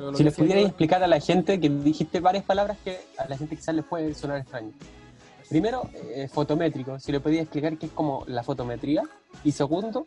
Pero 0.00 0.16
Si 0.16 0.24
les 0.24 0.34
pudierais 0.34 0.66
explicar 0.66 1.02
a 1.02 1.06
la 1.06 1.20
gente 1.20 1.60
que 1.60 1.68
dijiste 1.68 2.20
varias 2.20 2.42
palabras 2.42 2.78
que 2.82 3.00
a 3.18 3.28
la 3.28 3.36
gente 3.36 3.54
quizás 3.54 3.74
les 3.74 3.84
puede 3.84 4.14
sonar 4.14 4.38
extraño. 4.38 4.72
Primero, 5.50 5.90
eh, 6.14 6.26
fotométrico, 6.26 6.98
si 6.98 7.12
le 7.12 7.20
podías 7.20 7.42
explicar 7.42 7.76
qué 7.76 7.84
es 7.84 7.92
como 7.92 8.24
la 8.26 8.42
fotometría. 8.42 9.02
Y 9.44 9.52
segundo, 9.52 10.06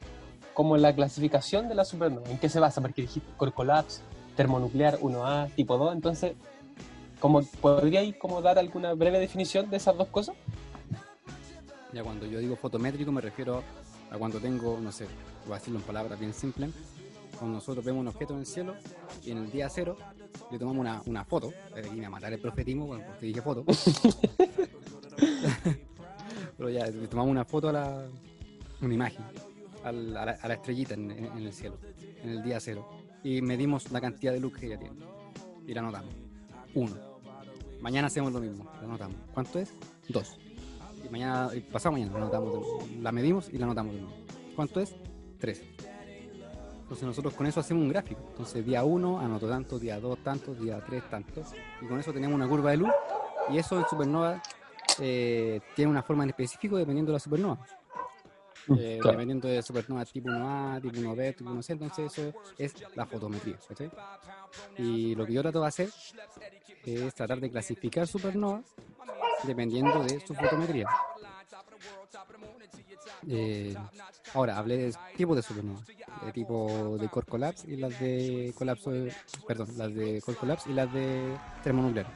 como 0.56 0.78
la 0.78 0.96
clasificación 0.96 1.70
de 1.70 1.76
la 1.76 1.86
supernova. 1.86 2.28
¿En 2.28 2.40
qué 2.40 2.50
se 2.50 2.60
basa? 2.60 2.82
Porque 2.82 3.04
dijiste 3.04 3.32
core 3.38 3.52
collapse, 3.52 4.02
termonuclear 4.36 4.98
1A, 5.00 5.54
tipo 5.54 5.78
2. 5.78 5.94
Entonces, 5.94 6.34
como, 7.20 7.44
¿podríais 7.62 8.16
como 8.16 8.42
dar 8.42 8.58
alguna 8.58 8.96
breve 8.96 9.20
definición 9.20 9.70
de 9.70 9.78
esas 9.78 9.96
dos 9.96 10.08
cosas? 10.08 10.36
Ya 11.94 12.02
cuando 12.02 12.26
yo 12.26 12.40
digo 12.40 12.56
fotométrico 12.56 13.12
me 13.12 13.22
refiero 13.22 13.62
a 14.10 14.18
cuando 14.18 14.40
tengo, 14.40 14.80
no 14.82 14.92
sé, 14.92 15.06
voy 15.46 15.54
a 15.54 15.60
decirlo 15.60 15.78
en 15.78 15.86
palabras 15.86 16.20
bien 16.20 16.34
simples, 16.34 16.72
Cuando 17.38 17.56
nosotros 17.58 17.84
vemos 17.84 18.02
un 18.02 18.08
objeto 18.08 18.34
en 18.34 18.40
el 18.40 18.46
cielo 18.46 18.76
y 19.24 19.32
en 19.32 19.38
el 19.40 19.52
día 19.52 19.70
cero 19.70 19.98
le 20.52 20.58
tomamos 20.60 20.80
una, 20.82 21.02
una 21.06 21.24
foto, 21.26 21.52
eh, 21.76 21.88
y 21.92 21.96
me 21.98 22.06
a 22.06 22.10
matar 22.10 22.32
el 22.34 22.40
profetismo 22.40 22.86
bueno, 22.88 23.04
porque 23.08 23.26
dije 23.28 23.42
foto. 23.42 23.64
Pero 26.58 26.70
ya, 26.70 26.86
le 26.88 27.08
tomamos 27.08 27.32
una 27.32 27.46
foto 27.46 27.70
a 27.70 27.74
la, 27.74 28.06
una 28.82 28.94
imagen, 28.94 29.24
a 29.84 29.92
la, 29.92 30.22
a 30.24 30.48
la 30.48 30.54
estrellita 30.54 30.94
en, 30.94 31.12
en- 31.12 31.26
en 31.26 31.38
el 31.40 31.54
cielo, 31.54 31.78
en 32.24 32.30
el 32.30 32.44
día 32.44 32.60
cero. 32.60 32.88
Y 33.24 33.42
medimos 33.42 33.92
la 33.92 34.02
cantidad 34.02 34.34
de 34.34 34.40
luz 34.40 34.54
que 34.58 34.66
ella 34.68 34.78
tiene. 34.78 34.96
Y 35.66 35.74
la 35.74 35.80
anotamos. 35.82 36.14
Uno. 36.76 36.96
Mañana 37.82 38.08
hacemos 38.08 38.32
lo 38.34 38.40
mismo, 38.40 38.66
la 38.80 38.84
anotamos. 38.88 39.16
¿Cuánto 39.34 39.60
es? 39.60 39.74
Dos. 40.10 40.38
Y 41.06 41.10
mañana, 41.10 41.50
y 41.54 41.60
pasado 41.62 41.94
mañana, 41.94 42.12
la 42.14 42.18
anotamos. 42.20 42.66
La 43.02 43.12
medimos 43.12 43.50
y 43.52 43.58
la 43.58 43.66
anotamos 43.66 43.94
de 43.96 44.02
nuevo. 44.02 44.16
¿Cuánto 44.56 44.80
es? 44.80 44.94
Tres. 45.40 45.62
Entonces 46.84 47.08
nosotros 47.08 47.34
con 47.34 47.48
eso 47.48 47.60
hacemos 47.60 47.84
un 47.84 47.90
gráfico. 47.90 48.22
Entonces 48.30 48.66
día 48.66 48.84
1 48.84 49.20
anoto 49.20 49.50
tanto, 49.50 49.80
día 49.80 50.00
2 50.00 50.20
tanto, 50.20 50.54
día 50.54 50.80
3 50.86 51.10
tanto. 51.10 51.42
Y 51.82 51.86
con 51.88 52.00
eso 52.00 52.14
tenemos 52.14 52.36
una 52.36 52.48
curva 52.48 52.72
de 52.72 52.78
luz. 52.78 52.92
Y 53.50 53.58
eso 53.58 53.80
en 53.80 53.86
supernova 53.88 54.42
eh, 55.00 55.60
tiene 55.76 55.90
una 55.92 56.04
forma 56.04 56.24
en 56.24 56.30
específico 56.30 56.78
dependiendo 56.78 57.12
de 57.12 57.16
la 57.16 57.20
supernova. 57.20 57.66
Eh, 58.78 58.98
Claro. 59.02 59.18
Dependiendo 59.18 59.48
de 59.50 59.62
supernova 59.62 60.06
tipo 60.06 60.30
1A, 60.30 60.82
tipo 60.82 60.96
1B, 60.98 61.36
tipo 61.36 61.50
1C. 61.50 61.70
Entonces 61.72 62.18
eso 62.18 62.34
es 62.58 62.74
la 62.96 63.06
fotometría. 63.06 63.58
Y 64.78 65.16
lo 65.16 65.26
que 65.26 65.34
yo 65.34 65.42
trato 65.42 65.62
de 65.62 65.68
hacer 65.68 65.90
es 66.86 67.14
tratar 67.16 67.40
de 67.40 67.50
clasificar 67.50 68.08
supernova 68.08 68.62
dependiendo 69.44 70.04
de 70.04 70.20
su 70.26 70.34
fotometría. 70.34 70.88
Eh, 73.28 73.76
ahora, 74.34 74.58
hablé 74.58 74.78
de 74.78 74.94
tipos 75.16 75.36
de 75.36 75.42
supernova, 75.42 75.82
de 76.26 76.32
tipo 76.32 76.98
de 77.00 77.10
core 77.10 77.28
collapse 77.28 77.72
y 77.72 77.78
las 77.78 78.00
de 78.00 78.54
colapso, 78.58 78.92
perdón, 79.48 79.70
las 79.78 79.94
de 79.94 80.22
core 80.22 80.38
collapse 80.38 80.70
y 80.70 80.74
las 80.74 80.92
de 80.94 81.36
termonuclear. 81.64 82.08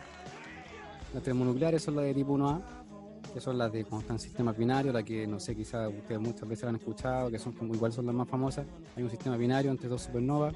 Las 1.13 1.23
termonucleares 1.23 1.81
son 1.83 1.95
las 1.95 2.05
de 2.05 2.13
tipo 2.13 2.37
1A, 2.37 2.61
que 3.33 3.39
son 3.39 3.57
las 3.57 3.71
de 3.71 3.83
cuando 3.85 4.01
están 4.01 4.19
sistemas 4.19 4.57
binarios, 4.57 4.93
las 4.93 5.03
que 5.03 5.27
no 5.27 5.39
sé, 5.39 5.55
quizás 5.55 5.89
ustedes 5.89 6.19
muchas 6.19 6.47
veces 6.47 6.63
la 6.63 6.69
han 6.69 6.75
escuchado, 6.75 7.31
que 7.31 7.39
son 7.39 7.53
como 7.53 7.73
igual 7.73 7.93
son 7.93 8.05
las 8.05 8.15
más 8.15 8.27
famosas. 8.27 8.65
Hay 8.95 9.03
un 9.03 9.09
sistema 9.09 9.37
binario 9.37 9.71
entre 9.71 9.87
dos 9.89 10.01
supernovas 10.01 10.53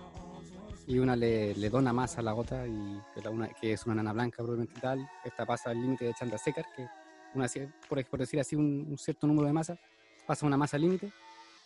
y 0.88 1.00
una 1.00 1.16
le, 1.16 1.56
le 1.56 1.70
dona 1.70 1.94
masa 1.94 2.20
a 2.20 2.24
la 2.24 2.34
otra 2.36 2.68
y 2.68 3.00
la 3.24 3.30
una, 3.30 3.48
que 3.50 3.74
es 3.74 3.86
una 3.86 3.96
nana 3.96 4.14
blanca 4.14 4.38
probablemente 4.38 4.80
tal. 4.82 5.08
Esta 5.24 5.46
pasa 5.46 5.70
al 5.70 5.82
límite 5.82 6.06
de 6.06 6.14
Chandrasekhar, 6.14 6.66
que 6.76 6.88
una, 7.34 7.48
por, 7.88 8.04
por 8.06 8.20
decir 8.20 8.40
así 8.40 8.56
un, 8.56 8.88
un 8.90 8.98
cierto 8.98 9.28
número 9.28 9.48
de 9.48 9.54
masa, 9.54 9.78
pasa 10.26 10.46
una 10.46 10.58
masa 10.58 10.78
límite 10.78 11.12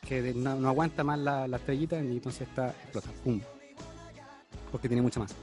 que 0.08 0.34
no, 0.34 0.68
aguanta 0.68 1.04
más 1.04 1.20
la, 1.20 1.46
estrellita 1.46 2.02
y 2.02 2.12
entonces 2.12 2.48
está 2.48 2.70
explota, 2.70 3.10
pum, 3.24 3.42
porque 4.72 4.88
tiene 4.88 5.02
mucha 5.02 5.20
masa. 5.20 5.36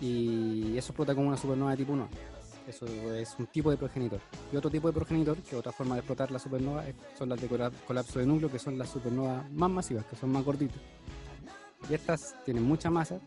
Y 0.00 0.76
eso 0.76 0.90
explota 0.90 1.14
como 1.14 1.28
una 1.28 1.36
supernova 1.36 1.70
de 1.70 1.78
tipo 1.78 1.92
1. 1.92 2.08
Eso 2.68 2.86
es 3.14 3.34
un 3.38 3.46
tipo 3.46 3.70
de 3.70 3.76
progenitor. 3.76 4.20
Y 4.52 4.56
otro 4.56 4.70
tipo 4.70 4.88
de 4.88 4.92
progenitor, 4.92 5.36
que 5.38 5.56
otra 5.56 5.72
forma 5.72 5.94
de 5.94 6.00
explotar 6.00 6.30
la 6.30 6.38
supernova, 6.38 6.84
son 7.16 7.28
las 7.28 7.40
de 7.40 7.46
cola- 7.46 7.70
colapso 7.86 8.18
de 8.18 8.26
núcleo, 8.26 8.50
que 8.50 8.58
son 8.58 8.76
las 8.76 8.90
supernovas 8.90 9.50
más 9.52 9.70
masivas, 9.70 10.04
que 10.04 10.16
son 10.16 10.30
más 10.30 10.44
gorditas. 10.44 10.80
Y 11.88 11.94
estas 11.94 12.34
tienen 12.44 12.64
mucha 12.64 12.90
masa, 12.90 13.20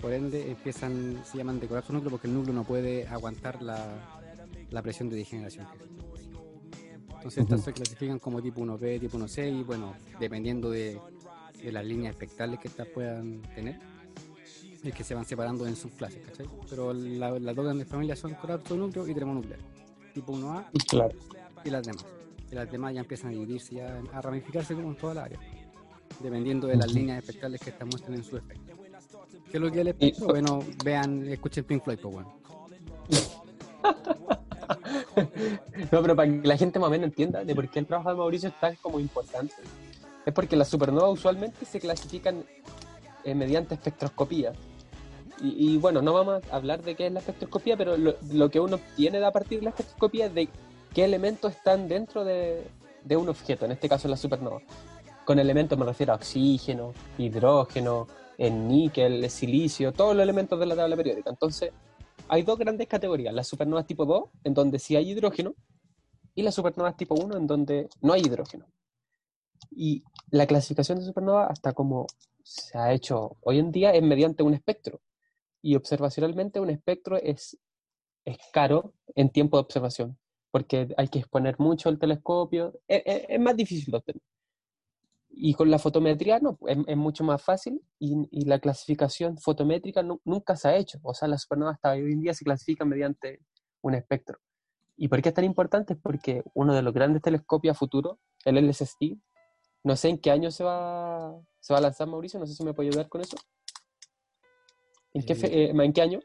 por 0.00 0.12
ende 0.12 0.50
empiezan, 0.50 1.22
se 1.24 1.38
llaman 1.38 1.58
de 1.58 1.66
colapso 1.68 1.92
de 1.92 1.94
núcleo 1.94 2.10
porque 2.10 2.26
el 2.26 2.34
núcleo 2.34 2.54
no 2.54 2.64
puede 2.64 3.08
aguantar 3.08 3.62
la, 3.62 3.86
la 4.70 4.82
presión 4.82 5.08
de 5.08 5.16
degeneración. 5.16 5.66
Entonces 7.20 7.44
estas 7.44 7.62
se 7.64 7.72
clasifican 7.74 8.18
como 8.18 8.40
tipo 8.40 8.62
1B, 8.62 8.98
tipo 8.98 9.18
1C 9.18 9.60
y 9.60 9.62
bueno, 9.62 9.94
dependiendo 10.18 10.70
de, 10.70 10.98
de 11.62 11.70
las 11.72 11.84
líneas 11.84 12.12
espectrales 12.14 12.58
que 12.58 12.68
estas 12.68 12.86
puedan 12.88 13.42
tener, 13.54 13.78
es 14.82 14.94
que 14.94 15.04
se 15.04 15.14
van 15.14 15.26
separando 15.26 15.66
en 15.66 15.76
subclases, 15.76 16.24
¿cachai? 16.26 16.46
Pero 16.70 16.94
la- 16.94 17.38
las 17.38 17.54
dos 17.54 17.64
grandes 17.66 17.86
familias 17.86 18.18
son 18.18 18.32
colapso 18.34 18.74
núcleo 18.74 19.06
y 19.06 19.12
termonuclear, 19.14 19.60
tipo 20.14 20.32
1A 20.32 20.70
Claro. 20.88 21.14
y 21.62 21.68
las 21.70 21.86
demás. 21.86 22.06
Y 22.50 22.54
las 22.54 22.70
demás 22.72 22.94
ya 22.94 23.00
empiezan 23.00 23.28
a 23.28 23.32
dividirse, 23.32 23.74
ya 23.74 24.00
a 24.14 24.22
ramificarse 24.22 24.74
como 24.74 24.88
en 24.88 24.96
toda 24.96 25.12
la 25.14 25.24
área, 25.24 25.38
dependiendo 26.20 26.66
de 26.68 26.76
las 26.76 26.90
líneas 26.92 27.18
espectrales 27.18 27.60
que 27.60 27.68
estas 27.70 27.86
muestren 27.86 28.14
en 28.16 28.24
su 28.24 28.38
espectro. 28.38 28.76
¿Qué 29.50 29.58
es 29.58 29.60
lo 29.60 29.70
que 29.70 29.82
el 29.82 29.88
espectro? 29.88 30.24
Y- 30.24 30.28
Bueno, 30.30 30.60
vean, 30.82 31.28
escuchen 31.28 31.64
Pink 31.64 31.84
Floyd, 31.84 31.98
pues 32.00 32.14
bueno. 32.14 32.39
No, 35.92 36.02
pero 36.02 36.16
para 36.16 36.30
que 36.30 36.46
la 36.46 36.56
gente 36.56 36.78
más 36.78 36.88
o 36.88 36.90
menos 36.90 37.06
entienda 37.06 37.44
de 37.44 37.54
por 37.54 37.68
qué 37.68 37.78
el 37.78 37.86
trabajo 37.86 38.10
de 38.10 38.16
Mauricio 38.16 38.48
es 38.48 38.60
tan 38.60 38.76
como 38.76 39.00
importante, 39.00 39.54
es 40.24 40.32
porque 40.32 40.56
las 40.56 40.68
supernovas 40.68 41.12
usualmente 41.12 41.64
se 41.64 41.80
clasifican 41.80 42.44
eh, 43.24 43.34
mediante 43.34 43.74
espectroscopía. 43.74 44.52
Y, 45.42 45.78
bueno, 45.78 46.02
no 46.02 46.12
vamos 46.12 46.42
a 46.50 46.56
hablar 46.56 46.82
de 46.82 46.94
qué 46.94 47.06
es 47.06 47.12
la 47.14 47.20
espectroscopía, 47.20 47.74
pero 47.74 47.96
lo, 47.96 48.50
que 48.50 48.60
uno 48.60 48.76
obtiene 48.76 49.24
a 49.24 49.30
partir 49.30 49.60
de 49.60 49.64
la 49.64 49.70
espectroscopía 49.70 50.26
es 50.26 50.34
de 50.34 50.50
qué 50.92 51.06
elementos 51.06 51.52
están 51.52 51.88
dentro 51.88 52.24
de, 52.24 52.66
de 53.04 53.16
un 53.16 53.26
objeto, 53.26 53.64
en 53.64 53.72
este 53.72 53.88
caso 53.88 54.06
la 54.06 54.18
supernova. 54.18 54.60
Con 55.24 55.38
elementos 55.38 55.78
me 55.78 55.86
refiero 55.86 56.12
a 56.12 56.16
oxígeno, 56.16 56.92
hidrógeno, 57.16 58.06
el 58.36 58.68
níquel, 58.68 59.24
el 59.24 59.30
silicio, 59.30 59.92
todos 59.92 60.14
los 60.14 60.22
elementos 60.22 60.60
de 60.60 60.66
la 60.66 60.76
tabla 60.76 60.94
periódica. 60.94 61.30
Entonces, 61.30 61.72
hay 62.30 62.42
dos 62.44 62.58
grandes 62.58 62.88
categorías, 62.88 63.34
las 63.34 63.48
supernovas 63.48 63.86
tipo 63.86 64.06
2, 64.06 64.30
en 64.44 64.54
donde 64.54 64.78
sí 64.78 64.96
hay 64.96 65.10
hidrógeno, 65.10 65.54
y 66.34 66.42
las 66.42 66.54
supernovas 66.56 66.96
tipo 66.96 67.14
1, 67.16 67.36
en 67.38 67.46
donde 67.48 67.88
no 68.02 68.12
hay 68.14 68.22
hidrógeno. 68.22 68.66
Y 69.70 70.02
la 70.30 70.46
clasificación 70.46 70.98
de 70.98 71.04
supernova, 71.04 71.46
hasta 71.46 71.72
como 71.72 72.06
se 72.42 72.78
ha 72.78 72.92
hecho 72.92 73.36
hoy 73.42 73.58
en 73.58 73.70
día, 73.72 73.92
es 73.94 74.02
mediante 74.02 74.42
un 74.42 74.54
espectro. 74.54 75.00
Y 75.62 75.76
observacionalmente 75.76 76.60
un 76.60 76.70
espectro 76.70 77.16
es, 77.18 77.58
caro 78.52 78.94
en 79.14 79.30
tiempo 79.30 79.56
de 79.56 79.62
observación, 79.62 80.18
porque 80.50 80.88
hay 80.96 81.08
que 81.08 81.18
exponer 81.20 81.56
mucho 81.58 81.88
el 81.88 81.98
telescopio, 81.98 82.72
es, 82.88 83.02
es- 83.06 83.26
es 83.28 83.40
más 83.40 83.56
difícil 83.56 83.90
de 83.92 83.96
obtener. 83.98 84.22
Y 85.42 85.54
con 85.54 85.70
la 85.70 85.78
fotometría 85.78 86.38
no, 86.38 86.58
es, 86.66 86.76
es 86.86 86.96
mucho 86.98 87.24
más 87.24 87.42
fácil 87.42 87.80
y, 87.98 88.28
y 88.30 88.44
la 88.44 88.58
clasificación 88.58 89.38
fotométrica 89.38 90.02
nu- 90.02 90.20
nunca 90.24 90.54
se 90.54 90.68
ha 90.68 90.76
hecho. 90.76 90.98
O 91.02 91.14
sea, 91.14 91.28
las 91.28 91.42
supernovas 91.42 91.76
hasta 91.76 91.92
hoy 91.92 92.12
en 92.12 92.20
día 92.20 92.34
se 92.34 92.44
clasifican 92.44 92.88
mediante 92.90 93.40
un 93.80 93.94
espectro. 93.94 94.38
¿Y 94.98 95.08
por 95.08 95.22
qué 95.22 95.30
es 95.30 95.34
tan 95.34 95.46
importante? 95.46 95.96
Porque 95.96 96.42
uno 96.52 96.74
de 96.74 96.82
los 96.82 96.92
grandes 96.92 97.22
telescopios 97.22 97.74
a 97.74 97.78
futuro, 97.78 98.18
el 98.44 98.58
LSST, 98.58 99.16
no 99.82 99.96
sé 99.96 100.10
en 100.10 100.18
qué 100.18 100.30
año 100.30 100.50
se 100.50 100.62
va, 100.62 101.34
se 101.58 101.72
va 101.72 101.78
a 101.78 101.82
lanzar 101.82 102.06
Mauricio, 102.06 102.38
no 102.38 102.46
sé 102.46 102.52
si 102.54 102.62
me 102.62 102.74
puede 102.74 102.90
ayudar 102.90 103.08
con 103.08 103.22
eso. 103.22 103.38
¿En 105.14 105.24
qué, 105.24 105.34
fe- 105.34 105.64
eh, 105.64 105.70
¿en 105.70 105.92
qué 105.94 106.02
año? 106.02 106.20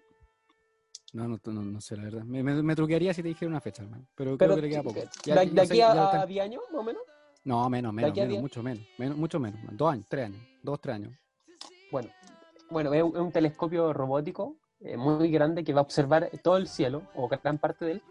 No, 1.14 1.30
no, 1.30 1.40
no, 1.46 1.62
no 1.64 1.80
sé, 1.80 1.96
la 1.96 2.04
verdad. 2.04 2.24
Me, 2.26 2.44
me, 2.44 2.62
me 2.62 2.76
truquearía 2.76 3.14
si 3.14 3.22
te 3.22 3.30
dijera 3.30 3.48
una 3.50 3.62
fecha, 3.62 3.84
hermano. 3.84 4.06
Pero, 4.14 4.38
Pero 4.38 4.56
creo 4.56 4.56
que 4.56 4.62
le 4.64 4.70
queda 4.70 4.84
poco. 4.84 5.00
de, 5.00 5.10
Ya- 5.26 5.36
de 5.36 5.52
no 5.52 5.66
sé, 5.66 5.74
aquí 5.74 5.82
a 5.82 6.26
10 6.26 6.44
años, 6.44 6.64
más 6.74 6.82
o 6.82 6.84
menos. 6.84 7.02
No, 7.46 7.70
menos, 7.70 7.94
menos, 7.94 8.12
mucho 8.42 8.64
menos, 8.64 8.84
menos. 8.98 9.18
Mucho 9.18 9.40
menos. 9.40 9.60
Dos 9.72 9.94
años, 9.94 10.06
tres 10.10 10.26
años. 10.26 10.42
Dos, 10.64 10.82
tres 10.82 10.96
años. 10.96 11.14
Bueno, 11.92 12.10
bueno 12.70 12.94
es, 12.94 13.04
un, 13.04 13.16
es 13.16 13.22
un 13.22 13.32
telescopio 13.32 13.94
robótico 13.94 14.56
eh, 14.82 14.98
muy 14.98 15.32
grande 15.32 15.64
que 15.64 15.74
va 15.74 15.80
a 15.80 15.84
observar 15.84 16.30
todo 16.44 16.58
el 16.58 16.68
cielo, 16.68 17.04
o 17.16 17.28
gran 17.28 17.58
parte 17.58 17.86
de 17.86 17.92
él. 17.94 18.02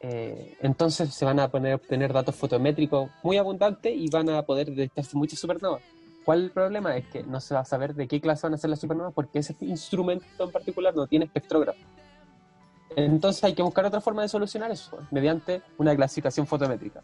Eh, 0.00 0.56
entonces 0.60 1.12
se 1.12 1.24
van 1.24 1.40
a 1.40 1.48
poner, 1.48 1.74
obtener 1.74 2.12
datos 2.12 2.36
fotométricos 2.36 3.10
muy 3.22 3.36
abundantes 3.36 3.92
y 3.96 4.08
van 4.08 4.28
a 4.30 4.42
poder 4.42 4.68
detectarse 4.68 5.16
muchas 5.16 5.38
supernovas. 5.38 5.82
¿Cuál 6.24 6.44
el 6.44 6.50
problema? 6.50 6.96
Es 6.96 7.06
que 7.06 7.22
no 7.22 7.40
se 7.40 7.54
va 7.54 7.60
a 7.60 7.64
saber 7.64 7.94
de 7.94 8.06
qué 8.06 8.20
clase 8.20 8.46
van 8.46 8.54
a 8.54 8.58
ser 8.58 8.70
las 8.70 8.80
supernovas 8.80 9.14
porque 9.14 9.38
ese 9.38 9.56
instrumento 9.60 10.44
en 10.44 10.50
particular 10.50 10.94
no 10.94 11.06
tiene 11.06 11.24
espectrógrafo. 11.24 11.80
Entonces 12.94 13.42
hay 13.44 13.54
que 13.54 13.62
buscar 13.62 13.86
otra 13.86 14.00
forma 14.00 14.22
de 14.22 14.28
solucionar 14.28 14.70
eso, 14.70 14.98
mediante 15.10 15.62
una 15.78 15.94
clasificación 15.96 16.46
fotométrica. 16.46 17.02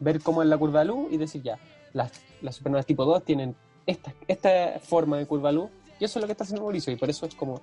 Ver 0.00 0.20
cómo 0.20 0.42
es 0.42 0.48
la 0.48 0.58
curva 0.58 0.80
de 0.80 0.86
luz 0.86 1.08
y 1.12 1.16
decir 1.16 1.42
ya, 1.42 1.58
las, 1.92 2.12
las 2.42 2.56
supernovas 2.56 2.84
tipo 2.86 3.04
2 3.04 3.24
tienen 3.24 3.54
esta, 3.86 4.12
esta 4.28 4.78
forma 4.80 5.16
de 5.18 5.26
curva 5.26 5.48
de 5.50 5.54
luz 5.56 5.70
y 5.98 6.04
eso 6.04 6.18
es 6.18 6.22
lo 6.22 6.26
que 6.26 6.32
está 6.32 6.44
haciendo 6.44 6.62
Mauricio 6.62 6.92
y 6.92 6.96
por 6.96 7.08
eso 7.08 7.24
es 7.26 7.34
como, 7.34 7.60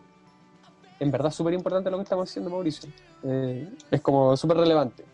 en 1.00 1.12
verdad, 1.12 1.32
súper 1.32 1.54
importante 1.54 1.92
lo 1.92 1.98
que 1.98 2.04
estamos 2.04 2.30
haciendo 2.30 2.50
Mauricio. 2.50 2.90
Eh, 3.24 3.70
es 3.92 4.02
como 4.02 4.36
súper 4.36 4.58
relevante. 4.58 5.06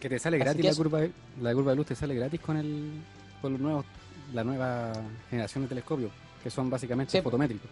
Que 0.00 0.08
te 0.08 0.18
sale 0.18 0.38
gratis 0.38 0.64
la 0.64 0.70
eso. 0.70 0.82
curva, 0.82 1.00
de, 1.00 1.12
la 1.40 1.54
curva 1.54 1.70
de 1.70 1.76
luz, 1.76 1.86
te 1.86 1.94
sale 1.94 2.14
gratis 2.14 2.40
con 2.40 2.56
el 2.56 3.00
con 3.40 3.52
los 3.52 3.60
nuevos, 3.60 3.84
la 4.32 4.42
nueva 4.42 4.92
generación 5.30 5.64
de 5.64 5.68
telescopios, 5.68 6.10
que 6.42 6.50
son 6.50 6.68
básicamente 6.70 7.12
Sí. 7.12 7.20
fotométricos. 7.22 7.70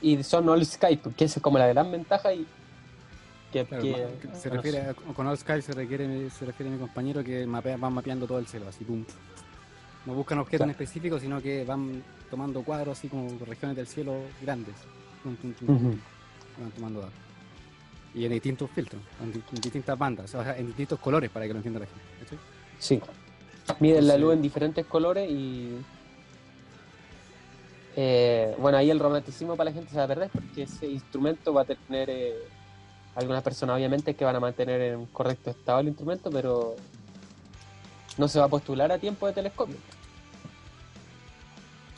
Y 0.00 0.22
son 0.22 0.48
all 0.48 0.64
Skype, 0.64 1.10
que 1.14 1.24
es 1.24 1.38
como 1.40 1.58
la 1.58 1.66
gran 1.66 1.90
ventaja 1.90 2.32
y 2.32 2.46
que, 3.52 3.64
Claro, 3.64 3.82
que- 3.82 4.28
ma- 4.28 4.34
se 4.34 4.48
bueno, 4.48 4.62
refiere 4.62 4.86
a- 4.90 4.94
con 4.94 5.26
All 5.26 5.36
Sky 5.38 5.60
se 5.62 5.72
requiere 5.72 6.30
se 6.30 6.46
refiere 6.46 6.70
a 6.70 6.74
mi 6.74 6.78
compañero 6.78 7.22
que 7.24 7.46
mapea, 7.46 7.76
van 7.76 7.92
mapeando 7.92 8.26
todo 8.26 8.38
el 8.38 8.46
cielo 8.46 8.68
así 8.68 8.84
pum 8.84 9.04
no 10.06 10.14
buscan 10.14 10.38
objetos 10.38 10.66
en 10.66 10.70
Claro. 10.72 10.82
específico 10.82 11.18
sino 11.18 11.40
que 11.42 11.64
van 11.64 12.02
tomando 12.30 12.62
cuadros 12.62 12.96
así 12.98 13.08
como 13.08 13.28
regiones 13.44 13.76
del 13.76 13.86
cielo 13.86 14.14
grandes 14.40 14.74
Tum, 15.22 15.36
tum, 15.36 15.52
tum, 15.54 15.68
Ujú. 15.70 15.90
tum. 15.90 15.98
van 16.60 16.70
tomando 16.70 17.00
datos 17.00 17.14
y 18.14 18.24
en 18.24 18.32
distintos 18.32 18.70
filtros 18.70 19.02
en, 19.22 19.32
di- 19.32 19.42
en 19.54 19.60
distintas 19.60 19.98
bandas 19.98 20.34
o 20.34 20.42
sea 20.42 20.56
en 20.56 20.66
distintos 20.66 20.98
colores 21.00 21.30
para 21.30 21.46
que 21.46 21.52
lo 21.52 21.58
entienda 21.58 21.80
la 21.80 21.86
gente 21.86 22.02
¿cachai? 22.20 22.38
Sí. 22.78 23.00
Miden 23.78 24.06
la 24.08 24.16
luz 24.16 24.32
en 24.34 24.42
diferentes 24.42 24.84
colores 24.86 25.30
y. 25.30 25.76
eh, 27.96 28.54
bueno, 28.58 28.78
ahí 28.78 28.90
el 28.90 28.98
romanticismo 28.98 29.56
para 29.56 29.70
la 29.70 29.74
gente 29.74 29.90
se 29.90 29.96
va 29.98 30.04
a 30.04 30.08
perder 30.08 30.30
porque 30.30 30.62
ese 30.62 30.86
instrumento 30.88 31.52
va 31.52 31.62
a 31.62 31.64
tener. 31.66 32.08
eh, 32.10 32.34
algunas 33.14 33.42
personas, 33.42 33.76
obviamente, 33.76 34.14
que 34.14 34.24
van 34.24 34.36
a 34.36 34.40
mantener 34.40 34.80
en 34.80 35.06
correcto 35.06 35.50
estado 35.50 35.80
el 35.80 35.88
instrumento, 35.88 36.30
pero. 36.30 36.76
No 38.18 38.28
se 38.28 38.38
va 38.38 38.46
a 38.46 38.48
postular 38.48 38.90
a 38.92 38.98
tiempo 38.98 39.26
de 39.26 39.32
telescopio. 39.32 39.76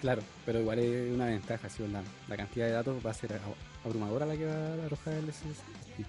Claro, 0.00 0.22
pero 0.44 0.60
igual 0.60 0.78
es 0.80 1.12
una 1.14 1.26
ventaja, 1.26 1.68
sí, 1.68 1.86
la, 1.86 2.02
la 2.28 2.36
cantidad 2.36 2.66
de 2.66 2.72
datos 2.72 2.96
va 3.06 3.10
a 3.10 3.14
ser 3.14 3.30
ab- 3.32 3.86
abrumadora 3.86 4.26
la 4.26 4.36
que 4.36 4.46
va 4.46 4.52
a 4.52 4.86
arrojar 4.86 5.14
el 5.14 5.32
SSD. 5.32 6.04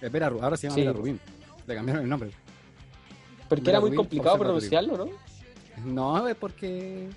Es 0.00 0.12
Vera 0.12 0.30
Ru- 0.30 0.40
ahora 0.42 0.56
se 0.56 0.68
llama 0.68 0.76
Sí. 0.76 0.88
Rubin. 0.88 1.20
Le 1.66 1.74
cambiaron 1.74 2.04
el 2.04 2.08
nombre. 2.08 2.30
Porque 3.48 3.68
era 3.68 3.80
muy 3.80 3.94
complicado 3.96 4.38
pronunciarlo, 4.38 4.96
¿no? 4.96 5.08
No, 5.84 6.28
es 6.28 6.36
porque. 6.36 7.08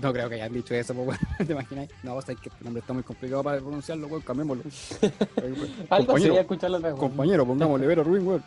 No 0.00 0.12
creo 0.12 0.28
que 0.28 0.36
hayan 0.36 0.52
dicho 0.52 0.74
eso, 0.74 0.94
pues 0.94 1.06
bueno, 1.06 1.20
¿te 1.46 1.52
imaginas? 1.52 1.88
No, 2.04 2.14
o 2.14 2.22
sea, 2.22 2.34
que 2.34 2.48
este 2.48 2.64
nombre 2.64 2.80
está 2.80 2.92
muy 2.92 3.02
complicado 3.02 3.42
para 3.42 3.58
pronunciarlo, 3.58 4.06
weón, 4.06 4.22
cambiémoslo. 4.22 4.62
Algo 5.42 5.56
sería 5.58 5.88
compañero, 6.06 6.34
escucharlo 6.40 6.80
vez. 6.80 6.94
compañero, 6.94 7.46
pongámosle 7.46 7.86
Vera 7.86 8.02
Rubin, 8.04 8.26
weón. 8.28 8.44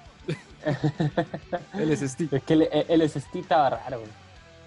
LSST. 1.73 2.33
Es 2.33 2.43
que 2.43 2.53
el, 2.53 2.69
el 2.87 3.09
SST 3.09 3.35
estaba 3.35 3.69
raro, 3.71 3.99
güey. 3.99 4.11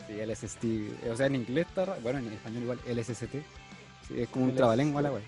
Sí, 0.07 0.15
LSST. 0.27 0.65
eh, 0.65 1.11
O 1.13 1.17
sea, 1.17 1.27
en 1.27 1.37
inglés 1.37 1.67
está 1.69 1.85
ra- 1.87 1.97
bueno, 2.03 2.19
en 2.19 2.33
español 2.33 2.63
igual, 2.63 2.79
LSST. 2.87 3.33
Sí, 4.09 4.21
es 4.21 4.29
como 4.29 4.45
un 4.45 4.51
LSST. 4.51 4.57
trabalengua 4.59 5.03
la 5.03 5.11
weón. 5.11 5.23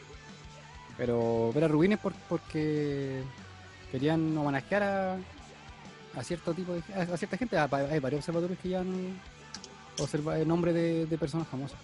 Pero 0.98 1.52
Vera 1.54 1.68
Rubin 1.68 1.92
es 1.92 1.98
por- 1.98 2.14
porque 2.28 3.22
querían 3.90 4.36
homenajear 4.36 4.82
a, 4.82 5.16
a 6.16 6.22
cierto 6.22 6.52
tipo 6.52 6.72
de 6.74 6.82
a, 6.94 7.02
a 7.14 7.16
cierta 7.16 7.36
gente. 7.36 7.56
Hay 7.58 7.98
varios 8.00 8.20
observatorios 8.20 8.58
que 8.58 8.68
ya 8.70 8.80
han 8.80 9.18
observa 9.98 10.38
el 10.38 10.46
nombre 10.48 10.72
de, 10.72 11.06
de 11.06 11.18
personas 11.18 11.46
famosas. 11.48 11.78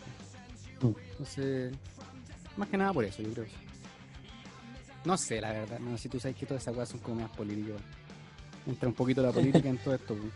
Mm. 0.81 0.89
Entonces, 1.13 1.75
más 2.57 2.69
que 2.69 2.77
nada 2.77 2.93
por 2.93 3.05
eso, 3.05 3.23
yo 3.23 3.31
creo. 3.33 3.47
No 5.05 5.17
sé, 5.17 5.41
la 5.41 5.53
verdad. 5.53 5.79
No 5.81 5.97
sé 5.97 6.05
si 6.05 6.09
tú 6.09 6.21
sabes 6.21 6.37
que 6.37 6.47
todas 6.47 6.63
esas 6.63 6.75
cosas 6.75 6.89
son 6.91 7.01
como 7.01 7.23
más 7.23 7.31
políticas. 7.31 7.81
Entra 8.67 8.89
un 8.89 8.95
poquito 8.95 9.23
la 9.23 9.33
política 9.33 9.69
en 9.69 9.79
todo 9.79 9.95
esto. 9.95 10.15
weón. 10.15 10.31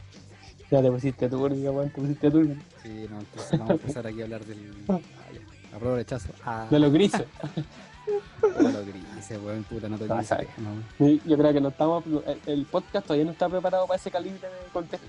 Ya 0.70 0.82
te 0.82 0.90
pusiste 0.90 1.28
turbio, 1.28 1.72
weón, 1.72 1.90
te 1.90 2.00
pusiste 2.00 2.30
turbio. 2.30 2.56
Sí, 2.82 3.06
no, 3.08 3.20
entonces 3.20 3.50
vamos 3.52 3.70
a 3.70 3.72
empezar 3.74 4.06
aquí 4.06 4.20
a 4.20 4.24
hablar 4.24 4.44
del. 4.44 4.74
Ah, 4.88 4.98
ya. 5.32 5.76
Apruebo 5.76 5.96
rechazo. 5.96 6.28
Ah, 6.44 6.66
De 6.70 6.78
los 6.78 6.92
grises. 6.92 7.20
de 8.42 8.72
lo 8.72 8.84
grises, 8.84 9.38
weón, 9.44 9.62
puta, 9.64 9.88
no 9.88 9.98
te 9.98 10.06
grises, 10.06 10.38
no. 10.58 11.06
Yo 11.24 11.36
creo 11.36 11.52
que 11.52 11.60
no 11.60 11.68
estamos. 11.68 12.04
El, 12.06 12.40
el 12.46 12.66
podcast 12.66 13.06
todavía 13.06 13.26
no 13.26 13.32
está 13.32 13.48
preparado 13.48 13.86
para 13.86 13.98
ese 14.00 14.10
calibre 14.10 14.40
de 14.40 14.70
contexto. 14.72 15.06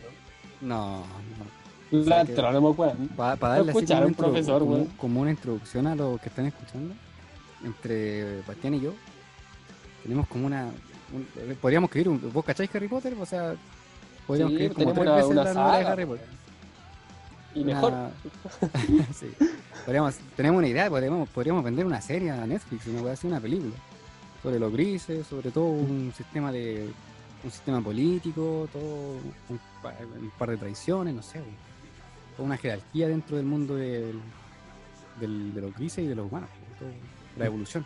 No, 0.61 0.97
no. 0.99 1.66
La 1.91 2.25
que- 2.25 2.31
astrónomo, 2.33 2.71
weón. 2.71 3.07
Para 3.15 3.35
darle 3.35 3.71
escuchar 3.71 3.97
como, 3.97 4.05
a 4.05 4.07
un 4.07 4.13
profesor, 4.13 4.59
como- 4.61 4.73
weón. 4.73 4.85
como 4.97 5.21
una 5.21 5.31
introducción 5.31 5.87
a 5.87 5.95
los 5.95 6.19
que 6.21 6.29
están 6.29 6.45
escuchando, 6.47 6.93
entre 7.63 8.41
Bastián 8.41 8.73
y 8.75 8.81
yo, 8.81 8.93
tenemos 10.03 10.27
como 10.27 10.47
una. 10.47 10.65
un- 11.13 11.55
podríamos 11.61 11.87
escribir 11.89 12.09
un. 12.09 12.31
¿Vos 12.33 12.43
cacháis 12.45 12.73
Harry 12.75 12.87
Potter? 12.87 13.15
O 13.19 13.25
sea, 13.25 13.55
podríamos 14.25 14.55
Sí, 14.57 14.63
escribir 14.65 14.85
como 14.85 14.93
tres 14.93 15.01
una- 15.07 15.15
veces 15.15 15.31
una 15.31 15.43
la 15.43 15.53
novela 15.53 15.77
de 15.79 15.85
Harry 15.85 16.05
Potter. 16.05 16.25
Y 17.55 17.61
Una- 17.61 17.73
mejor. 17.73 17.93
sí. 19.15 19.27
Podríamos, 19.85 20.15
tenemos 20.35 20.57
una 20.59 20.67
idea, 20.67 20.89
podríamos, 20.89 21.29
podríamos 21.29 21.63
vender 21.63 21.85
una 21.85 22.01
serie 22.01 22.29
a 22.31 22.45
Netflix, 22.45 22.85
una, 22.87 23.11
así, 23.11 23.25
una 23.27 23.39
película. 23.39 23.73
Sobre 24.43 24.59
los 24.59 24.71
grises, 24.71 25.25
sobre 25.25 25.49
todo 25.51 25.65
un 25.65 26.13
sistema 26.15 26.51
de 26.51 26.89
un 27.43 27.51
sistema 27.51 27.79
político, 27.81 28.67
todo 28.73 28.81
un, 29.49 29.59
pa- 29.81 29.93
un 30.21 30.29
par 30.37 30.49
de 30.49 30.57
traiciones, 30.57 31.13
no 31.15 31.21
sé, 31.23 31.39
wea. 31.39 31.47
Una 32.37 32.57
jerarquía 32.57 33.07
dentro 33.07 33.37
del 33.37 33.45
mundo 33.45 33.75
del, 33.75 34.19
del- 35.19 35.53
de 35.53 35.61
los 35.61 35.73
grises 35.75 36.03
y 36.05 36.07
de 36.07 36.15
los 36.15 36.27
humanos, 36.29 36.49
todo- 36.79 36.89
la 37.37 37.45
evolución. 37.45 37.85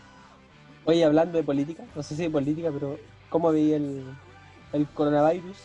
Oye, 0.86 1.04
hablando 1.06 1.38
de 1.38 1.43
política, 1.43 1.84
no 1.95 2.04
sé 2.04 2.16
si 2.16 2.24
de 2.24 2.30
política, 2.30 2.70
pero 2.72 2.97
¿cómo 3.30 3.52
vi 3.52 3.74
el, 3.74 4.04
el 4.74 4.88
coronavirus? 4.88 5.58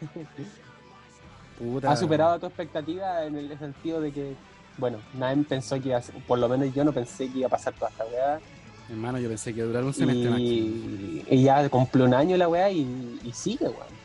Puta, 1.58 1.92
¿Ha 1.92 1.96
superado 1.96 2.38
tu 2.40 2.46
expectativa 2.46 3.24
en 3.24 3.36
el 3.36 3.58
sentido 3.58 4.00
de 4.00 4.10
que, 4.12 4.34
bueno, 4.78 4.98
nadie 5.14 5.44
pensó 5.44 5.80
que 5.80 5.88
iba 5.90 5.98
a 5.98 6.02
ser, 6.02 6.14
por 6.26 6.38
lo 6.38 6.48
menos 6.48 6.74
yo 6.74 6.84
no 6.84 6.92
pensé 6.92 7.30
que 7.30 7.38
iba 7.40 7.46
a 7.46 7.50
pasar 7.50 7.74
toda 7.74 7.90
esta 7.90 8.04
weá? 8.06 8.40
Hermano, 8.88 9.18
yo 9.18 9.28
pensé 9.28 9.52
que 9.52 9.58
iba 9.60 9.66
a 9.66 9.68
durar 9.68 9.84
un 9.84 9.94
semestre 9.94 10.30
máximo. 10.30 10.48
Y, 10.50 11.24
y 11.30 11.42
ya 11.44 11.68
cumplió 11.68 12.04
un 12.06 12.14
año 12.14 12.36
la 12.36 12.48
weá 12.48 12.70
y, 12.70 13.20
y 13.22 13.32
sigue, 13.32 13.66
weón. 13.66 14.02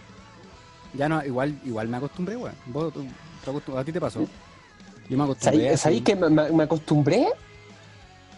Ya 0.93 1.09
no, 1.09 1.23
igual, 1.25 1.57
igual 1.65 1.87
me 1.87 1.97
acostumbré, 1.97 2.35
weón. 2.35 2.55
Vos, 2.67 2.93
¿A 3.77 3.83
ti 3.83 3.91
te 3.91 3.99
pasó? 4.01 4.27
Yo 5.09 5.17
me 5.17 5.23
acostumbré. 5.23 5.51
¿Sabéis 5.59 5.73
así. 5.73 5.83
sabéis 5.83 6.03
que 6.03 6.15
me, 6.15 6.63
acostumbré? 6.63 7.27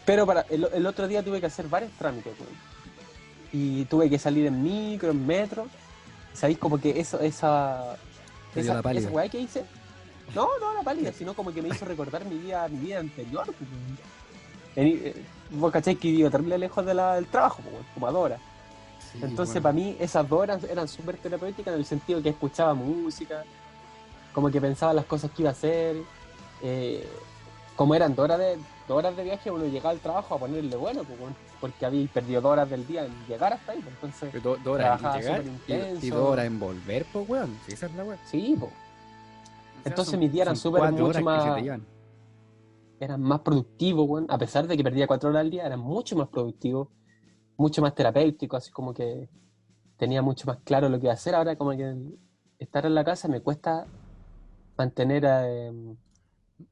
Pero 0.05 0.25
para 0.25 0.41
el, 0.49 0.67
el 0.73 0.85
otro 0.85 1.07
día 1.07 1.23
tuve 1.23 1.39
que 1.39 1.47
hacer 1.47 1.67
varios 1.67 1.91
trámites, 1.93 2.33
weón. 2.39 2.69
Y 3.51 3.85
tuve 3.85 4.09
que 4.09 4.19
salir 4.19 4.45
en 4.45 4.61
micro, 4.61 5.11
en 5.11 5.25
metro. 5.25 5.67
¿Sabéis 6.33 6.57
como 6.59 6.79
que 6.79 6.99
eso, 6.99 7.19
esa. 7.19 7.95
Esa, 8.55 8.79
esa 8.91 9.09
weá 9.09 9.29
que 9.29 9.39
hice? 9.39 9.63
No, 10.35 10.47
no 10.59 10.73
la 10.75 10.83
pálida, 10.83 11.11
sino 11.11 11.33
como 11.33 11.51
que 11.51 11.61
me 11.61 11.69
hizo 11.69 11.85
recordar 11.85 12.23
mi 12.25 12.37
vida, 12.37 12.67
mi 12.67 12.77
vida 12.85 12.99
anterior. 12.99 13.45
pues. 13.45 13.57
En- 14.75 14.87
eh, 15.07 15.25
Vos 15.51 15.71
cacháis 15.71 15.97
que 15.97 16.11
vivo 16.11 16.29
terrible 16.29 16.59
lejos 16.59 16.85
de 16.85 16.93
la- 16.93 17.15
del 17.15 17.25
trabajo, 17.25 17.59
pues, 17.63 17.75
como 17.95 18.07
a 18.07 18.11
dos 18.11 18.21
horas. 18.25 18.39
Sí, 19.11 19.17
Entonces, 19.23 19.55
bueno. 19.55 19.63
para 19.63 19.73
mí, 19.73 19.97
esas 19.99 20.29
dos 20.29 20.39
horas 20.41 20.63
eran 20.63 20.87
súper 20.87 21.17
terapéuticas 21.17 21.73
en 21.73 21.79
el 21.79 21.85
sentido 21.87 22.21
que 22.21 22.29
escuchaba 22.29 22.75
música, 22.75 23.43
como 24.39 24.51
que 24.53 24.61
pensaba 24.61 24.93
las 24.93 25.03
cosas 25.03 25.31
que 25.31 25.41
iba 25.41 25.49
a 25.49 25.51
hacer. 25.51 25.97
eh, 26.61 27.05
como 27.75 27.93
eran 27.93 28.15
dos 28.15 28.23
horas, 28.25 28.39
de, 28.39 28.57
dos 28.87 28.97
horas 28.97 29.15
de 29.17 29.23
viaje, 29.25 29.51
uno 29.51 29.65
llegaba 29.65 29.89
al 29.91 29.99
trabajo 29.99 30.35
a 30.35 30.37
ponerle 30.39 30.75
bueno, 30.77 31.03
pues, 31.03 31.17
porque 31.59 31.85
había 31.85 32.07
perdido 32.07 32.39
dos 32.41 32.51
horas 32.53 32.69
del 32.69 32.87
día 32.87 33.05
en 33.05 33.11
llegar 33.27 33.51
hasta 33.51 33.73
ahí. 33.73 33.79
pues, 33.81 33.93
entonces, 33.95 34.29
Pero 34.31 34.43
do- 34.43 34.57
dos 34.63 34.75
horas 34.75 35.01
en 35.01 35.21
llegar 35.21 35.43
y, 36.01 36.09
dos 36.09 36.19
horas 36.29 36.45
en 36.45 36.57
volver, 36.59 37.05
pues, 37.11 37.29
weón. 37.29 37.57
Sí, 37.65 37.73
esa 37.73 37.85
es 37.87 37.95
la 37.95 38.03
weón. 38.05 38.19
sí, 38.31 38.55
pues, 38.57 38.71
O 38.71 38.75
sea, 39.83 39.91
Entonces 39.91 40.11
son- 40.11 40.19
mis 40.21 40.31
días 40.31 40.43
eran 40.47 40.55
súper 40.55 40.91
mucho 40.93 41.21
más- 41.21 41.79
eran 43.01 43.21
más 43.21 43.39
productivos, 43.41 44.07
bueno, 44.07 44.27
a 44.29 44.37
pesar 44.37 44.67
de 44.67 44.75
que 44.77 44.83
perdía 44.83 45.05
cuatro 45.07 45.29
horas 45.29 45.41
al 45.41 45.49
día, 45.49 45.65
eran 45.65 45.79
mucho 45.79 46.15
más 46.17 46.27
productivos, 46.29 46.87
mucho 47.57 47.81
más 47.81 47.93
terapéuticos, 47.95 48.57
así 48.63 48.71
como 48.71 48.93
que 48.93 49.29
tenía 49.97 50.21
mucho 50.21 50.47
más 50.47 50.57
claro 50.63 50.87
lo 50.89 50.97
que 50.97 51.05
iba 51.05 51.11
a 51.11 51.15
hacer. 51.15 51.35
Ahora 51.35 51.55
como 51.57 51.71
que 51.71 51.95
estar 52.57 52.85
en 52.85 52.93
la 52.95 53.05
casa 53.05 53.29
me 53.29 53.39
cuesta 53.39 53.85
mantener 54.79 55.23
eh, 55.25 55.71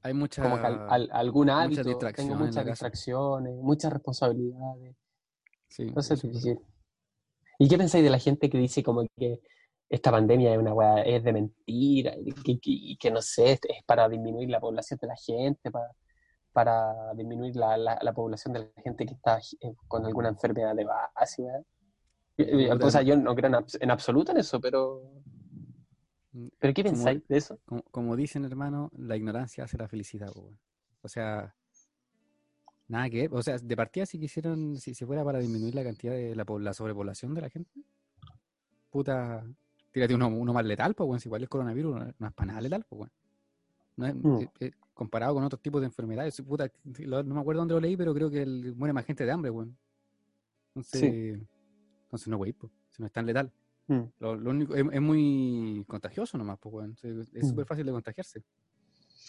Hay 0.01 0.13
mucha. 0.13 0.41
como 0.41 0.59
que 0.59 0.65
al- 0.67 0.85
al- 0.89 1.09
algún 1.11 1.47
mucha 1.47 1.61
hábito, 1.61 1.83
distracción 1.83 2.27
tengo 2.29 2.39
muchas 2.45 2.55
casa. 2.63 2.71
distracciones, 2.71 3.55
muchas 3.57 3.93
responsabilidades, 3.93 4.95
Sí, 5.67 5.83
entonces 5.83 6.11
es 6.17 6.21
difícil. 6.23 6.59
¿Y 7.59 7.67
qué 7.67 7.77
pensáis 7.77 8.03
de 8.03 8.09
la 8.09 8.19
gente 8.19 8.49
que 8.49 8.57
dice 8.57 8.81
como 8.83 9.05
que 9.17 9.41
esta 9.89 10.11
pandemia 10.11 10.53
es 10.53 10.59
una 10.59 10.73
weá, 10.73 11.01
es 11.01 11.23
de 11.23 11.33
mentira, 11.33 12.13
y 12.17 12.31
que, 12.33 12.59
que- 12.59 12.97
que 12.99 13.11
no 13.11 13.21
sé, 13.21 13.53
es 13.53 13.83
para 13.85 14.07
disminuir 14.09 14.49
la 14.49 14.59
población 14.59 14.99
de 15.01 15.07
la 15.07 15.15
gente, 15.15 15.71
para, 15.71 15.91
para 16.53 17.13
disminuir 17.15 17.55
la, 17.55 17.77
la, 17.77 17.99
la 18.01 18.13
población 18.13 18.53
de 18.53 18.59
la 18.75 18.81
gente 18.83 19.05
que 19.05 19.13
está 19.13 19.39
eh, 19.61 19.73
con 19.87 20.05
alguna 20.05 20.29
enfermedad 20.29 20.75
de 20.75 20.85
base, 20.85 21.41
weá? 21.43 21.57
Eh, 22.37 22.67
eh, 22.67 22.79
O 22.81 22.89
sea, 22.91 23.01
yo 23.01 23.15
no 23.17 23.33
creo 23.35 23.47
en, 23.49 23.55
abs- 23.55 23.77
en 23.81 23.89
absoluto 23.91 24.31
en 24.31 24.37
eso, 24.37 24.59
pero, 24.61 25.01
pero 26.59 26.73
¿qué 26.73 26.83
Como- 26.83 26.95
pensáis 26.95 27.27
de 27.27 27.37
eso? 27.37 27.59
Como, 27.65 27.81
como 27.83 28.15
dicen, 28.15 28.45
hermano, 28.45 28.91
la 28.97 29.15
ignorancia 29.17 29.63
hace 29.63 29.77
la 29.77 29.87
felicidad, 29.87 30.31
po. 30.33 30.51
O 31.01 31.07
sea, 31.09 31.53
nada 32.87 33.09
que 33.09 33.21
ver. 33.21 33.33
O 33.33 33.41
sea, 33.41 33.57
de 33.57 33.75
partida, 33.75 34.05
si 34.05 34.19
quisieran, 34.19 34.77
si 34.77 34.93
se 34.93 35.05
fuera 35.05 35.23
para 35.23 35.39
disminuir 35.39 35.75
la 35.75 35.83
cantidad 35.83 36.13
de 36.13 36.35
la, 36.35 36.45
la 36.59 36.73
sobrepoblación 36.73 37.33
de 37.33 37.41
la 37.41 37.49
gente, 37.49 37.71
puta, 38.89 39.45
tírate 39.91 40.15
uno, 40.15 40.27
uno 40.27 40.53
más 40.53 40.65
letal, 40.65 40.93
pues, 40.95 41.07
weón. 41.07 41.19
Si 41.19 41.27
igual 41.27 41.41
el 41.43 41.49
coronavirus 41.49 41.95
no, 42.19 42.27
es 42.27 42.33
para 42.33 42.47
nada 42.47 42.61
letal, 42.61 42.85
pues, 42.87 42.99
weón. 43.01 43.11
No 43.97 44.05
es, 44.05 44.15
Mm. 44.15 44.41
eh, 44.41 44.49
eh, 44.59 44.71
comparado 44.93 45.33
con 45.35 45.43
otros 45.43 45.61
tipos 45.61 45.81
de 45.81 45.87
enfermedades, 45.87 46.39
puta, 46.41 46.71
lo- 46.99 47.23
no 47.23 47.35
me 47.35 47.41
acuerdo 47.41 47.61
dónde 47.61 47.73
lo 47.75 47.79
leí, 47.79 47.95
pero 47.97 48.13
creo 48.13 48.29
que 48.29 48.41
el- 48.43 48.75
muere 48.75 48.93
más 48.93 49.05
gente 49.05 49.25
de 49.25 49.31
hambre, 49.31 49.49
weón. 49.51 49.77
Entonces, 50.75 51.39
entonces 52.03 52.27
no, 52.27 52.37
weón, 52.37 52.53
pues, 52.59 52.71
si 52.91 53.01
no 53.01 53.07
es 53.07 53.11
tan 53.11 53.25
letal. 53.25 53.51
Mm. 53.87 54.01
Lo, 54.19 54.35
lo 54.35 54.49
único, 54.49 54.75
es, 54.75 54.85
es 54.91 55.01
muy 55.01 55.83
contagioso 55.87 56.37
nomás, 56.37 56.59
pues. 56.59 57.03
Es- 57.03 57.43
Mm. 57.43 57.49
súper 57.49 57.65
fácil 57.65 57.85
de 57.85 57.91
contagiarse. 57.93 58.39
O 58.39 58.43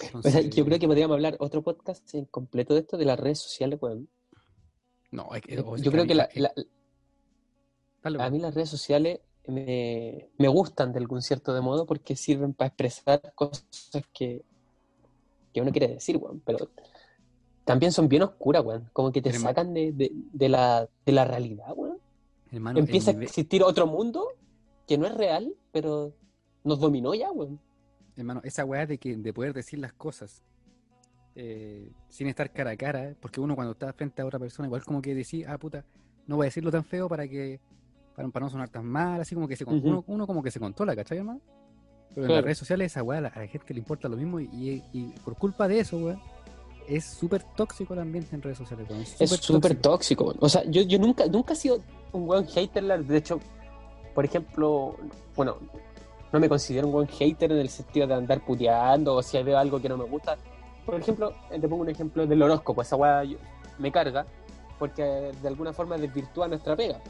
sea, 0.00 0.08
Entonces, 0.14 0.50
yo 0.50 0.64
creo 0.64 0.78
que 0.78 0.86
podríamos 0.86 1.14
hablar 1.14 1.36
otro 1.40 1.62
podcast 1.62 2.14
en 2.14 2.24
completo 2.26 2.74
de 2.74 2.80
esto, 2.80 2.96
de 2.96 3.04
las 3.04 3.18
redes 3.18 3.38
sociales, 3.40 3.78
weón. 3.80 4.08
No, 5.10 5.34
es 5.34 5.42
que, 5.42 5.56
Yo 5.56 5.66
o 5.66 5.76
sea, 5.76 5.84
yo 5.84 5.90
creo 5.90 6.06
que 6.06 6.14
la- 6.14 6.28
la, 6.34 6.52
dale, 8.02 8.18
A 8.18 8.20
weón. 8.22 8.32
mí 8.32 8.38
las 8.40 8.54
redes 8.54 8.68
sociales 8.68 9.20
me, 9.46 10.28
me 10.38 10.48
gustan 10.48 10.92
de 10.92 10.98
algún 10.98 11.22
cierto 11.22 11.54
de 11.54 11.60
modo 11.62 11.86
porque 11.86 12.14
sirven 12.16 12.52
para 12.52 12.68
expresar 12.68 13.32
cosas 13.34 13.64
que, 14.12 14.42
que 15.54 15.60
uno 15.60 15.72
quiere 15.72 15.88
decir, 15.88 16.16
weón. 16.16 16.40
Pero 16.44 16.68
también 17.64 17.92
son 17.92 18.08
bien 18.08 18.22
oscuras, 18.22 18.64
weón. 18.64 18.88
Como 18.92 19.10
que 19.12 19.22
te 19.22 19.32
sacan 19.32 19.72
de, 19.74 19.92
de- 19.92 20.12
de 20.14 20.48
la, 20.48 20.88
de 21.06 21.12
la 21.12 21.24
realidad, 21.24 21.72
weón. 21.74 21.98
Hermano, 22.52 22.78
el 22.78 22.84
Empieza 22.86 23.10
a 23.10 23.14
nivel- 23.14 23.26
existir 23.28 23.62
otro 23.62 23.86
mundo 23.86 24.28
que 24.88 24.98
no 24.98 25.06
es 25.06 25.14
real, 25.14 25.54
pero 25.70 26.12
nos 26.64 26.80
dominó 26.80 27.14
ya, 27.14 27.30
weón. 27.30 27.60
hermano, 28.16 28.40
esa 28.42 28.64
weá 28.64 28.86
de 28.86 28.98
que 28.98 29.14
de 29.16 29.32
poder 29.32 29.52
decir 29.54 29.78
las 29.78 29.92
cosas 29.92 30.42
eh, 31.36 31.92
sin 32.08 32.26
estar 32.26 32.50
cara 32.52 32.70
a 32.72 32.76
cara, 32.76 33.14
porque 33.20 33.40
uno 33.40 33.54
cuando 33.54 33.72
está 33.72 33.92
frente 33.92 34.22
a 34.22 34.26
otra 34.26 34.38
persona, 34.40 34.66
igual 34.66 34.82
como 34.84 35.00
que 35.00 35.14
decía, 35.14 35.52
ah, 35.52 35.58
puta, 35.58 35.84
no 36.26 36.36
voy 36.36 36.46
a 36.46 36.48
decirlo 36.48 36.70
tan 36.72 36.84
feo 36.84 37.08
para 37.08 37.28
que 37.28 37.60
para, 38.16 38.28
para 38.30 38.46
no 38.46 38.50
sonar 38.50 38.68
tan 38.70 38.84
mal, 38.86 39.20
así 39.20 39.34
como 39.36 39.46
que 39.46 39.54
se, 39.54 39.64
Ujú. 39.64 39.76
uno, 39.76 40.04
uno 40.08 40.26
como 40.26 40.42
que 40.42 40.50
se 40.50 40.58
controla, 40.58 40.96
¿cachai, 40.96 41.18
hermano? 41.18 41.40
Pero 42.14 42.26
en 42.26 42.32
las 42.34 42.42
redes 42.42 42.58
sociales 42.58 42.90
esa 42.90 43.02
weá 43.04 43.18
a 43.18 43.20
la, 43.22 43.28
a 43.28 43.38
la 43.40 43.46
gente 43.46 43.72
le 43.74 43.78
importa 43.80 44.08
lo 44.08 44.16
mismo 44.16 44.40
y, 44.40 44.46
y- 44.46 44.82
y 44.92 45.04
por 45.24 45.36
culpa 45.36 45.68
de 45.68 45.78
eso, 45.80 45.98
weá, 45.98 46.20
es 46.88 47.04
súper 47.04 47.42
tóxico 47.54 47.92
el 47.94 48.00
ambiente 48.00 48.34
en 48.34 48.42
redes 48.42 48.58
sociales, 48.58 48.88
weón. 48.90 49.02
Es 49.02 49.30
súper 49.30 49.76
tóxico, 49.78 50.24
weón. 50.24 50.38
O 50.40 50.48
sea, 50.48 50.64
yo, 50.64 50.82
yo 50.82 50.98
nunca, 50.98 51.26
nunca 51.26 51.52
he 51.52 51.56
sido 51.56 51.80
un 52.12 52.28
weón 52.28 52.46
hater. 52.48 52.82
la- 52.82 52.98
De 52.98 53.18
hecho, 53.18 53.38
por 54.14 54.24
ejemplo, 54.24 54.96
bueno, 55.36 55.56
no 56.32 56.40
me 56.40 56.48
considero 56.48 56.86
un 56.86 56.92
buen 56.92 57.06
hater 57.08 57.52
en 57.52 57.58
el 57.58 57.68
sentido 57.68 58.06
de 58.06 58.14
andar 58.14 58.44
puteando 58.44 59.14
o 59.14 59.22
si 59.22 59.42
veo 59.42 59.58
algo 59.58 59.80
que 59.80 59.88
no 59.88 59.96
me 59.96 60.04
gusta. 60.04 60.36
Por 60.84 60.94
ejemplo, 60.94 61.34
eh, 61.50 61.58
te 61.60 61.68
pongo 61.68 61.82
un 61.82 61.90
ejemplo 61.90 62.26
del 62.26 62.42
horóscopo. 62.42 62.82
Esa 62.82 62.96
weá 62.96 63.22
me 63.78 63.92
carga 63.92 64.26
porque 64.78 65.02
de 65.02 65.48
alguna 65.48 65.72
forma 65.72 65.96
desvirtúa 65.96 66.48
nuestra 66.48 66.76
pega. 66.76 67.00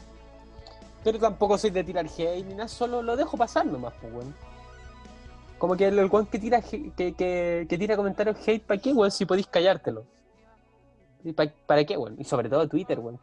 Pero 1.03 1.17
tampoco 1.19 1.57
soy 1.57 1.69
de 1.69 1.83
tirar 1.83 2.05
hate 2.05 2.45
ni 2.45 2.53
nada, 2.55 2.67
solo 2.67 3.01
lo 3.01 3.15
dejo 3.15 3.37
pasar 3.37 3.65
nomás, 3.65 3.93
pues, 4.01 4.13
weón. 4.13 4.35
Como 5.57 5.75
que 5.75 5.87
el, 5.87 6.05
weón 6.09 6.25
que 6.25 6.39
tira, 6.39 6.61
que, 6.61 6.91
que, 6.93 7.65
que 7.69 7.77
tira 7.77 7.95
comentarios 7.95 8.37
hate, 8.45 8.63
¿para 8.63 8.79
qué, 8.81 8.91
weón? 8.93 9.11
Si 9.11 9.25
podéis 9.25 9.47
callártelo. 9.47 10.03
¿Y 11.23 11.31
pa- 11.33 11.51
¿Para 11.65 11.83
qué, 11.85 11.97
weón? 11.97 12.15
Y 12.19 12.23
sobre 12.23 12.49
todo 12.49 12.67
Twitter, 12.67 12.99
weón. 12.99 13.19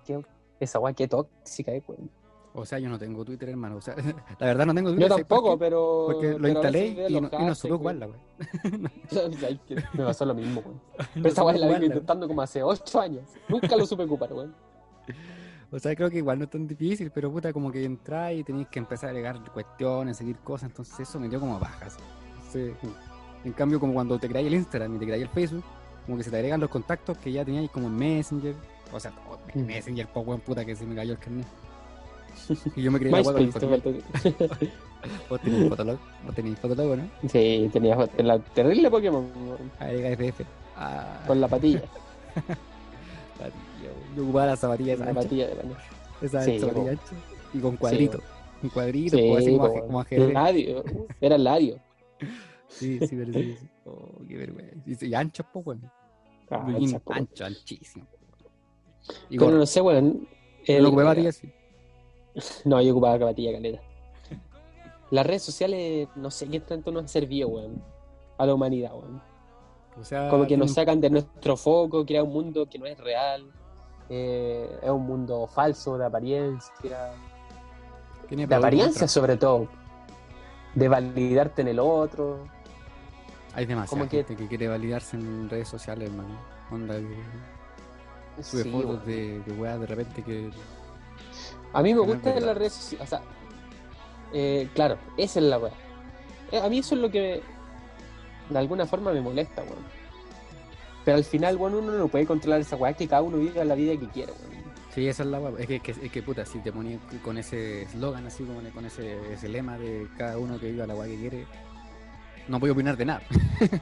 Esa 0.60 0.78
weá, 0.78 0.94
qué 0.94 1.06
tóxica 1.08 1.72
weón. 1.86 2.10
O 2.58 2.64
sea, 2.64 2.78
yo 2.78 2.88
no 2.88 2.98
tengo 2.98 3.22
Twitter, 3.22 3.50
hermano. 3.50 3.76
O 3.76 3.80
sea, 3.80 3.94
la 4.38 4.46
verdad 4.46 4.64
no 4.66 4.74
tengo 4.74 4.88
Yo 4.90 4.94
Twitter. 4.94 5.10
¿sabes 5.10 5.24
por 5.26 5.36
tampoco, 5.38 5.58
qué? 5.58 5.64
pero. 5.64 6.04
Porque 6.06 6.28
lo 6.30 6.38
pero 6.38 6.48
instalé 6.48 7.06
y 7.08 7.20
no, 7.20 7.30
y 7.38 7.44
no 7.44 7.54
supe 7.54 7.74
jugarla, 7.74 8.08
que 9.68 9.74
Me 9.94 10.04
pasó 10.04 10.24
lo 10.24 10.34
mismo, 10.34 10.60
weón. 10.60 10.80
Pero 11.14 11.22
No 11.22 11.28
esa 11.28 11.44
la 11.44 11.66
vengo 11.66 11.84
intentando 11.86 12.26
como 12.26 12.42
hace 12.42 12.62
8 12.62 13.00
años. 13.00 13.24
Nunca 13.48 13.76
lo 13.76 13.86
supe 13.86 14.04
ocupar, 14.04 14.32
weón. 14.32 14.54
O 15.70 15.78
sea, 15.78 15.94
creo 15.94 16.08
que 16.08 16.18
igual 16.18 16.38
no 16.38 16.44
es 16.44 16.50
tan 16.50 16.66
difícil, 16.66 17.10
pero 17.10 17.30
puta, 17.30 17.52
como 17.52 17.70
que 17.72 17.84
entrar 17.84 18.32
y 18.32 18.44
tenéis 18.44 18.68
que 18.68 18.78
empezar 18.78 19.08
a 19.08 19.10
agregar 19.10 19.52
cuestiones, 19.52 20.16
seguir 20.16 20.36
cosas, 20.38 20.70
entonces 20.70 21.00
eso 21.00 21.18
me 21.18 21.28
dio 21.28 21.40
como 21.40 21.58
bajas. 21.58 21.96
Entonces, 22.36 22.76
en 23.44 23.52
cambio, 23.52 23.80
como 23.80 23.92
cuando 23.92 24.18
te 24.18 24.28
creáis 24.28 24.46
el 24.46 24.54
Instagram 24.54 24.94
y 24.94 24.98
te 25.00 25.04
creáis 25.06 25.22
el 25.24 25.28
Facebook, 25.28 25.64
como 26.06 26.16
que 26.18 26.22
se 26.24 26.30
te 26.30 26.36
agregan 26.36 26.60
los 26.60 26.70
contactos 26.70 27.18
que 27.18 27.32
ya 27.32 27.44
teníais 27.44 27.68
como 27.70 27.88
en 27.88 27.96
Messenger, 27.96 28.54
o 28.92 29.00
sea, 29.00 29.12
Mm. 29.54 29.60
Messenger, 29.66 30.06
po, 30.08 30.20
weón, 30.20 30.40
puta, 30.40 30.64
que 30.64 30.76
se 30.76 30.84
me 30.86 30.94
cayó 30.94 31.12
el 31.12 31.18
carnet. 31.18 31.46
Y 32.76 32.82
yo 32.82 32.92
me 32.92 32.98
creía 32.98 33.16
la 33.18 33.24
Fotolog. 33.24 33.52
faltó. 33.52 33.92
Vos 35.28 35.40
tenéis 35.40 35.68
Fotolog, 35.68 35.98
vos 36.24 36.34
tenéis 36.34 36.58
Fotolog, 36.58 36.96
¿no? 36.98 37.08
Sí, 37.28 37.70
tenía 37.72 37.96
la 38.18 38.38
terrible 38.38 38.90
Pokémon, 38.90 39.24
weón. 39.46 39.70
Agrega 39.78 40.10
FF. 40.10 40.44
Ah, 40.76 41.22
Con 41.26 41.40
la 41.40 41.48
patilla. 41.48 41.82
la- 43.38 43.48
yo, 44.16 44.22
ocupaba 44.22 44.46
las 44.46 44.58
zapatillas 44.60 44.98
La 44.98 45.12
patilla 45.14 45.48
de 45.48 45.54
la 45.54 45.62
noche. 45.64 45.80
esas 46.22 46.44
Sí, 46.44 46.58
zapatillas 46.58 46.96
po. 46.96 47.02
anchas, 47.02 47.18
y 47.54 47.58
con 47.60 47.76
cuadritos. 47.76 48.22
Un 48.62 48.70
cuadrito, 48.70 49.16
Sí, 49.16 49.32
así 49.36 49.56
como, 49.56 49.74
po, 49.74 49.80
como 49.86 50.00
ajedrez. 50.00 50.32
Lario. 50.32 50.84
Era 51.20 51.38
Lario. 51.38 51.78
Sí, 52.68 52.98
sí, 53.00 53.16
pero 53.16 53.32
sí, 53.32 53.56
sí. 53.60 53.68
Oh, 53.84 54.08
qué 54.26 54.36
vergüenza. 54.36 55.04
Y, 55.04 55.14
anchos, 55.14 55.46
pues, 55.52 55.66
weón. 55.66 55.90
Ah, 56.50 56.66
ancho, 57.10 57.44
anchísimo. 57.44 58.06
Y 59.30 59.38
Pero 59.38 59.52
no 59.52 59.66
sé, 59.66 59.80
weón. 59.80 60.26
Yo 60.66 60.74
el- 60.76 60.82
lo 60.82 60.88
ocupé 60.88 61.04
batillas, 61.04 61.36
sí. 61.36 61.48
No, 62.64 62.80
yo 62.82 62.92
ocupaba 62.92 63.18
capatilla 63.18 63.52
caleta. 63.52 63.80
Las 65.10 65.24
redes 65.26 65.42
sociales, 65.42 66.08
no 66.16 66.30
sé 66.30 66.48
qué 66.48 66.60
tanto 66.60 66.90
nos 66.90 67.02
han 67.02 67.08
servido, 67.08 67.48
weón. 67.48 67.82
A 68.38 68.44
la 68.46 68.54
humanidad, 68.54 68.92
weón. 68.94 69.22
O 69.98 70.04
sea, 70.04 70.28
Como 70.28 70.46
que 70.46 70.56
nos 70.56 70.72
sacan 70.74 71.00
de 71.00 71.08
nuestro 71.10 71.56
foco, 71.56 72.04
crea 72.04 72.22
un 72.22 72.32
mundo 72.32 72.66
que 72.68 72.78
no 72.78 72.86
es 72.86 72.98
real. 72.98 73.46
eh, 74.08 74.78
es 74.82 74.90
un 74.90 75.04
mundo 75.06 75.46
falso, 75.48 75.96
de 75.98 76.04
apariencia. 76.06 77.12
De 78.30 78.54
apariencia, 78.54 79.08
sobre 79.08 79.36
todo. 79.36 79.66
De 80.74 80.86
validarte 80.88 81.62
en 81.62 81.68
el 81.68 81.78
otro. 81.80 82.46
Hay 83.54 83.64
demasiada 83.66 83.98
como 84.00 84.10
que- 84.10 84.18
gente 84.18 84.36
que 84.36 84.46
quiere 84.48 84.68
validarse 84.68 85.16
en 85.16 85.48
redes 85.48 85.68
sociales, 85.68 86.10
hermano. 86.10 86.36
Onda 86.70 86.94
que 86.98 88.42
sube 88.44 88.62
Sí, 88.64 88.70
fotos 88.70 89.04
de, 89.06 89.40
de 89.40 89.52
weas 89.54 89.80
de 89.80 89.86
repente 89.86 90.22
que. 90.22 90.50
A 91.78 91.82
mí 91.82 91.92
me 91.94 92.00
gusta 92.00 92.34
en 92.36 92.46
las 92.46 92.56
redes 92.56 92.72
sociales. 92.72 93.06
O 93.06 93.10
sea, 93.10 93.20
eh, 94.32 94.68
claro, 94.74 94.96
esa 95.16 95.38
es 95.40 95.44
la 95.46 95.58
weá. 95.58 95.72
Eh, 96.52 96.58
A 96.58 96.68
mí 96.68 96.78
eso 96.78 96.94
es 96.94 97.00
lo 97.00 97.10
que 97.10 97.42
de 98.48 98.58
alguna 98.58 98.86
forma 98.86 99.12
me 99.12 99.20
molesta, 99.20 99.62
weón. 99.62 99.84
Pero 101.04 101.18
al 101.18 101.24
final, 101.24 101.56
bueno, 101.56 101.78
uno 101.78 101.92
no 101.92 102.08
puede 102.08 102.26
controlar 102.26 102.60
esa 102.60 102.76
weá, 102.76 102.92
que 102.94 103.06
cada 103.06 103.22
uno 103.22 103.36
vive 103.38 103.64
la 103.64 103.74
vida 103.74 103.92
que 103.98 104.08
quiere, 104.08 104.32
weón. 104.32 104.56
Sí, 104.94 105.06
esa 105.06 105.22
es 105.24 105.28
la 105.28 105.38
wea. 105.38 105.52
Es 105.58 105.66
que, 105.82 105.92
es 105.92 106.10
que 106.10 106.22
puta, 106.22 106.46
si 106.46 106.58
te 106.60 106.72
ponías 106.72 106.98
con 107.22 107.36
ese 107.36 107.82
eslogan, 107.82 108.26
así 108.26 108.44
como 108.44 108.60
con 108.70 108.86
ese, 108.86 109.32
ese 109.32 109.48
lema 109.48 109.76
de 109.78 110.08
cada 110.16 110.38
uno 110.38 110.58
que 110.58 110.70
viva 110.72 110.86
la 110.86 110.94
wea 110.94 111.06
que 111.08 111.16
quiere, 111.20 111.46
no 112.48 112.58
voy 112.58 112.70
a 112.70 112.72
opinar 112.72 112.96
de 112.96 113.04
nada. 113.04 113.22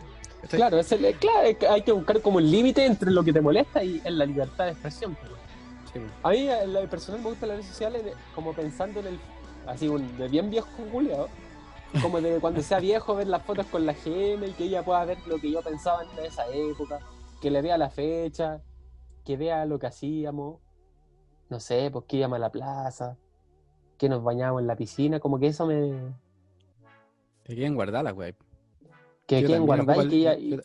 Claro, 0.51 0.79
es 0.79 0.93
el- 0.93 1.15
claro, 1.15 1.49
hay 1.71 1.81
que 1.83 1.93
buscar 1.93 2.21
como 2.21 2.39
el 2.39 2.51
límite 2.51 2.85
entre 2.85 3.11
lo 3.11 3.25
que 3.25 3.33
te 3.33 3.41
molesta 3.41 3.83
y 3.83 4.03
en 4.05 4.19
la 4.19 4.27
libertad 4.27 4.67
de 4.67 4.73
expresión. 4.73 5.15
pues, 5.15 5.31
weón. 5.33 5.44
Sí. 5.95 6.01
A 6.23 6.31
mí, 6.31 6.49
en 6.49 6.73
lo 6.73 6.89
personal, 6.91 7.23
me 7.23 7.29
gustan 7.31 7.49
las 7.51 7.59
redes 7.59 7.71
sociales 7.71 8.05
de- 8.05 8.15
como 8.35 8.53
pensando 8.53 9.01
en 9.01 9.07
el. 9.07 9.21
Así, 9.67 9.89
un- 9.89 10.17
de 10.19 10.29
bien 10.29 10.51
viejo 10.51 10.69
culiao. 10.93 11.29
Como 12.03 12.21
de 12.21 12.41
cuando 12.41 12.61
sea 12.61 12.81
viejo, 12.81 13.15
ver 13.15 13.29
las 13.29 13.43
fotos 13.45 13.67
con 13.67 13.87
la 13.87 13.95
gente 13.95 14.49
y 14.49 14.53
que 14.53 14.65
ella 14.65 14.85
pueda 14.85 15.05
ver 15.05 15.17
lo 15.27 15.39
que 15.39 15.51
yo 15.53 15.63
pensaba 15.63 16.03
en 16.03 16.25
esa 16.25 16.45
época. 16.49 16.99
Que 17.41 17.51
le 17.51 17.63
vea 17.63 17.79
la 17.79 17.89
fecha, 17.89 18.61
que 19.25 19.37
vea 19.37 19.65
lo 19.65 19.79
que 19.79 19.87
hacíamos. 19.87 20.59
No 21.49 21.61
sé, 21.61 21.91
pues 21.93 22.05
que 22.07 22.17
íbamos 22.17 22.37
a 22.37 22.39
la 22.41 22.51
plaza, 22.51 23.17
que 23.97 24.09
nos 24.09 24.25
bañábamos 24.25 24.63
en 24.63 24.67
la 24.67 24.75
piscina. 24.77 25.21
Como 25.21 25.39
que 25.39 25.47
eso 25.47 25.67
me. 25.67 25.93
Te 27.45 27.55
quieren 27.55 27.75
guardar 27.77 28.03
la 28.05 28.13
wea. 28.13 28.33
Que 29.27 29.45
quieren 29.45 29.65
guardar 29.65 30.05
y 30.07 30.09
que 30.09 30.17
ella. 30.17 30.33
el- 30.33 30.43
y- 30.43 30.51
yo- 30.51 30.57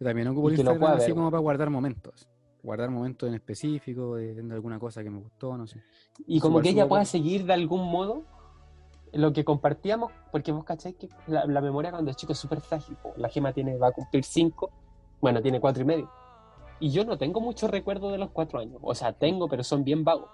Yo 0.00 0.06
también 0.06 0.28
ocupo 0.28 0.48
el 0.48 0.54
Instagram 0.54 0.92
así 0.96 1.06
ver, 1.06 1.14
como 1.14 1.30
para 1.30 1.40
guardar 1.40 1.70
momentos. 1.70 2.26
Guardar 2.68 2.90
momentos 2.90 3.26
en 3.26 3.34
específico, 3.34 4.16
de, 4.16 4.34
de 4.34 4.54
alguna 4.54 4.78
cosa 4.78 5.02
que 5.02 5.08
me 5.08 5.20
gustó, 5.20 5.56
no 5.56 5.66
sé. 5.66 5.82
Y 6.26 6.38
como 6.38 6.58
Súper, 6.58 6.62
que 6.64 6.68
ella 6.68 6.86
pueda 6.86 7.06
seguir 7.06 7.46
de 7.46 7.54
algún 7.54 7.90
modo 7.90 8.24
lo 9.14 9.32
que 9.32 9.42
compartíamos, 9.42 10.12
porque 10.30 10.52
vos 10.52 10.66
cacháis 10.66 10.94
que 10.96 11.08
la, 11.28 11.46
la 11.46 11.62
memoria 11.62 11.90
cuando 11.90 12.10
es 12.10 12.18
chico 12.18 12.32
es 12.34 12.38
súper 12.38 12.60
frágil. 12.60 12.94
La 13.16 13.30
gema 13.30 13.54
tiene, 13.54 13.78
va 13.78 13.88
a 13.88 13.92
cumplir 13.92 14.22
cinco, 14.22 14.70
bueno, 15.18 15.40
tiene 15.40 15.60
cuatro 15.60 15.82
y 15.82 15.86
medio. 15.86 16.10
Y 16.78 16.90
yo 16.90 17.06
no 17.06 17.16
tengo 17.16 17.40
muchos 17.40 17.70
recuerdos 17.70 18.12
de 18.12 18.18
los 18.18 18.28
cuatro 18.32 18.58
años. 18.58 18.78
O 18.82 18.94
sea, 18.94 19.14
tengo, 19.14 19.48
pero 19.48 19.64
son 19.64 19.82
bien 19.82 20.04
vagos. 20.04 20.28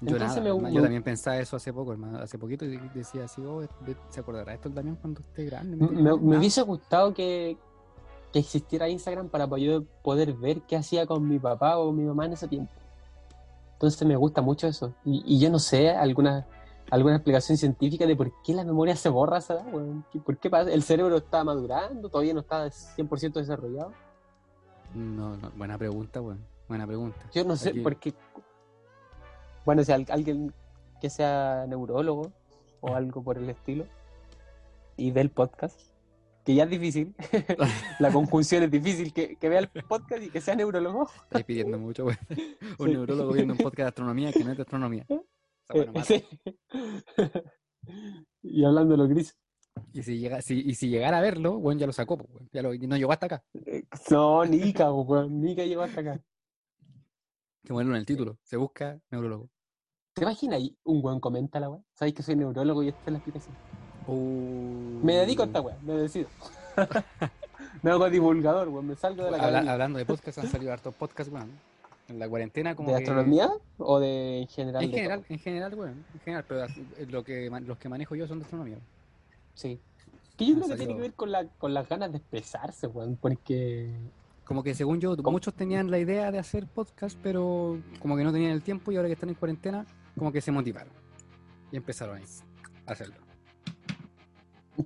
Yo, 0.00 0.12
Entonces 0.16 0.44
nada, 0.44 0.54
me- 0.60 0.72
yo 0.72 0.80
también 0.80 1.02
pensaba 1.02 1.38
eso 1.38 1.56
hace 1.56 1.72
poco, 1.72 1.90
hermano. 1.90 2.18
Hace 2.18 2.38
poquito 2.38 2.64
y 2.64 2.76
decía 2.94 3.24
así, 3.24 3.42
oh, 3.44 3.62
¿se 4.10 4.20
acordará 4.20 4.54
esto 4.54 4.68
Damián 4.68 4.94
cuando 4.94 5.22
esté 5.22 5.44
grande? 5.46 5.76
Me, 5.76 5.88
me- 5.90 6.16
me 6.16 6.38
hubiese 6.38 6.62
gustado 6.62 7.12
que, 7.12 7.58
que 8.32 8.38
existiera 8.38 8.88
Instagram 8.88 9.28
para 9.28 9.46
yo 9.58 9.84
poder 10.02 10.32
ver 10.34 10.62
qué 10.62 10.76
hacía 10.76 11.06
con 11.06 11.28
mi 11.28 11.38
papá 11.38 11.78
o 11.78 11.92
mi 11.92 12.04
mamá 12.04 12.26
en 12.26 12.32
ese 12.32 12.48
tiempo. 12.48 12.72
Entonces 13.74 14.06
me 14.06 14.16
gusta 14.16 14.40
mucho 14.42 14.66
eso. 14.66 14.94
Y, 15.04 15.22
y 15.26 15.38
yo 15.40 15.50
no 15.50 15.58
sé 15.58 15.90
alguna, 15.90 16.46
alguna 16.90 17.16
explicación 17.16 17.58
científica 17.58 18.06
de 18.06 18.16
por 18.16 18.32
qué 18.42 18.54
la 18.54 18.64
memoria 18.64 18.96
se 18.96 19.08
borra 19.08 19.38
esa 19.38 19.54
edad, 19.54 19.66
weón. 19.74 20.04
¿Qué- 20.12 20.20
¿Por 20.20 20.38
qué 20.38 20.48
pasa? 20.50 20.70
¿El 20.70 20.82
cerebro 20.82 21.16
está 21.16 21.42
madurando? 21.44 22.08
¿Todavía 22.08 22.32
no 22.34 22.40
está 22.40 22.66
100% 22.70 23.32
desarrollado? 23.40 23.92
No, 24.94 25.36
no, 25.36 25.50
buena 25.56 25.76
pregunta. 25.78 26.20
Buena 26.68 26.86
pregunta. 26.86 27.18
Yo 27.34 27.44
no 27.44 27.56
sé 27.56 27.70
Aquí- 27.70 27.80
por 27.80 27.96
qué. 27.96 28.14
Bueno, 29.66 29.84
si 29.84 29.92
al- 29.92 30.06
alguien 30.10 30.52
que 31.00 31.10
sea 31.10 31.66
neurólogo 31.68 32.30
o 32.80 32.94
algo 32.94 33.22
por 33.22 33.36
el 33.38 33.50
estilo 33.50 33.84
y 34.96 35.10
ve 35.10 35.20
el 35.20 35.30
podcast, 35.30 35.78
que 36.44 36.54
ya 36.54 36.64
es 36.64 36.70
difícil, 36.70 37.14
la 38.00 38.10
conjunción 38.12 38.62
es 38.64 38.70
difícil, 38.70 39.12
que, 39.12 39.36
que 39.36 39.48
vea 39.48 39.60
el 39.60 39.68
podcast 39.68 40.22
y 40.22 40.30
que 40.30 40.40
sea 40.40 40.54
neurólogo. 40.56 41.08
Estáis 41.24 41.44
pidiendo 41.44 41.78
mucho, 41.78 42.04
weón. 42.06 42.18
Un 42.78 42.88
Sí. 42.88 42.92
neurólogo 42.94 43.32
viendo 43.32 43.54
un 43.54 43.58
podcast 43.58 43.78
de 43.78 43.88
astronomía 43.88 44.32
que 44.32 44.42
no 44.44 44.50
es 44.50 44.56
de 44.56 44.62
astronomía. 44.62 45.06
Eh, 45.08 45.86
mata. 45.86 46.04
sí. 46.04 46.24
y 48.42 48.64
hablando 48.64 48.92
de 48.92 48.98
lo 48.98 49.08
gris. 49.08 49.36
Y 49.92 50.02
si, 50.02 50.18
llega, 50.18 50.42
si, 50.42 50.60
y 50.60 50.74
si 50.74 50.88
llegara 50.90 51.18
a 51.18 51.22
verlo, 51.22 51.56
weón, 51.58 51.78
ya 51.78 51.86
lo 51.86 51.92
sacó, 51.92 52.18
pues, 52.18 52.28
weón. 52.30 52.48
Ya 52.52 52.62
lo, 52.62 52.74
no 52.74 52.96
llegó 52.96 53.12
hasta 53.12 53.26
acá. 53.26 53.44
eh, 53.66 53.84
No, 54.10 54.44
Nika, 54.44 54.92
weón. 54.92 55.40
Nika 55.40 55.64
llegó 55.64 55.82
hasta 55.82 56.00
acá. 56.00 56.20
Que 57.64 57.72
bueno 57.72 57.90
en 57.90 57.96
el 57.96 58.06
título. 58.06 58.38
Se 58.42 58.56
busca 58.56 59.00
neurólogo. 59.10 59.48
¿Te 60.14 60.22
imaginas 60.24 60.56
ahí 60.56 60.76
un 60.84 61.02
weón 61.02 61.20
comenta 61.20 61.58
la 61.60 61.70
weá? 61.70 61.82
¿Sabéis 61.94 62.14
que 62.16 62.22
soy 62.22 62.36
neurólogo 62.36 62.82
y 62.82 62.88
esta 62.88 63.00
es 63.06 63.12
la 63.12 63.18
explicación? 63.18 63.56
Uh. 64.06 65.00
Me 65.02 65.16
dedico 65.16 65.42
a 65.42 65.46
esta 65.46 65.60
weá, 65.60 65.76
me 65.82 65.94
decido. 65.94 66.28
me 67.82 67.90
hago 67.90 68.08
divulgador, 68.10 68.68
weón. 68.68 68.86
Me 68.86 68.96
salgo 68.96 69.24
de 69.24 69.30
la 69.32 69.38
Habla- 69.38 69.72
hablando 69.72 69.98
de 69.98 70.06
podcast, 70.06 70.38
han 70.38 70.48
salido 70.48 70.72
hartos 70.72 70.94
podcasts, 70.94 71.32
weón. 71.32 71.50
En 72.08 72.18
la 72.18 72.28
cuarentena, 72.28 72.74
como 72.74 72.90
¿De 72.90 72.96
que- 72.96 73.02
astronomía 73.04 73.50
o 73.78 74.00
de 74.00 74.40
en 74.40 74.48
general? 74.48 74.84
En 74.84 74.90
de 74.90 74.96
general, 74.96 75.24
en 75.28 75.38
general, 75.38 75.74
weón. 75.74 76.04
En 76.14 76.20
general, 76.20 76.44
pero 76.48 76.66
lo 77.10 77.24
que, 77.24 77.50
los 77.64 77.78
que 77.78 77.88
manejo 77.88 78.14
yo 78.14 78.26
son 78.26 78.38
de 78.38 78.44
astronomía. 78.44 78.78
Sí. 79.54 79.78
que 80.36 80.46
yo 80.46 80.54
creo 80.56 80.68
que 80.68 80.76
tiene 80.76 80.94
que 80.94 81.00
ver 81.00 81.12
con, 81.14 81.30
la, 81.30 81.46
con 81.46 81.72
las 81.74 81.88
ganas 81.88 82.10
de 82.10 82.18
expresarse, 82.18 82.86
weón, 82.86 83.16
porque... 83.20 83.90
Como 84.44 84.62
que 84.64 84.74
según 84.74 85.00
yo, 85.00 85.16
¿Cómo? 85.16 85.30
muchos 85.30 85.54
tenían 85.54 85.90
la 85.90 85.98
idea 85.98 86.30
de 86.32 86.38
hacer 86.38 86.66
podcast, 86.66 87.16
pero 87.22 87.78
como 88.00 88.16
que 88.16 88.24
no 88.24 88.32
tenían 88.32 88.50
el 88.50 88.62
tiempo 88.62 88.90
y 88.90 88.96
ahora 88.96 89.08
que 89.08 89.14
están 89.14 89.28
en 89.28 89.36
cuarentena, 89.36 89.86
como 90.18 90.32
que 90.32 90.40
se 90.40 90.50
motivaron. 90.50 90.92
Y 91.70 91.76
empezaron 91.76 92.18
a 92.18 92.92
hacerlo. 92.92 93.14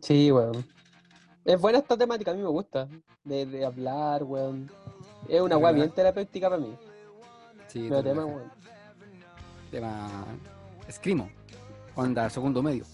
Sí, 0.01 0.31
weón. 0.33 0.65
Es 1.45 1.61
buena 1.61 1.79
esta 1.79 1.97
temática, 1.97 2.31
a 2.33 2.35
mí 2.35 2.43
me 2.43 2.49
gusta. 2.49 2.89
De, 3.25 3.47
de 3.47 3.65
hablar, 3.65 4.23
weón. 4.25 4.71
Es 5.29 5.41
una 5.41 5.57
weá 5.57 5.73
bien 5.73 5.91
terapéutica 5.91 6.49
para 6.51 6.61
mí. 6.61 6.75
Sí, 7.69 7.87
Pero 7.89 8.03
tema, 8.03 8.25
weón. 8.25 8.51
tema 9.71 10.09
escrimo. 10.89 11.29
Onda, 11.95 12.29
segundo 12.31 12.63
medio. 12.63 12.85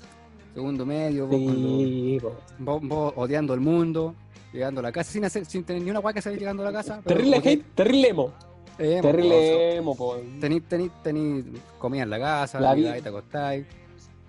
Segundo 0.55 0.85
medio, 0.87 1.27
vos, 1.27 1.37
Sí, 1.41 2.19
cuando- 2.21 2.39
vos, 2.59 2.81
vos 2.89 3.13
odiando 3.17 3.55
el 3.55 3.61
mundo, 3.61 4.15
llegando 4.53 4.81
a 4.81 4.83
la 4.83 4.93
casa, 4.93 5.11
sin 5.11 5.25
hacer, 5.25 5.47
sin 5.47 5.65
tener 5.65 5.83
ni 5.83 5.91
una 5.91 6.01
guay 6.01 6.13
que 6.13 6.19
hacer 6.21 6.39
llegando 6.39 6.63
a 6.63 6.67
la 6.67 6.73
casa. 6.73 7.01
pero 7.03 7.17
Terrible 7.17 7.39
odi- 7.39 7.49
hate, 7.49 7.65
terrible 7.75 8.09
emo. 8.09 8.33
Terrible 8.77 9.77
emo, 9.77 9.95
po. 9.97 10.17
Tení, 10.41 10.61
tení, 10.61 10.91
tení 11.03 11.45
comida 11.79 12.03
en 12.03 12.11
la 12.11 12.19
casa, 12.19 12.61
La 12.61 12.69
la 12.69 12.75
vi- 12.75 12.83
vida 12.83 13.01
te 13.01 13.09
acostáis. 13.09 13.67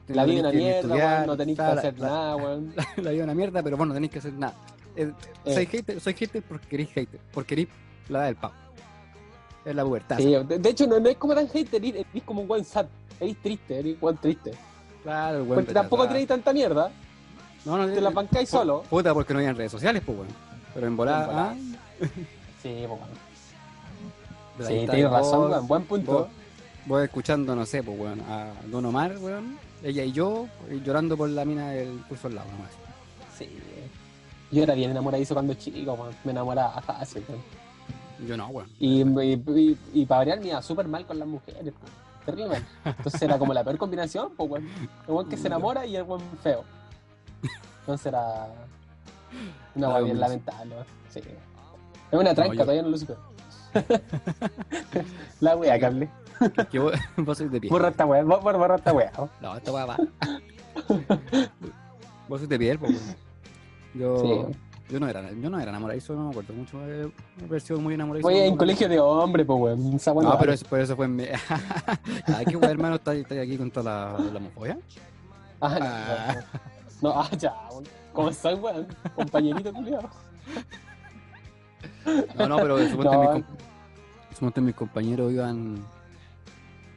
La 0.07 0.25
vida 0.25 0.41
una 0.41 0.51
tenés 0.51 0.63
mierda, 0.65 0.79
estudiar, 0.79 1.15
weón. 1.15 1.27
No 1.27 1.37
tenéis 1.37 1.57
que 1.57 1.63
la- 1.63 1.71
hacer 1.71 1.99
la- 1.99 2.07
nada, 2.07 2.35
weón. 2.35 2.73
La 2.97 3.11
vida 3.11 3.11
es 3.11 3.23
una 3.23 3.33
mierda, 3.35 3.63
pero 3.63 3.77
vos 3.77 3.87
no 3.87 3.93
tenéis 3.93 4.11
que 4.11 4.19
hacer 4.19 4.33
nada. 4.33 4.53
Eh, 4.95 5.11
Eh. 5.45 5.53
Soy 5.53 5.65
hater, 5.65 5.99
soy 6.01 6.13
hater 6.13 6.43
porque 6.43 6.67
queréis 6.67 6.89
hater, 6.89 7.19
porque 7.33 7.47
queréis 7.49 7.67
la 8.09 8.19
edad 8.19 8.25
del 8.27 8.35
pavo. 8.35 8.53
Es 9.65 9.75
la 9.75 9.83
pubertad. 9.85 10.17
Sí, 10.17 10.25
de, 10.25 10.59
de 10.59 10.69
hecho, 10.69 10.85
no, 10.87 10.99
no 10.99 11.09
es 11.09 11.15
como 11.17 11.33
tan 11.33 11.47
hate, 11.53 11.73
eres, 11.75 11.95
eres 12.11 12.23
como 12.25 12.41
un 12.41 12.49
weón 12.49 12.65
sad. 12.65 12.85
Eres 13.19 13.37
triste, 13.41 13.79
eres 13.79 13.95
un 14.01 14.17
triste. 14.17 14.51
Claro, 15.03 15.37
el 15.37 15.43
weón 15.43 15.55
Porque 15.55 15.73
tampoco 15.73 16.07
tenéis 16.07 16.27
tanta 16.27 16.51
mierda. 16.53 16.91
No, 17.65 17.77
no, 17.77 17.87
Te 17.87 18.01
la 18.01 18.09
bancáis 18.09 18.49
pu- 18.49 18.57
solo. 18.57 18.83
Puta, 18.89 19.13
porque 19.13 19.33
no 19.33 19.39
habían 19.39 19.55
redes 19.55 19.71
sociales, 19.71 20.03
pues, 20.05 20.17
weón. 20.17 20.29
Pero 20.73 20.87
en 20.87 20.97
volada, 20.97 21.21
En 21.21 21.27
volada. 21.27 21.51
ah, 21.51 22.07
Sí, 22.61 22.69
ahí 22.69 22.87
Sí, 24.67 24.87
tienes 24.91 25.09
razón, 25.09 25.49
weón. 25.51 25.67
Buen 25.67 25.83
punto. 25.83 26.11
vos- 26.11 26.27
Voy 26.85 27.03
escuchando, 27.03 27.55
no 27.55 27.65
sé, 27.65 27.81
pues, 27.81 27.97
weón, 27.97 28.19
a 28.21 28.51
Don 28.67 28.85
Omar, 28.85 29.15
weón, 29.19 29.57
ella 29.83 30.03
y 30.03 30.11
yo, 30.11 30.47
llorando 30.83 31.15
por 31.15 31.29
la 31.29 31.45
mina 31.45 31.69
del 31.71 32.01
curso 32.09 32.27
al 32.27 32.35
lado, 32.35 32.51
nomás. 32.51 32.71
Sí. 33.37 33.49
Yo 34.51 34.63
era 34.63 34.73
bien 34.75 34.91
enamoradizo 34.91 35.33
cuando 35.33 35.53
chico, 35.53 35.93
weón. 35.93 36.13
Me 36.23 36.31
enamoraba 36.31 36.81
fácil, 36.81 37.23
weón. 37.29 37.41
Yo 38.27 38.35
no, 38.37 38.47
weón. 38.47 38.69
Y, 38.79 39.01
y, 39.01 39.33
y, 39.33 39.77
y 39.93 40.05
para 40.05 40.19
variar 40.19 40.39
me 40.39 40.47
iba 40.47 40.61
súper 40.61 40.87
mal 40.87 41.05
con 41.05 41.17
las 41.19 41.27
mujeres, 41.27 41.73
po. 41.73 41.87
Terrible. 42.25 42.61
Entonces 42.85 43.21
era 43.21 43.37
como 43.37 43.53
la 43.53 43.63
peor 43.63 43.77
combinación, 43.77 44.31
pues, 44.35 44.49
weón. 44.51 44.67
El 45.07 45.13
weón 45.13 45.29
que 45.29 45.37
se 45.37 45.47
enamora 45.47 45.85
y 45.85 45.95
el 45.95 46.03
weón 46.03 46.21
feo. 46.41 46.63
Entonces 47.81 48.07
era 48.07 48.47
una 49.75 49.87
La 49.87 49.93
weón 49.95 50.05
bien 50.05 50.19
lamentable, 50.19 50.75
weón. 50.75 50.85
Sí. 51.09 51.19
Es 52.11 52.19
una 52.19 52.35
tranca, 52.35 52.53
yo- 52.55 52.61
todavía 52.61 52.81
no 52.83 52.89
lo 52.89 52.97
supe. 52.97 53.15
la 55.39 55.55
wea, 55.55 55.79
Carly. 55.79 56.07
Que 56.71 56.79
vos, 56.79 56.93
vos 57.17 57.37
sois 57.37 57.51
de 57.51 57.59
piel. 57.61 57.71
Borra 57.71 57.89
esta 57.89 58.05
wea, 58.05 58.23
borra, 58.23 58.57
borra 58.57 58.75
esta 58.75 58.93
wea. 58.93 59.11
¿no? 59.41 59.55
Esta 59.57 59.71
weá 59.71 59.85
va. 59.85 59.97
vos 62.27 62.39
sois 62.39 62.49
de 62.49 62.59
piel, 62.59 62.79
pues. 62.79 63.15
Yo, 63.93 64.17
Sí. 64.19 64.55
yo 64.89 64.99
no 64.99 65.07
era, 65.07 65.31
yo 65.31 65.49
no 65.49 65.59
era 65.59 65.69
enamoradizo, 65.69 66.13
no 66.15 66.25
me 66.25 66.29
acuerdo 66.31 66.53
mucho. 66.53 66.79
de 66.79 67.11
haber 67.45 67.61
sido 67.61 67.79
muy 67.79 67.93
enamoradizo. 67.93 68.27
Oye, 68.27 68.47
en 68.47 68.57
colegio 68.57 68.89
de 68.89 68.99
hombre, 68.99 69.45
pues, 69.45 69.59
weón. 69.59 69.91
No, 70.23 70.37
pero 70.39 70.53
eso, 70.53 70.65
pero 70.69 70.83
eso 70.83 70.95
fue 70.95 71.05
en 71.05 71.15
mi... 71.15 71.23
Ay, 72.35 72.45
qué 72.45 72.55
weón, 72.57 72.71
hermano, 72.71 72.95
estás 72.95 73.15
estás 73.15 73.37
aquí 73.37 73.57
con 73.57 73.69
toda 73.71 74.13
la, 74.17 74.19
la 74.31 74.37
homofobia. 74.37 74.77
Ah, 75.61 75.77
no, 75.79 75.85
Ah. 75.85 76.35
no, 77.01 77.13
no. 77.13 77.21
Ah, 77.21 77.29
ya. 77.37 77.53
¿Cómo 78.13 78.29
estás, 78.29 78.59
weón? 78.59 78.87
Compañerito, 79.15 79.71
culiado. 79.73 80.09
No, 82.37 82.47
no, 82.47 82.57
pero 82.57 82.77
suponte, 82.89 83.15
No. 83.15 83.33
mis, 83.33 83.45
suponte 84.37 84.61
mis 84.61 84.75
compañeros 84.75 85.31
iban. 85.31 85.77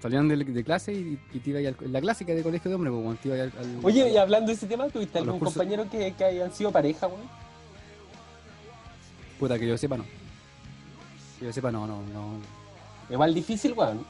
Salían 0.03 0.29
de, 0.29 0.37
de 0.37 0.65
clase 0.65 0.93
y, 0.93 1.19
y 1.33 1.39
te 1.41 1.51
iba 1.51 1.59
ahí 1.59 1.67
al, 1.67 1.77
la 1.91 2.01
clásica 2.01 2.35
de 2.35 2.43
colegio 2.43 2.69
de 2.69 2.75
hombre, 2.75 2.91
pues, 2.91 3.19
te 3.21 3.29
iba 3.29 3.35
ahí 3.37 3.41
al, 3.43 3.53
al- 3.59 3.81
Oye, 3.85 4.11
y 4.11 4.17
hablando 4.17 4.49
de 4.49 4.53
ese 4.53 4.67
tema, 4.67 4.89
¿tuviste 4.89 5.19
algún 5.19 5.39
cursos- 5.39 5.55
compañero 5.55 5.89
que, 5.91 6.13
que 6.13 6.25
hayan 6.25 6.53
sido 6.53 6.71
pareja, 6.71 7.07
weón? 7.07 7.23
Puta, 9.39 9.59
que 9.59 9.67
yo 9.67 9.77
sepa, 9.77 9.97
no. 9.97 10.05
Que 11.39 11.47
yo 11.47 11.53
sepa, 11.53 11.71
no, 11.71 11.87
no, 11.87 12.03
no. 12.13 12.39
Igual 13.11 13.35
difícil, 13.35 13.73
weón. 13.73 14.05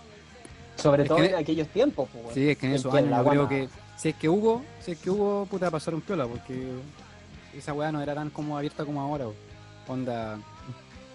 Sobre 0.76 1.02
Es 1.04 1.08
todo 1.08 1.18
que- 1.18 1.26
en 1.26 1.34
aquellos 1.36 1.68
tiempos, 1.68 2.08
pues, 2.12 2.24
weón. 2.24 2.34
Sí, 2.34 2.50
es 2.50 2.58
que 2.58 2.66
en 2.66 2.72
esos 2.74 2.94
años 2.94 3.10
yo 3.24 3.30
creo 3.30 3.48
que. 3.48 3.68
Si 3.96 4.10
es 4.10 4.14
que 4.16 4.28
hubo, 4.28 4.62
si 4.80 4.92
es 4.92 4.98
que 4.98 5.08
hubo, 5.10 5.46
puta, 5.46 5.70
pasaron 5.70 6.00
piola, 6.02 6.26
porque 6.26 6.68
esa 7.56 7.72
weá 7.72 7.90
no 7.90 8.02
era 8.02 8.14
tan 8.14 8.28
como 8.30 8.56
abierta 8.58 8.84
como 8.84 9.00
ahora, 9.00 9.24
weón. 9.26 9.36
Onda, 9.88 10.38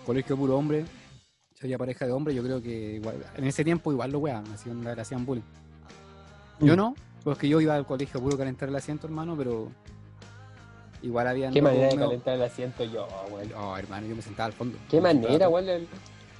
colegio 0.06 0.36
puro 0.38 0.58
hombre, 0.58 0.86
si 1.62 1.68
había 1.68 1.78
pareja 1.78 2.06
de 2.08 2.12
hombre, 2.12 2.34
yo 2.34 2.42
creo 2.42 2.60
que 2.62 2.94
igual, 2.96 3.24
en 3.38 3.44
ese 3.46 3.64
tiempo 3.64 3.92
igual 3.92 4.12
lo 4.12 4.18
weón, 4.20 4.44
así 4.52 4.68
onda, 4.70 4.96
le 4.96 5.02
hacían 5.02 5.24
bullying. 5.26 5.44
Yo 6.60 6.74
Mm. 6.74 6.78
no, 6.78 6.96
porque 7.24 7.48
yo 7.48 7.62
iba 7.62 7.76
al 7.76 7.86
colegio 7.86 8.20
puro 8.20 8.36
calentar 8.36 8.68
el 8.70 8.76
asiento, 8.76 9.06
hermano, 9.06 9.36
pero 9.38 9.70
igual 11.04 11.28
había. 11.28 11.52
Qué 11.52 11.62
manera 11.62 11.90
de 11.90 11.98
calentar 11.98 12.34
el 12.36 12.42
asiento 12.44 12.84
yo, 12.84 13.08
weón. 13.32 13.52
Oh, 13.56 13.78
hermano, 13.78 14.08
yo 14.08 14.16
me 14.16 14.22
sentaba 14.24 14.48
al 14.48 14.54
fondo. 14.54 14.78
Qué 14.90 15.00
manera, 15.00 15.48
weón. 15.50 15.88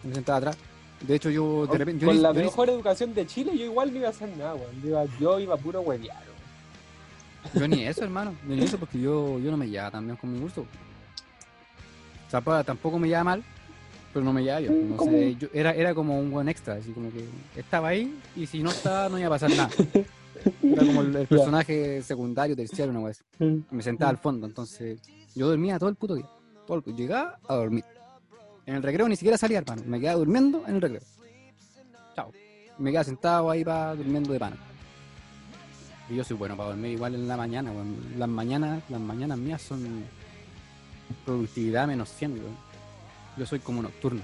Me 0.04 0.14
sentaba 0.16 0.40
atrás. 0.40 0.58
De 1.02 1.16
hecho, 1.16 1.30
yo 1.30 1.68
de 1.68 1.78
repente. 1.78 2.02
Yo 2.02 2.08
Con 2.08 2.22
la 2.22 2.30
yo 2.34 2.42
mejor 2.42 2.70
educación 2.70 3.14
de 3.14 3.26
Chile, 3.28 3.56
yo 3.58 3.66
igual 3.66 3.92
no 3.92 3.98
iba 4.00 4.08
a 4.08 4.12
hacer 4.12 4.36
nada, 4.38 4.56
weón. 4.56 4.82
Yo 4.82 4.90
iba, 4.90 5.06
yo 5.20 5.40
iba 5.40 5.58
puro 5.58 5.82
huevear. 5.82 6.24
Yo 7.56 7.68
ni 7.68 7.84
eso, 7.86 8.04
hermano. 8.04 8.36
Yo 8.48 8.56
ni 8.56 8.64
eso 8.64 8.78
porque 8.80 9.00
yo, 9.00 9.38
yo 9.40 9.50
no 9.52 9.58
me 9.58 9.68
llevaba 9.70 9.92
tan 9.92 10.06
bien 10.06 10.16
con 10.18 10.32
mi 10.32 10.40
gusto. 10.40 10.62
O 10.62 12.30
sea, 12.32 12.40
pa- 12.42 12.64
tampoco 12.64 12.98
me 13.00 13.08
llevaba 13.08 13.24
mal, 13.26 13.44
pero 14.14 14.24
no 14.26 14.34
me 14.34 14.42
llevaba 14.44 14.60
bien. 14.62 14.90
No 14.96 15.04
sé, 15.06 15.36
yo, 15.40 15.48
era, 15.54 15.72
era 15.74 15.94
como 15.94 16.20
un 16.20 16.32
buen 16.32 16.48
extra, 16.50 16.76
así 16.76 16.92
como 16.92 17.12
que 17.12 17.26
estaba 17.56 17.90
ahí 17.90 18.18
y 18.36 18.46
si 18.48 18.62
no 18.64 18.70
estaba 18.70 19.10
no 19.10 19.18
iba 19.18 19.28
a 19.28 19.32
pasar 19.32 19.50
nada. 19.52 19.70
Era 20.64 20.86
como 20.86 21.02
el, 21.02 21.16
el 21.16 21.28
personaje 21.28 22.02
secundario, 22.04 22.56
terciario, 22.56 22.92
una 22.98 23.08
vez. 23.08 23.24
Me 23.72 23.84
sentaba 23.84 24.10
al 24.12 24.18
fondo, 24.18 24.48
entonces 24.48 25.00
yo 25.36 25.48
dormía 25.48 25.78
todo 25.80 25.90
el 25.90 25.96
puto 25.96 26.16
día. 26.16 26.28
Todo 26.68 26.84
el- 26.86 26.96
llegaba 26.96 27.38
a 27.48 27.56
dormir. 27.56 27.84
En 28.66 28.76
el 28.76 28.84
recreo 28.84 29.08
ni 29.10 29.16
siquiera 29.16 29.38
salía, 29.38 29.58
hermano. 29.60 29.84
Me 29.86 30.00
quedaba 30.00 30.20
durmiendo 30.20 30.64
en 30.68 30.76
el 30.76 30.82
recreo. 30.82 31.02
Chao. 32.16 32.32
Me 32.78 32.92
quedaba 32.92 33.04
sentado 33.04 33.50
ahí 33.50 33.64
para 33.66 33.96
durmiendo 33.96 34.32
de 34.34 34.40
pana. 34.40 34.56
Y 36.10 36.16
yo 36.16 36.24
soy 36.24 36.36
bueno 36.38 36.56
para 36.58 36.70
dormir 36.70 36.92
igual 36.92 37.16
en 37.16 37.28
la 37.28 37.38
mañana, 37.38 37.72
weón. 37.72 37.96
Las 38.18 38.28
mañanas, 38.30 38.84
las 38.90 39.00
mañanas 39.00 39.38
mías 39.38 39.62
son 39.62 40.04
productividad 41.26 41.88
menos 41.88 42.10
100, 42.10 42.34
weón. 42.34 42.71
Yo 43.38 43.46
soy 43.46 43.60
como 43.60 43.82
nocturno. 43.82 44.22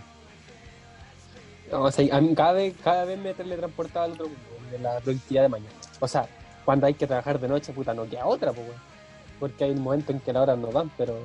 No, 1.72 1.84
o 1.84 1.92
sea, 1.92 2.16
a 2.16 2.22
mí 2.22 2.34
cada 2.34 2.54
vez, 2.54 2.76
cada 2.84 3.06
vez 3.06 3.20
me 3.20 3.34
teletransportaba 3.34 4.06
al 4.06 4.12
otro 4.14 4.26
mundo, 4.28 4.72
de 4.72 4.80
la 4.80 5.00
productividad 5.00 5.44
de 5.44 5.50
mañana. 5.50 5.72
O 6.00 6.08
sea, 6.08 6.28
cuando 6.66 6.88
hay 6.88 6.94
que 6.94 7.08
trabajar 7.08 7.40
de 7.40 7.48
noche, 7.48 7.74
puta, 7.74 7.94
no 7.94 8.08
queda 8.08 8.26
otra, 8.26 8.54
pues. 8.54 8.68
Porque 9.40 9.66
hay 9.66 9.72
un 9.72 9.82
momento 9.82 10.12
en 10.12 10.20
que 10.20 10.34
las 10.34 10.44
horas 10.44 10.58
no 10.58 10.68
dan, 10.68 10.92
pero. 10.98 11.18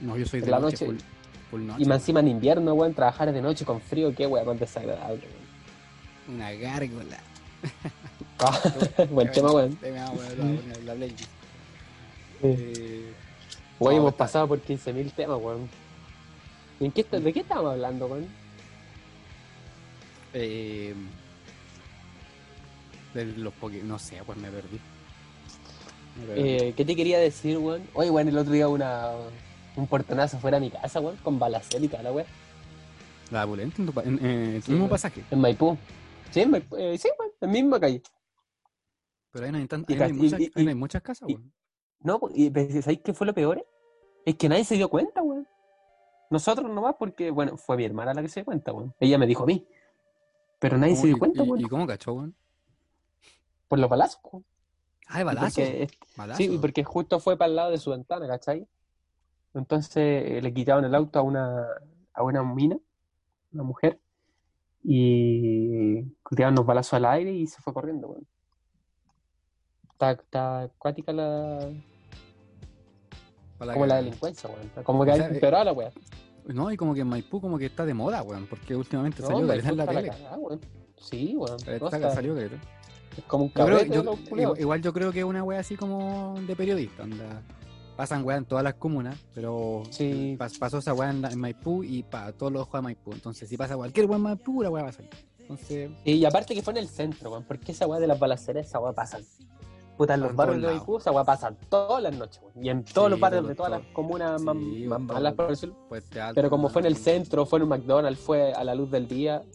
No, 0.00 0.16
yo 0.16 0.24
soy 0.24 0.40
de 0.40 0.50
la 0.50 0.58
noche, 0.58 0.86
noche. 0.86 0.86
full, 0.86 1.50
full 1.50 1.66
noche. 1.66 1.82
Y 1.82 1.86
más 1.86 2.00
encima 2.00 2.20
en 2.20 2.28
invierno, 2.28 2.74
weón, 2.74 2.94
trabajar 2.94 3.32
de 3.32 3.42
noche 3.42 3.64
con 3.64 3.80
frío, 3.80 4.14
qué 4.14 4.26
weón, 4.26 4.46
más 4.46 4.58
desagradable, 4.58 5.20
weón. 5.20 6.36
Una 6.36 6.52
gárgola. 6.52 7.18
Ah, 8.38 8.58
Buen 9.10 9.30
tema, 9.32 9.50
weón. 9.52 9.76
Tema. 9.76 10.06
Eh, 12.42 13.12
hemos 13.80 14.14
pasado 14.14 14.48
por 14.48 14.62
15.000 14.62 15.12
temas, 15.12 15.38
weón. 15.40 15.68
¿Y 16.80 16.86
en 16.86 16.92
qué, 16.92 17.02
est- 17.02 17.12
¿De 17.12 17.32
qué 17.32 17.40
estábamos 17.40 17.72
hablando, 17.72 18.06
weón? 18.06 18.26
Eh, 20.32 20.94
de 23.14 23.24
los 23.26 23.52
Poké, 23.54 23.82
no 23.82 23.98
sé, 23.98 24.20
pues 24.24 24.38
me 24.38 24.48
perdí. 24.50 24.78
Me 26.20 26.26
perdí. 26.26 26.40
Eh, 26.42 26.74
¿Qué 26.76 26.84
te 26.84 26.96
quería 26.96 27.18
decir, 27.18 27.58
weón? 27.58 27.82
Oye, 27.94 28.10
weón, 28.10 28.28
el 28.28 28.38
otro 28.38 28.52
día 28.52 28.68
una, 28.68 29.10
un 29.76 29.86
portonazo 29.86 30.38
fuera 30.38 30.58
de 30.58 30.66
mi 30.66 30.70
casa, 30.70 31.00
weón, 31.00 31.16
con 31.18 31.38
balacel 31.38 31.84
y 31.84 31.88
toda 31.88 32.02
la 32.02 32.12
weón, 32.12 32.26
la 33.30 33.46
Pulenta 33.46 33.82
en 33.82 33.86
tu, 33.92 34.00
en, 34.00 34.14
eh, 34.24 34.54
en 34.56 34.60
tu 34.60 34.66
Sí, 34.66 34.70
mismo 34.72 34.84
weón. 34.84 34.90
pasaje. 34.90 35.22
en 35.30 35.40
Maipú. 35.40 35.76
Sí, 36.30 36.40
en 36.40 36.50
Maipú, 36.50 36.76
eh, 36.76 36.96
sí, 36.98 37.08
weón, 37.18 37.32
en 37.40 37.46
la 37.48 37.52
misma 37.52 37.80
calle. 37.80 38.02
Pero 39.32 39.44
ahí 39.46 39.52
no 39.52 39.58
hay, 39.58 39.66
tan- 39.66 39.84
Y 39.86 39.92
ahí 39.92 39.98
no 39.98 40.04
hay 40.06 40.12
muchas, 40.12 40.40
y- 40.40 40.52
ahí 40.54 40.64
no 40.64 40.68
hay 40.70 40.74
muchas 40.76 41.02
casas, 41.02 41.28
weón. 41.28 41.52
No, 42.02 42.18
pues, 42.18 42.32
y 42.36 42.50
¿sabéis 42.80 43.00
qué 43.04 43.12
fue 43.12 43.26
lo 43.26 43.34
peor? 43.34 43.66
Es 44.24 44.36
que 44.36 44.48
nadie 44.48 44.64
se 44.64 44.76
dio 44.76 44.88
cuenta, 44.88 45.20
weón. 45.22 45.39
Nosotros 46.30 46.70
nomás, 46.70 46.94
porque, 46.98 47.30
bueno, 47.30 47.56
fue 47.56 47.76
mi 47.76 47.84
hermana 47.84 48.14
la 48.14 48.22
que 48.22 48.28
se 48.28 48.40
dio 48.40 48.44
cuenta, 48.46 48.72
weón. 48.72 48.94
Ella 49.00 49.18
me 49.18 49.26
dijo 49.26 49.42
a 49.42 49.46
mí. 49.46 49.66
Pero 50.60 50.78
nadie 50.78 50.92
¿Cómo- 50.94 51.00
se 51.02 51.06
dio 51.08 51.18
cuenta, 51.18 51.42
weón. 51.42 51.60
¿Y 51.60 51.64
cómo 51.64 51.86
cachó, 51.86 52.12
weón? 52.14 52.34
Por 53.68 53.78
los 53.78 53.90
balazos, 53.90 54.20
weón. 54.24 54.44
Ah, 55.08 55.16
de 55.16 55.20
Y 55.22 55.24
balazo. 55.24 55.46
porque- 55.60 55.88
balazo. 56.16 56.38
Sí, 56.38 56.58
porque 56.60 56.84
justo 56.84 57.18
fue 57.18 57.36
para 57.36 57.48
el 57.48 57.56
lado 57.56 57.70
de 57.72 57.78
su 57.78 57.90
ventana, 57.90 58.26
¿cachai? 58.28 58.66
Entonces 59.54 59.96
eh, 59.96 60.40
le 60.40 60.54
quitaron 60.54 60.84
el 60.84 60.94
auto 60.94 61.18
a 61.18 61.22
una, 61.22 61.66
a 62.14 62.22
una 62.22 62.44
mina, 62.44 62.76
una 63.52 63.62
mujer, 63.64 63.98
y 64.84 66.02
tiraron 66.30 66.54
los 66.54 66.64
balazos 66.64 66.94
al 66.94 67.04
aire 67.06 67.32
y 67.32 67.46
se 67.48 67.60
fue 67.60 67.74
corriendo, 67.74 68.08
weón. 68.08 68.26
Está, 69.92 70.12
está 70.12 70.62
acuática 70.62 71.12
la, 71.12 71.58
Como 73.72 73.86
la 73.86 73.96
delincuencia, 73.96 74.48
weón. 74.48 74.84
Como 74.84 75.04
que 75.04 75.10
O 75.10 75.12
hay 75.14 75.18
sea, 75.18 75.28
que 75.28 75.34
eh, 75.34 75.36
empeorar 75.36 75.66
la 75.66 75.72
weá. 75.72 75.90
No, 76.46 76.70
y 76.72 76.76
como 76.76 76.94
que 76.94 77.00
en 77.02 77.06
Maipú 77.08 77.40
como 77.40 77.58
que 77.58 77.66
está 77.66 77.84
de 77.84 77.94
moda, 77.94 78.22
weón, 78.22 78.46
porque 78.46 78.74
últimamente 78.74 79.20
No, 79.22 79.28
salió 79.28 79.40
en 79.52 79.76
la 79.76 79.86
tele. 79.86 80.08
cagada, 80.08 80.36
weón. 80.38 80.60
Sí, 80.98 81.34
weón. 81.36 81.56
Está- 81.66 81.98
No, 81.98 82.10
salió 82.14 82.34
caleta. 82.34 82.56
es 83.16 83.24
como 83.24 83.44
un 83.44 83.52
los 83.54 84.58
igual, 84.58 84.80
yo 84.82 84.92
creo 84.92 85.12
que 85.12 85.20
es 85.20 85.24
una 85.24 85.42
wea 85.42 85.60
así 85.60 85.76
como 85.76 86.34
de 86.46 86.56
periodista, 86.56 87.02
onda. 87.04 87.42
Pasan 87.96 88.24
weá 88.24 88.38
en 88.38 88.46
todas 88.46 88.64
las 88.64 88.74
comunas, 88.74 89.16
pero 89.34 89.82
Sí. 89.90 90.34
pas- 90.38 90.58
pasó 90.58 90.78
esa 90.78 90.94
weá 90.94 91.10
en, 91.10 91.38
Maipú 91.38 91.84
y 91.84 92.02
para 92.02 92.32
todos 92.32 92.50
los 92.50 92.62
ojos 92.62 92.78
de 92.78 92.82
Maipú. 92.82 93.12
Entonces, 93.12 93.46
si 93.48 93.56
pasa 93.58 93.76
cualquier 93.76 94.06
weá 94.06 94.16
en 94.16 94.22
Maipú, 94.22 94.62
la 94.62 94.70
weá 94.70 94.84
va 94.84 94.88
a 94.88 94.92
salir. 94.92 95.10
Entonces, 95.38 95.90
Sí, 96.04 96.12
y 96.12 96.24
aparte 96.24 96.54
que 96.54 96.62
fue 96.62 96.72
en 96.72 96.78
el 96.78 96.88
centro, 96.88 97.30
weón. 97.30 97.44
Porque 97.44 97.72
esa 97.72 97.86
weá 97.86 98.00
de 98.00 98.06
las 98.06 98.18
balaceras, 98.18 98.66
esa 98.66 98.78
weá 98.78 98.92
pasan. 98.94 99.22
Puta, 100.00 100.14
en 100.14 100.20
los 100.20 100.34
barrios 100.34 100.62
de. 100.62 100.68
Maipú, 100.68 100.96
esa 100.96 101.10
weá 101.12 101.24
pasa 101.24 101.52
todas 101.68 102.02
las 102.02 102.16
noches, 102.16 102.40
weón. 102.42 102.64
Y 102.64 102.70
en 102.70 102.84
todos 102.84 103.08
Sí, 103.08 103.10
los 103.10 103.20
barrios 103.20 103.46
de 103.46 103.54
todas 103.54 103.70
todo. 103.72 103.80
las 103.82 103.92
comunas 103.92 104.40
más, 104.40 104.56
Sí, 104.56 104.86
más 104.86 104.98
malas, 105.00 105.34
por 105.34 105.48
decirlo. 105.48 105.76
pues 105.90 106.04
Pero 106.34 106.48
como 106.48 106.70
fue 106.70 106.80
en 106.80 106.86
el 106.86 106.96
centro, 106.96 107.44
fue 107.44 107.58
en 107.58 107.64
un 107.64 107.68
McDonald's, 107.68 108.18
fue 108.18 108.54
a 108.54 108.64
la 108.64 108.74
luz 108.74 108.90
del 108.90 109.06
día. 109.06 109.42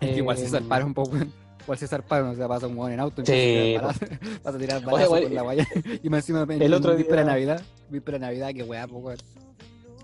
Que 0.00 0.16
igual 0.16 0.38
se 0.38 0.46
Eh, 0.46 0.48
zarparon 0.48 0.88
un 0.88 0.94
poco, 0.94 1.10
weón. 1.10 1.30
Igual 1.64 1.78
se 1.78 1.88
zarparon, 1.88 2.30
o 2.30 2.34
sea, 2.36 2.48
pasa 2.48 2.68
un 2.68 2.90
en 2.90 3.00
auto 3.00 3.22
Sí, 3.22 3.32
a 3.32 3.34
tirar 3.34 3.82
vas 4.44 4.54
a 4.54 4.58
tirar 4.58 4.80
igual, 4.80 5.08
con 5.24 5.34
la 5.34 5.42
guaya. 5.42 5.66
Y 6.02 6.08
más 6.08 6.20
encima 6.20 6.46
en 6.48 6.62
el 6.62 6.72
otro 6.72 6.96
víspera 6.96 7.18
de 7.18 7.24
día- 7.24 7.32
Navidad, 7.34 7.62
víspera 7.90 8.16
de 8.18 8.24
Navidad, 8.24 8.54
que 8.54 8.62
weá. 8.62 8.86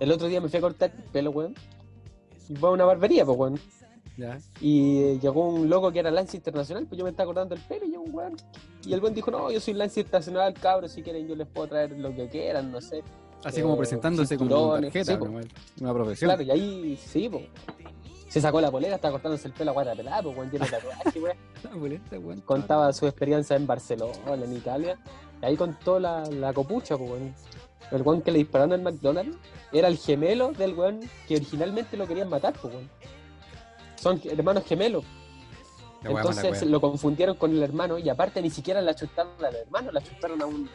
El 0.01 0.13
otro 0.13 0.27
día 0.27 0.43
me 0.43 0.51
fui 0.51 0.59
a 0.59 0.61
cortar 0.61 0.93
el 0.95 1.03
pelo, 1.05 1.31
weón. 1.31 1.55
Y 2.51 2.57
fue 2.57 2.69
a 2.69 2.73
una 2.73 2.85
barbería, 2.85 3.25
pues, 3.25 3.39
weón. 3.39 3.59
Ya. 4.17 4.39
Y 4.61 5.03
eh, 5.03 5.19
llegó 5.21 5.49
un 5.49 5.69
loco 5.69 5.91
que 5.91 5.99
era 5.99 6.11
Lance 6.11 6.37
Internacional, 6.37 6.87
pues 6.87 6.99
yo 6.99 7.05
me 7.05 7.11
estaba 7.11 7.27
cortando 7.27 7.55
el 7.55 7.61
pelo 7.63 7.85
y 7.85 7.91
llegó 7.91 8.03
un 8.05 8.15
weón. 8.15 8.37
Y 8.87 8.93
el 8.93 9.01
weón 9.01 9.15
dijo, 9.15 9.31
no, 9.31 9.51
yo 9.51 9.61
soy 9.61 9.75
Lance 9.75 10.01
Internacional, 10.01 10.55
cabros, 10.55 10.93
si 10.93 11.03
quieren 11.03 11.27
yo 11.27 11.35
les 11.35 11.49
puedo 11.49 11.69
traer 11.69 11.93
lo 11.99 12.15
que 12.15 12.29
quieran, 12.29 12.71
no 12.71 12.81
sé. 12.81 13.03
Así 13.45 13.61
Eh, 13.61 13.63
como 13.63 13.77
presentándose 13.77 14.39
como 14.39 14.73
una 14.73 14.81
tarjeta, 14.81 15.17
sí, 15.17 15.19
una, 15.81 15.93
profesión. 15.93 16.29
Claro, 16.29 16.43
y 16.43 16.51
ahí 16.51 16.97
sí, 16.97 17.29
pues. 17.29 17.45
Se 18.29 18.41
sacó 18.41 18.61
la 18.61 18.71
polera, 18.71 18.97
estaba 18.97 19.13
cortándose 19.13 19.47
el 19.47 19.55
pelo 19.55 19.71
a 19.71 19.75
guata 19.75 19.95
pelada, 19.95 20.23
pues, 20.23 20.37
weón, 20.37 20.51
de 20.51 20.59
tatuaje, 20.59 21.21
weón. 21.21 21.37
Boleta, 21.81 22.19
weón. 22.19 22.41
Contaba 22.41 22.93
su 22.93 23.07
experiencia 23.07 23.55
en 23.55 23.67
Barcelona, 23.67 24.35
en 24.35 24.57
Italia. 24.57 24.99
Y 25.43 25.45
ahí 25.45 25.57
contó 25.57 26.01
la, 26.01 26.25
la 26.31 26.53
copucha, 26.53 26.97
pues, 26.97 27.11
weón. 27.11 27.35
El 27.91 28.03
weón 28.03 28.23
que 28.23 28.33
le 28.33 28.39
dispararon 28.39 28.73
en 28.73 28.83
McDonald's 28.83 29.37
era 29.73 29.89
el 29.89 29.99
gemelo 29.99 30.53
del 30.53 30.75
weón 30.75 31.01
que 31.29 31.37
originalmente 31.37 31.97
lo 31.97 32.07
querían 32.07 32.29
matar, 32.29 32.55
pues, 32.61 32.75
weón. 32.75 32.91
Son 34.05 34.21
hermanos 34.23 34.65
gemelos. 34.67 35.03
La 36.03 36.11
Entonces 36.11 36.63
lo 36.65 36.79
confundieron 36.79 37.37
con 37.37 37.51
el 37.53 37.63
hermano 37.63 37.97
y 37.99 38.11
aparte 38.11 38.43
ni 38.43 38.51
siquiera 38.51 38.83
la 38.83 38.95
chutaron 38.95 39.33
al 39.43 39.55
hermano, 39.57 39.91
la 39.93 40.03
chutaron 40.03 40.43
a 40.43 40.45
un 40.45 40.69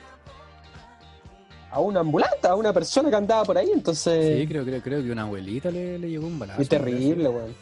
a 1.69 1.79
una 1.79 1.99
ambulante, 1.99 2.47
a 2.47 2.55
una 2.55 2.73
persona 2.73 3.11
que 3.11 3.15
andaba 3.15 3.43
por 3.43 3.55
ahí, 3.55 3.69
entonces 3.71 4.39
Sí, 4.39 4.47
creo, 4.47 4.65
creo, 4.65 4.81
creo 4.81 5.03
que 5.03 5.11
una 5.11 5.21
abuelita 5.21 5.69
le, 5.69 5.99
le 5.99 6.09
llegó 6.09 6.25
un 6.25 6.39
balazo. 6.39 6.59
es 6.59 6.67
terrible, 6.69 7.29
weón. 7.29 7.53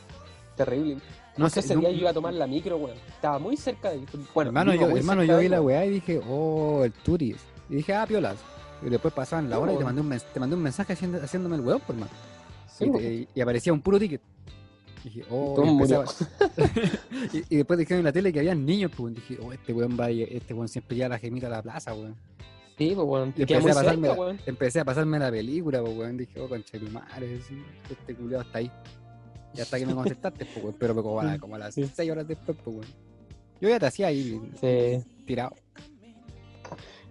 Terrible. 0.55 1.01
No 1.35 1.49
sé, 1.49 1.59
ese 1.59 1.75
no- 1.75 1.81
día 1.81 1.91
yo 1.91 1.97
iba 1.97 2.11
a 2.11 2.13
tomar 2.13 2.33
la 2.33 2.47
micro, 2.47 2.77
weón. 2.77 2.95
Estaba 3.09 3.37
muy 3.37 3.57
cerca 3.57 3.89
de 3.91 3.99
Bueno, 4.33 4.47
hermano, 4.51 4.73
yo, 4.73 4.87
hermano, 4.95 5.25
yo 5.25 5.37
vi 5.39 5.49
la 5.49 5.61
weá 5.61 5.85
y 5.85 5.89
dije, 5.89 6.21
oh, 6.29 6.85
el 6.85 6.93
turis. 6.93 7.35
Y 7.69 7.75
dije, 7.75 7.93
ah, 7.93 8.05
piolas. 8.07 8.37
Y 8.81 8.89
después 8.89 9.13
pasaban 9.13 9.49
la 9.49 9.59
hora 9.59 9.73
y 9.73 9.77
te 9.77 9.83
mandé 9.83 9.99
un, 9.99 10.17
te 10.33 10.39
mandé 10.39 10.55
un 10.55 10.63
mensaje 10.63 10.93
haciéndome 10.93 11.57
el 11.57 11.61
weón, 11.61 11.81
por 11.81 11.97
más. 11.97 12.09
Sí, 12.77 12.85
y, 12.85 12.89
weón. 12.89 13.01
te- 13.03 13.27
y 13.35 13.41
aparecía 13.41 13.73
un 13.73 13.81
puro 13.81 13.99
ticket. 13.99 14.21
Dije, 15.03 15.23
oh, 15.29 15.55
y, 15.63 15.69
murió. 15.69 16.01
empezaba- 16.03 16.29
y, 17.33 17.53
y 17.53 17.57
después 17.57 17.79
dijeron 17.79 17.99
en 17.99 18.05
la 18.05 18.11
tele 18.11 18.33
que 18.33 18.39
había 18.39 18.55
niños, 18.55 18.91
pues 18.95 19.13
dije, 19.15 19.37
oh, 19.41 19.53
este 19.53 19.71
weón 19.73 19.97
va, 19.99 20.09
este 20.09 20.53
weón 20.53 20.67
siempre 20.67 20.95
lleva 20.97 21.09
la 21.09 21.19
gemita 21.19 21.47
a 21.47 21.51
la 21.51 21.61
plaza, 21.61 21.93
weón. 21.93 22.15
Sí, 22.77 22.91
pues, 22.95 23.07
weón. 23.07 23.33
Y 23.37 23.41
empecé 23.43 23.71
a, 23.71 23.73
pasarme 23.73 24.07
cerca, 24.07 24.23
la, 24.23 24.37
empecé 24.45 24.79
a 24.81 24.85
pasarme 24.85 25.19
la 25.19 25.31
película, 25.31 25.81
pues 25.81 25.97
weón. 25.97 26.17
Dije, 26.17 26.39
oh, 26.41 26.49
concha 26.49 26.77
tu 26.79 26.87
madre, 26.89 27.39
sí, 27.47 27.61
este 27.89 28.15
culiado 28.15 28.43
está 28.43 28.57
ahí. 28.59 28.71
Y 29.55 29.61
hasta 29.61 29.79
que 29.79 29.85
me 29.85 29.95
contestaste, 29.95 30.45
pues 30.45 30.63
weón, 30.63 30.75
pero 30.79 30.95
como 31.01 31.19
a, 31.19 31.23
la- 31.23 31.39
como 31.39 31.55
a 31.55 31.59
las 31.59 31.73
Sí. 31.75 31.89
6 31.93 32.11
horas 32.11 32.27
después, 32.27 32.57
pues 32.63 32.75
weón. 32.77 32.87
Yo 33.61 33.69
ya 33.69 33.79
te 33.79 33.85
hacía 33.87 34.07
ahí 34.07 34.39
Sí. 34.59 35.03
tirado. 35.25 35.55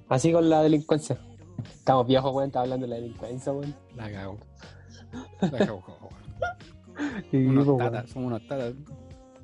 Así 0.08 0.30
con 0.32 0.48
la 0.48 0.62
delincuencia. 0.62 1.18
Estamos 1.74 2.06
viejos, 2.06 2.32
weón. 2.32 2.48
Estaba 2.48 2.64
hablando 2.64 2.86
de 2.86 2.90
la 2.90 2.96
delincuencia, 2.96 3.52
weón. 3.52 3.74
La 3.96 4.10
cago. 4.10 4.38
La 5.40 5.50
cago, 5.50 6.05
Unos 7.32 7.78
tatas, 7.78 8.10
somos 8.10 8.26
unos 8.28 8.46
tatas. 8.48 8.74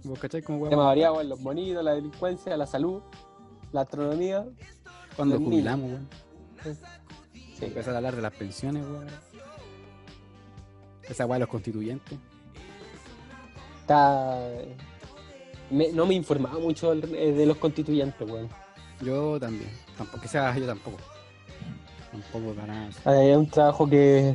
¿Vos 0.04 0.18
cacháis 0.18 0.44
cómo 0.44 0.68
Tema 0.68 0.84
variado, 0.84 1.14
weón. 1.14 1.28
Los 1.28 1.42
bonitos, 1.42 1.84
la 1.84 1.92
delincuencia, 1.94 2.56
la 2.56 2.66
salud, 2.66 3.02
la 3.72 3.82
astronomía. 3.82 4.44
Cuando 5.16 5.38
jubilamos, 5.38 5.90
weón. 5.90 6.08
Sí. 7.58 7.64
Empezar 7.66 7.94
a 7.94 7.98
hablar 7.98 8.16
de 8.16 8.22
las 8.22 8.32
pensiones, 8.32 8.84
weón. 8.84 9.06
Esa 11.08 11.26
weá 11.26 11.34
de 11.36 11.40
los 11.40 11.48
constituyentes. 11.48 12.18
Está... 13.80 14.38
me- 15.70 15.92
no 15.92 16.06
me 16.06 16.14
informaba 16.14 16.58
mucho 16.58 16.92
eh, 16.92 17.32
de 17.32 17.46
los 17.46 17.56
constituyentes, 17.58 18.28
weón. 18.28 18.48
Yo 19.00 19.38
también. 19.38 19.70
Tampoco, 19.98 20.22
que 20.22 20.28
sea 20.28 20.56
yo 20.56 20.66
tampoco. 20.66 20.98
Tampoco 22.10 22.54
para 22.54 22.66
nada. 22.74 23.22
Es 23.24 23.36
un 23.36 23.46
trabajo 23.48 23.88
que, 23.88 24.34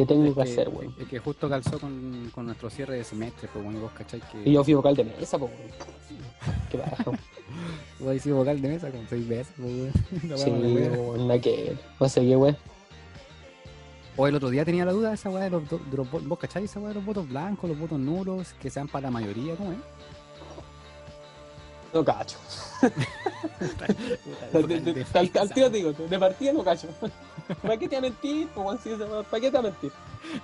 que 0.00 0.06
tengo 0.06 0.24
Es 0.24 0.30
que, 0.30 0.34
que, 0.34 0.42
hacer, 0.50 0.68
weón. 0.68 0.94
es 0.98 1.08
que 1.08 1.18
justo 1.18 1.48
calzó 1.48 1.78
con, 1.78 2.30
con 2.34 2.46
nuestro 2.46 2.70
cierre 2.70 2.96
de 2.96 3.04
semestre, 3.04 3.48
pues 3.52 3.64
bueno, 3.64 3.80
vos 3.80 3.92
cacháis 3.92 4.22
que. 4.24 4.48
Y 4.48 4.52
yo 4.52 4.64
fui 4.64 4.74
vocal 4.74 4.94
de 4.96 5.04
mesa, 5.04 5.38
pues, 5.38 5.50
weón. 5.52 5.70
Qué 6.70 6.76
bajo. 6.78 7.12
Vos 7.98 8.22
sido 8.22 8.36
vocal 8.36 8.62
de 8.62 8.68
mesa 8.68 8.90
con 8.90 9.06
seis 9.08 9.26
veces, 9.28 9.52
pues 9.56 9.68
weón. 9.72 9.92
La 10.28 10.36
weá 10.36 10.44
sí, 10.44 10.50
weón, 10.50 11.28
nada 11.28 11.40
que... 11.40 11.76
No 11.98 12.08
sé 12.08 12.20
qué, 12.22 12.36
weón. 12.36 12.56
O 14.16 14.26
el 14.26 14.34
otro 14.34 14.50
día 14.50 14.64
tenía 14.64 14.84
la 14.84 14.92
duda 14.92 15.08
de 15.10 15.14
esa 15.14 15.30
weá 15.30 15.44
de 15.44 15.50
los, 15.50 15.62
de 15.68 15.96
los 15.96 16.10
vo- 16.10 16.26
¿Vos 16.26 16.38
cacháis 16.38 16.70
esa 16.70 16.78
weá 16.80 16.88
de 16.90 16.94
los 16.96 17.04
votos 17.04 17.28
blancos, 17.28 17.68
los 17.70 17.78
votos 17.78 17.98
nulos, 17.98 18.52
que 18.60 18.70
sean 18.70 18.86
para 18.88 19.04
la 19.04 19.10
mayoría? 19.10 19.54
¿Cómo 19.56 19.72
es? 19.72 19.78
No 21.92 22.04
cacho. 22.04 22.36
De- 24.52 24.62
de- 24.80 24.80
de- 24.94 25.06
Al 25.18 25.30
al 25.38 25.52
tiro 25.52 25.70
te 25.70 25.76
digo, 25.78 25.92
de 25.92 26.18
partida 26.18 26.52
no 26.52 26.62
cacho. 26.64 26.88
¿Para 27.62 27.76
qué 27.76 27.88
te 27.88 27.96
a 27.96 28.00
mentir? 28.00 28.48
Pues, 28.54 28.78
weón, 28.86 29.24
¿Para 29.24 29.40
qué 29.40 29.50
te 29.50 29.58
a 29.58 29.62
mentir? 29.62 29.92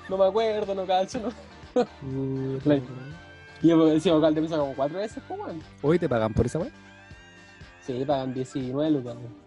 No 0.09 0.17
me 0.19 0.27
acuerdo, 0.27 0.75
no 0.75 0.85
cacho, 0.87 1.21
no. 1.21 1.33
Y 3.63 3.69
yo 3.69 3.89
he 3.93 4.01
sido 4.01 4.17
vocal 4.17 4.35
de 4.35 4.41
mesa 4.41 4.57
como 4.59 4.75
cuatro 4.75 4.99
veces, 4.99 5.23
pues, 5.27 5.41
weón. 5.41 5.63
¿Hoy 5.83 5.99
te 5.99 6.09
pagan 6.09 6.33
por 6.35 6.47
esa 6.47 6.59
weá? 6.59 6.71
Sí, 7.87 8.05
pagan 8.07 8.35
19 8.35 8.91
lucas. 8.91 9.15
weón. 9.17 9.46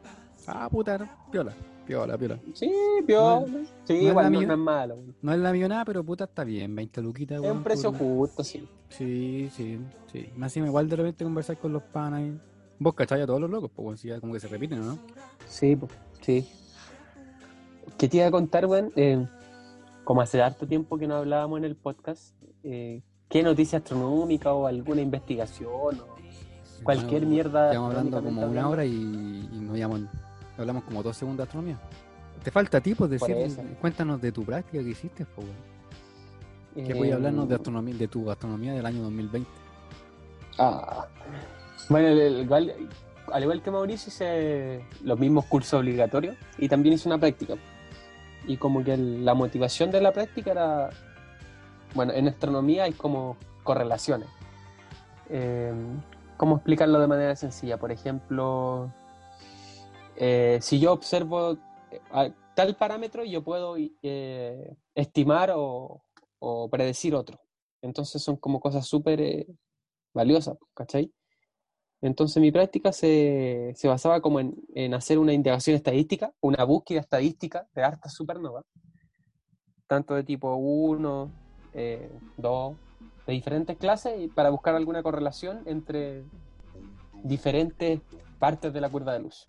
Ah, 0.51 0.69
puta, 0.69 0.97
no. 0.97 1.09
piola, 1.31 1.53
piola, 1.85 2.17
piola. 2.17 2.39
Sí, 2.53 2.71
piola. 3.05 3.45
No 3.47 3.65
Sí, 3.85 3.95
es 3.97 4.03
igual 4.03 4.31
no, 4.31 4.41
no 4.41 4.53
es 4.53 4.59
malo. 4.59 4.97
No 5.21 5.33
es 5.33 5.39
la 5.39 5.51
millonada, 5.51 5.85
pero 5.85 6.03
puta 6.03 6.25
está 6.25 6.43
bien, 6.43 6.75
20 6.75 7.01
luquitas, 7.01 7.43
Es 7.43 7.51
un 7.51 7.63
precio 7.63 7.91
justo, 7.93 8.43
sí. 8.43 8.67
Sí, 8.89 9.49
sí, 9.55 9.79
sí. 10.11 10.29
Más 10.35 10.51
encima 10.51 10.67
igual 10.67 10.89
de 10.89 10.95
repente 10.95 11.23
conversar 11.23 11.57
con 11.57 11.73
los 11.73 11.83
panas 11.83 12.21
y... 12.21 12.39
Vos 12.81 12.93
cacháis 12.93 13.23
a 13.23 13.27
todos 13.27 13.41
los 13.41 13.49
locos, 13.49 13.69
pues 13.75 13.83
bueno, 13.83 13.97
si 13.97 14.07
ya 14.07 14.19
como 14.21 14.33
que 14.33 14.39
se 14.39 14.47
repiten, 14.47 14.79
¿no? 14.85 14.97
Sí, 15.47 15.75
po, 15.75 15.89
sí. 16.21 16.47
¿Qué 17.97 18.07
te 18.07 18.17
iba 18.17 18.27
a 18.27 18.31
contar, 18.31 18.65
weón? 18.65 18.91
Eh, 18.95 19.27
como 20.05 20.21
hace 20.21 20.41
harto 20.41 20.65
tiempo 20.65 20.97
que 20.97 21.05
no 21.05 21.15
hablábamos 21.15 21.57
en 21.59 21.65
el 21.65 21.75
podcast, 21.75 22.33
eh, 22.63 23.01
¿qué 23.27 23.43
noticia 23.43 23.79
astronómica 23.79 24.53
o 24.53 24.65
alguna 24.65 25.01
investigación 25.01 25.99
o 25.99 26.83
cualquier 26.83 27.21
Bueno, 27.21 27.27
mierda? 27.27 27.71
Llevamos 27.71 27.95
hablando 27.95 28.23
como 28.23 28.45
una 28.45 28.69
hora 28.69 28.85
y, 28.85 28.91
y 28.91 29.59
nos 29.59 29.77
llamamos, 29.77 30.09
hablamos 30.61 30.83
como 30.83 31.01
dos 31.03 31.15
segundos 31.17 31.37
de 31.39 31.43
astronomía. 31.49 31.79
Te 32.43 32.51
falta 32.51 32.77
a 32.77 32.81
ti, 32.81 32.95
pues 32.95 33.09
decir, 33.11 33.35
cuéntanos 33.81 34.21
de 34.21 34.31
tu 34.31 34.43
práctica 34.43 34.83
que 34.83 34.89
hiciste, 34.89 35.25
pues? 35.35 35.47
Que 36.87 36.93
voy 36.93 37.11
a 37.11 37.15
hablarnos 37.15 37.47
de 37.49 37.55
Eh, 37.55 37.57
astronomía, 37.57 37.95
de 37.95 38.07
tu 38.07 38.29
astronomía 38.31 38.73
del 38.73 38.85
año 38.85 39.01
2020. 39.03 39.49
Ah. 40.57 41.07
Bueno, 41.89 42.07
el- 42.09 42.19
el- 42.19 42.39
igual- 42.43 42.73
al 43.33 43.41
igual 43.43 43.61
que 43.61 43.71
Mauricio, 43.71 44.09
hice 44.09 44.85
los 45.03 45.19
mismos 45.19 45.45
cursos 45.45 45.79
obligatorios 45.79 46.35
y 46.57 46.69
también 46.69 46.93
hice 46.93 47.09
una 47.09 47.17
práctica. 47.17 47.55
Y 48.47 48.57
como 48.57 48.83
que 48.83 48.95
la 48.97 49.33
motivación 49.33 49.91
de 49.91 49.99
la 50.01 50.11
práctica 50.13 50.51
era, 50.51 50.89
bueno, 51.95 52.13
en 52.13 52.27
astronomía 52.27 52.83
hay 52.85 52.93
como 52.93 53.35
correlaciones. 53.63 54.29
Eh, 55.29 55.73
¿Cómo 56.37 56.55
explicarlo 56.55 56.99
de 57.01 57.07
manera 57.07 57.35
sencilla? 57.35 57.77
Por 57.77 57.91
ejemplo, 57.91 58.89
eh, 60.19 60.59
si 60.61 60.79
yo 60.79 60.91
observo 60.91 61.57
eh, 61.91 62.33
tal 62.53 62.75
parámetro, 62.75 63.23
yo 63.23 63.41
puedo 63.41 63.77
eh, 63.77 64.75
estimar 64.93 65.51
o, 65.55 66.03
o 66.39 66.69
predecir 66.69 67.15
otro. 67.15 67.39
Entonces 67.81 68.21
son 68.21 68.35
como 68.35 68.59
cosas 68.59 68.85
súper 68.85 69.21
eh, 69.21 69.47
valiosas, 70.13 70.57
¿cachai? 70.73 71.13
Entonces 72.01 72.41
mi 72.41 72.51
práctica 72.51 72.91
se, 72.91 73.71
se 73.75 73.87
basaba 73.87 74.21
como 74.21 74.41
en, 74.41 74.55
en 74.75 74.93
hacer 74.93 75.19
una 75.19 75.31
indagación 75.31 75.77
estadística, 75.77 76.33
una 76.41 76.65
búsqueda 76.65 76.99
estadística 76.99 77.67
de 77.73 77.83
hartas 77.83 78.13
supernovas, 78.13 78.65
tanto 79.87 80.15
de 80.15 80.23
tipo 80.23 80.53
1, 80.53 81.31
2, 82.37 82.77
de 83.25 83.33
diferentes 83.33 83.77
clases, 83.77 84.29
para 84.33 84.49
buscar 84.49 84.75
alguna 84.75 85.01
correlación 85.01 85.63
entre 85.65 86.25
diferentes 87.23 88.01
partes 88.37 88.73
de 88.73 88.81
la 88.81 88.89
curva 88.89 89.13
de 89.13 89.19
luz. 89.19 89.45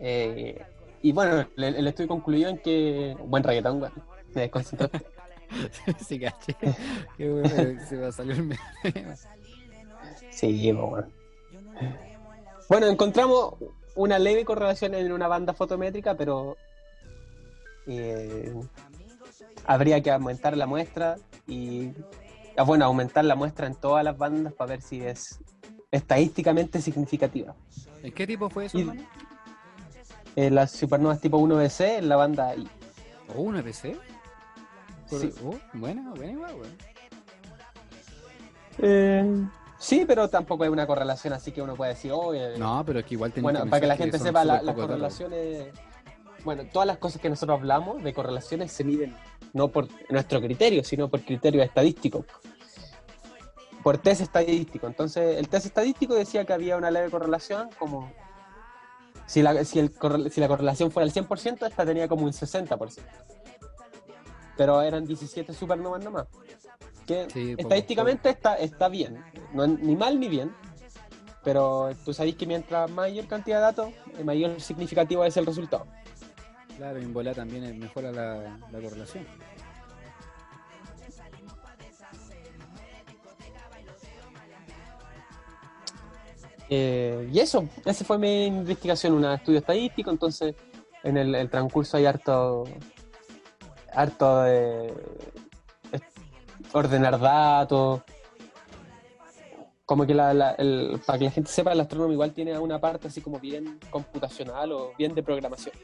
Eh, 0.00 0.62
y 1.02 1.12
bueno, 1.12 1.46
el, 1.56 1.64
el 1.76 1.86
estudio 1.86 2.08
concluyó 2.08 2.48
en 2.48 2.58
que. 2.58 3.16
Buen 3.24 3.42
reggaetón, 3.42 3.80
weón. 3.80 3.92
Me 4.34 4.42
desconcentraste. 4.42 5.00
sí, 6.06 6.18
caché. 6.20 6.54
Qué 7.16 7.30
bueno, 7.30 7.80
se 7.88 7.96
va 7.96 8.08
a 8.08 8.12
salir 8.12 8.36
el. 8.38 8.58
Sí, 10.30 10.72
pues, 10.72 10.90
bueno. 10.90 11.08
Bueno, 12.68 12.86
encontramos 12.86 13.54
una 13.94 14.18
leve 14.18 14.44
correlación 14.44 14.94
en 14.94 15.10
una 15.12 15.26
banda 15.26 15.54
fotométrica, 15.54 16.14
pero 16.16 16.56
eh, 17.86 18.52
habría 19.66 20.02
que 20.02 20.10
aumentar 20.10 20.56
la 20.56 20.66
muestra 20.66 21.16
y, 21.46 21.90
ah, 22.56 22.62
bueno, 22.64 22.84
aumentar 22.84 23.24
la 23.24 23.34
muestra 23.34 23.66
en 23.66 23.74
todas 23.74 24.04
las 24.04 24.18
bandas 24.18 24.52
para 24.52 24.70
ver 24.70 24.82
si 24.82 25.00
es 25.00 25.40
estadísticamente 25.90 26.80
significativa. 26.82 27.54
¿En 28.02 28.12
qué 28.12 28.26
tipo 28.26 28.50
fue 28.50 28.66
eso, 28.66 28.78
Y- 28.78 28.82
hermano? 28.82 29.02
Eh, 30.36 30.50
las 30.50 30.70
supernovas 30.70 31.20
tipo 31.20 31.38
1BC 31.38 31.98
en 31.98 32.08
la 32.08 32.16
banda 32.16 32.54
I. 32.54 32.68
¿O 33.36 33.52
Sí. 35.06 35.32
Oh, 35.44 35.56
buena, 35.72 36.10
buena 36.14 36.32
igual, 36.32 36.54
weón. 36.54 36.76
Eh, 38.80 39.24
sí, 39.78 40.04
pero 40.06 40.28
tampoco 40.28 40.64
hay 40.64 40.70
una 40.70 40.86
correlación 40.86 41.32
así 41.32 41.50
que 41.50 41.62
uno 41.62 41.74
puede 41.74 41.92
decir, 41.94 42.12
oh, 42.12 42.34
eh, 42.34 42.54
No, 42.58 42.84
pero 42.84 43.00
es 43.00 43.06
que 43.06 43.14
igual 43.14 43.32
tenés 43.32 43.42
Bueno, 43.42 43.64
que 43.64 43.70
para 43.70 43.80
que 43.80 43.86
la 43.86 43.96
gente 43.96 44.18
sepa, 44.18 44.44
la- 44.44 44.62
las 44.62 44.74
correlaciones. 44.74 45.68
Bueno, 46.44 46.64
todas 46.72 46.86
las 46.86 46.98
cosas 46.98 47.20
que 47.20 47.28
nosotros 47.28 47.58
hablamos 47.58 48.02
de 48.04 48.14
correlaciones 48.14 48.70
se 48.70 48.84
miden 48.84 49.16
no 49.52 49.68
por 49.68 49.88
nuestro 50.10 50.40
criterio, 50.40 50.84
sino 50.84 51.08
por 51.08 51.22
criterio 51.22 51.62
estadístico. 51.62 52.24
Por 53.82 53.98
test 53.98 54.20
estadístico. 54.20 54.86
Entonces, 54.86 55.38
el 55.38 55.48
test 55.48 55.66
estadístico 55.66 56.14
decía 56.14 56.44
que 56.44 56.52
había 56.52 56.76
una 56.76 56.90
leve 56.90 57.10
correlación, 57.10 57.70
como. 57.78 58.12
Si 59.28 59.42
la, 59.42 59.62
si 59.62 59.78
el 59.78 59.92
si 60.30 60.40
la 60.40 60.48
correlación 60.48 60.90
fuera 60.90 61.06
el 61.06 61.12
100%, 61.12 61.66
esta 61.68 61.84
tenía 61.84 62.08
como 62.08 62.24
un 62.24 62.32
60%. 62.32 62.98
Pero 64.56 64.80
eran 64.80 65.04
17 65.04 65.52
supernovas 65.52 66.02
nomás. 66.02 66.26
Que 67.06 67.28
Sí, 67.30 67.50
poco, 67.50 67.60
estadísticamente 67.60 68.30
está, 68.30 68.54
está 68.54 68.88
bien. 68.88 69.22
No 69.52 69.66
ni 69.66 69.96
mal 69.96 70.18
ni 70.18 70.28
bien. 70.28 70.54
Pero 71.44 71.90
tú 72.06 72.14
sabes 72.14 72.36
que 72.36 72.46
mientras 72.46 72.90
mayor 72.90 73.26
cantidad 73.26 73.58
de 73.58 73.62
datos, 73.62 73.92
eh, 74.18 74.24
mayor 74.24 74.58
significativo 74.62 75.22
es 75.26 75.36
el 75.36 75.44
resultado. 75.44 75.86
Claro, 76.78 76.98
y 76.98 77.04
en 77.04 77.12
bola 77.12 77.34
también 77.34 77.78
mejora 77.78 78.10
la, 78.10 78.58
la 78.72 78.80
correlación. 78.80 79.26
Eh, 86.70 87.28
y 87.32 87.38
eso, 87.40 87.66
esa 87.84 88.04
fue 88.04 88.18
mi 88.18 88.46
investigación, 88.46 89.14
un 89.14 89.24
estudio 89.24 89.58
estadístico, 89.60 90.10
entonces 90.10 90.54
en 91.02 91.16
el, 91.16 91.34
el 91.34 91.48
transcurso 91.48 91.96
hay 91.96 92.04
harto, 92.06 92.64
harto 93.94 94.42
de 94.42 94.92
ordenar 96.72 97.18
datos, 97.18 98.02
como 99.86 100.06
que 100.06 100.12
la, 100.14 100.34
la- 100.34 100.52
el- 100.52 101.00
para 101.06 101.18
que 101.18 101.24
la 101.26 101.30
gente 101.30 101.50
sepa, 101.50 101.72
el 101.72 101.80
astrónomo 101.80 102.12
igual 102.12 102.32
tiene 102.34 102.58
una 102.58 102.78
parte 102.78 103.08
así 103.08 103.22
como 103.22 103.38
bien 103.40 103.78
computacional 103.90 104.70
o 104.72 104.92
bien 104.98 105.14
de 105.14 105.22
programación. 105.22 105.74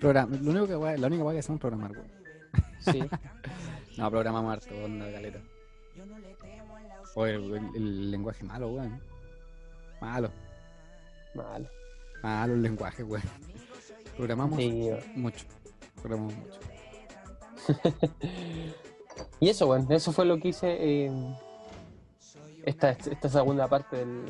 Programa, 0.00 0.36
lo 0.40 0.50
único 0.50 0.66
que, 0.66 0.98
la 0.98 1.06
única 1.06 1.22
cosa 1.22 1.32
que 1.34 1.38
hacemos 1.40 1.58
es 1.58 1.60
programar. 1.60 1.92
Sí, 2.80 3.02
No, 3.98 4.10
programamos 4.10 4.52
harto, 4.54 4.74
onda, 4.84 5.08
galeta. 5.10 5.38
O 7.14 7.26
el, 7.26 8.10
lenguaje 8.10 8.44
malo, 8.44 8.68
weón. 8.68 9.00
Malo, 10.00 10.30
malo. 11.34 11.68
malo 12.22 12.54
el 12.54 12.62
lenguaje, 12.62 13.02
weón. 13.02 13.22
Programamos 14.16 14.58
Sí, 14.58 14.90
mucho. 15.14 15.44
Programamos 16.02 16.34
mucho. 16.34 16.60
Y 19.40 19.48
eso, 19.48 19.66
bueno, 19.66 19.86
eso 19.90 20.10
fue 20.10 20.24
lo 20.24 20.38
que 20.38 20.48
hice 20.48 20.76
eh, 20.80 21.36
esta, 22.64 22.90
esta 22.90 23.28
segunda 23.28 23.68
parte 23.68 23.96
del, 23.96 24.24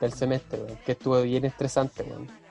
del 0.00 0.12
semestre, 0.12 0.58
weón, 0.62 0.78
que 0.84 0.92
estuvo 0.92 1.22
bien 1.22 1.44
estresante, 1.44 2.02
weón. 2.02 2.43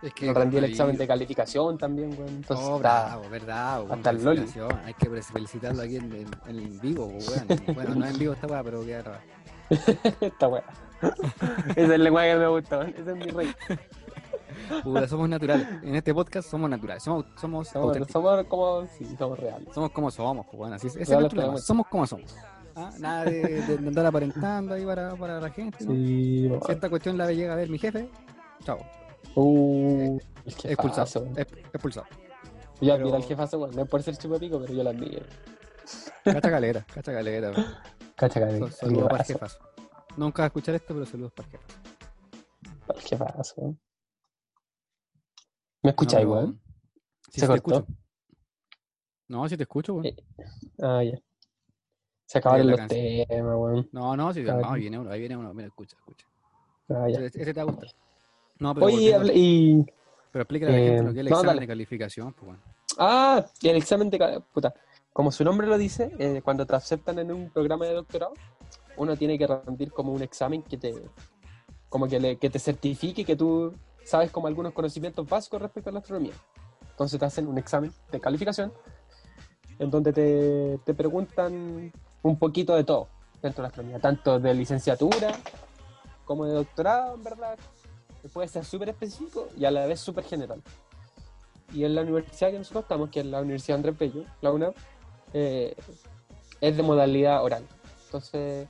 Es 0.00 0.14
que 0.14 0.32
Rendí 0.32 0.56
el 0.58 0.64
examen 0.64 0.96
de 0.96 1.06
calificación 1.08 1.76
también, 1.76 2.10
weón. 2.10 2.28
Entonces 2.28 2.66
Oh, 2.68 2.76
está- 2.76 3.18
verdad, 3.30 3.82
hasta 3.90 4.10
el 4.10 4.18
felicitación. 4.20 4.70
Hay 4.84 4.94
que 4.94 5.10
felicitarlo 5.22 5.82
aquí 5.82 5.96
en, 5.96 6.12
en- 6.46 6.56
en 6.56 6.80
vivo, 6.80 7.06
weón. 7.06 7.74
Bueno, 7.74 7.94
no 7.96 8.06
en 8.06 8.18
vivo 8.18 8.32
esta 8.34 8.46
weá, 8.46 8.62
pero 8.62 8.84
queda 8.84 9.02
grabado. 9.02 9.22
esta 10.20 10.48
weá. 10.48 10.64
Ese 11.70 11.82
es 11.84 11.90
el 11.90 12.04
lenguaje 12.04 12.32
que 12.32 12.36
me 12.38 12.46
gusta. 12.48 12.82
Ese 12.88 13.10
es 13.10 13.16
mi 13.16 13.24
rey. 13.30 13.52
Puta, 14.84 15.08
somos 15.08 15.28
naturales. 15.28 15.66
En 15.82 15.94
este 15.94 16.14
podcast 16.14 16.48
somos 16.48 16.68
naturales. 16.70 17.02
Somos, 17.02 17.24
somos, 17.40 17.68
Somos, 17.68 18.44
como, 18.48 18.86
sí, 18.98 19.16
somos 19.18 19.38
reales. 19.38 19.68
Somos 19.74 19.90
como 19.90 20.10
somos, 20.10 20.46
pues 20.46 20.58
bueno, 20.58 20.74
así 20.76 20.86
es. 20.88 20.94
Ese 20.94 21.02
es 21.02 21.08
Reales 21.08 21.24
el 21.26 21.30
problema. 21.30 21.52
podemos- 21.54 21.64
Somos 21.66 21.86
como 21.88 22.06
somos. 22.06 22.36
Ah, 22.76 22.90
Nada 23.00 23.24
de, 23.24 23.62
andar 23.78 24.06
aparentando 24.06 24.74
ahí 24.74 24.84
para, 24.84 25.16
para 25.16 25.40
la 25.40 25.50
gente. 25.50 25.84
¿no? 25.84 25.92
Sí, 25.92 26.48
Si 26.66 26.72
esta 26.72 26.88
cuestión 26.88 27.16
la 27.18 27.30
llega 27.32 27.52
a 27.52 27.56
ver 27.56 27.68
mi 27.68 27.78
jefe, 27.78 28.08
chao. 28.64 28.78
Uh, 29.34 30.18
el 30.44 30.52
Expulsado. 30.70 31.26
Expulsado. 31.36 32.06
Yo 32.80 32.94
admiro 32.94 33.16
al 33.16 33.24
jefazo, 33.24 33.58
weón. 33.58 33.74
No 33.74 33.82
es 33.82 33.88
por 33.88 34.02
ser 34.02 34.16
chupapico, 34.16 34.60
pero 34.60 34.72
yo 34.72 34.82
lo 34.84 34.90
admiro. 34.90 35.24
Cacha 36.24 36.50
galera, 36.50 36.86
cacha 36.92 37.12
galera. 37.12 37.50
weón. 37.50 37.66
Cacha, 38.16 38.40
El 38.48 38.72
Saludos 38.72 39.08
para 39.08 39.22
el 39.22 39.26
jefazo. 39.26 39.58
Nunca 40.16 40.42
vas 40.42 40.44
a 40.44 40.48
escuchar 40.48 40.74
esto, 40.74 40.94
pero 40.94 41.06
saludos 41.06 41.32
para 41.32 41.48
el 41.48 41.52
jefazo. 41.52 41.78
El 42.94 43.00
jefazo, 43.02 43.54
weón. 43.56 43.80
¿Me 45.82 45.90
escucháis, 45.90 46.26
No, 46.26 46.32
weón? 46.32 46.60
Sí, 47.30 47.40
¿Se 47.40 47.46
sí 47.46 47.52
te 47.52 47.60
cortó? 47.60 47.78
escucho. 47.80 47.98
No, 49.28 49.48
sí 49.48 49.56
te 49.56 49.62
escucho, 49.62 49.94
weón. 49.94 50.06
Eh, 50.06 50.16
Ah, 50.82 51.02
ya. 51.04 51.18
Se 52.26 52.38
acabaron 52.38 52.66
la 52.66 52.70
los 52.72 52.80
canción. 52.80 53.26
temas, 53.28 53.56
weón. 53.56 53.88
No, 53.92 54.16
no, 54.16 54.32
sí, 54.34 54.42
no, 54.42 54.70
ahí 54.72 54.80
viene 54.82 54.98
uno, 54.98 55.10
ahí 55.10 55.20
viene 55.20 55.36
uno. 55.36 55.54
Mira, 55.54 55.68
escucha, 55.68 55.96
escucha. 55.96 56.26
Ah, 56.88 57.06
ya. 57.08 57.20
Ese, 57.20 57.40
ese 57.42 57.54
te 57.54 57.62
va 57.62 57.70
a 57.70 57.74
gustar. 57.74 57.90
No, 58.58 58.74
pero, 58.74 58.86
Oye, 58.86 59.16
y. 59.34 59.86
pero 60.32 60.42
explícale 60.42 60.72
a 60.72 60.76
la 60.76 60.82
gente 60.82 61.00
eh, 61.00 61.02
lo 61.04 61.12
que 61.12 61.20
es 61.20 61.26
el 61.26 61.30
no, 61.30 61.36
examen 61.36 61.46
dale. 61.46 61.60
de 61.60 61.66
calificación, 61.66 62.32
pues 62.32 62.46
bueno. 62.46 62.62
Ah, 62.98 63.44
el 63.62 63.76
examen 63.76 64.10
de. 64.10 64.42
Puta. 64.52 64.74
Como 65.12 65.32
su 65.32 65.44
nombre 65.44 65.66
lo 65.66 65.78
dice, 65.78 66.10
eh, 66.18 66.40
cuando 66.44 66.64
te 66.66 66.74
aceptan 66.76 67.18
en 67.18 67.32
un 67.32 67.50
programa 67.50 67.86
de 67.86 67.94
doctorado, 67.94 68.34
uno 68.96 69.16
tiene 69.16 69.38
que 69.38 69.46
rendir 69.46 69.92
como 69.92 70.12
un 70.12 70.22
examen 70.22 70.62
que 70.62 70.76
te. 70.76 70.94
Como 71.88 72.06
que, 72.08 72.20
le- 72.20 72.36
que 72.36 72.50
te 72.50 72.58
certifique 72.58 73.24
que 73.24 73.34
tú 73.36 73.72
sabes 74.04 74.30
como 74.30 74.46
algunos 74.46 74.72
conocimientos 74.72 75.28
básicos 75.28 75.60
respecto 75.62 75.90
a 75.90 75.92
la 75.92 76.00
astronomía. 76.00 76.34
Entonces 76.90 77.18
te 77.18 77.24
hacen 77.26 77.46
un 77.46 77.58
examen 77.58 77.92
de 78.10 78.20
calificación 78.20 78.72
en 79.78 79.90
donde 79.90 80.12
te, 80.12 80.78
te 80.84 80.92
preguntan 80.94 81.92
un 82.22 82.38
poquito 82.38 82.74
de 82.74 82.82
todo 82.84 83.08
dentro 83.40 83.62
de 83.62 83.62
la 83.62 83.68
astronomía, 83.68 84.00
tanto 84.00 84.40
de 84.40 84.52
licenciatura 84.52 85.32
como 86.24 86.44
de 86.44 86.54
doctorado, 86.54 87.14
en 87.14 87.22
verdad. 87.24 87.58
Puede 88.32 88.48
ser 88.48 88.64
súper 88.64 88.90
específico 88.90 89.48
y 89.56 89.64
a 89.64 89.70
la 89.70 89.86
vez 89.86 90.00
súper 90.00 90.24
general. 90.24 90.62
Y 91.72 91.84
en 91.84 91.94
la 91.94 92.02
universidad 92.02 92.50
que 92.50 92.58
nosotros 92.58 92.84
estamos, 92.84 93.10
que 93.10 93.20
es 93.20 93.26
la 93.26 93.40
Universidad 93.40 93.76
Andrés 93.76 93.98
Bello, 93.98 94.24
la 94.40 94.52
UNAM, 94.52 94.72
eh, 95.32 95.74
es 96.60 96.76
de 96.76 96.82
modalidad 96.82 97.42
oral. 97.44 97.64
Entonces, 98.06 98.66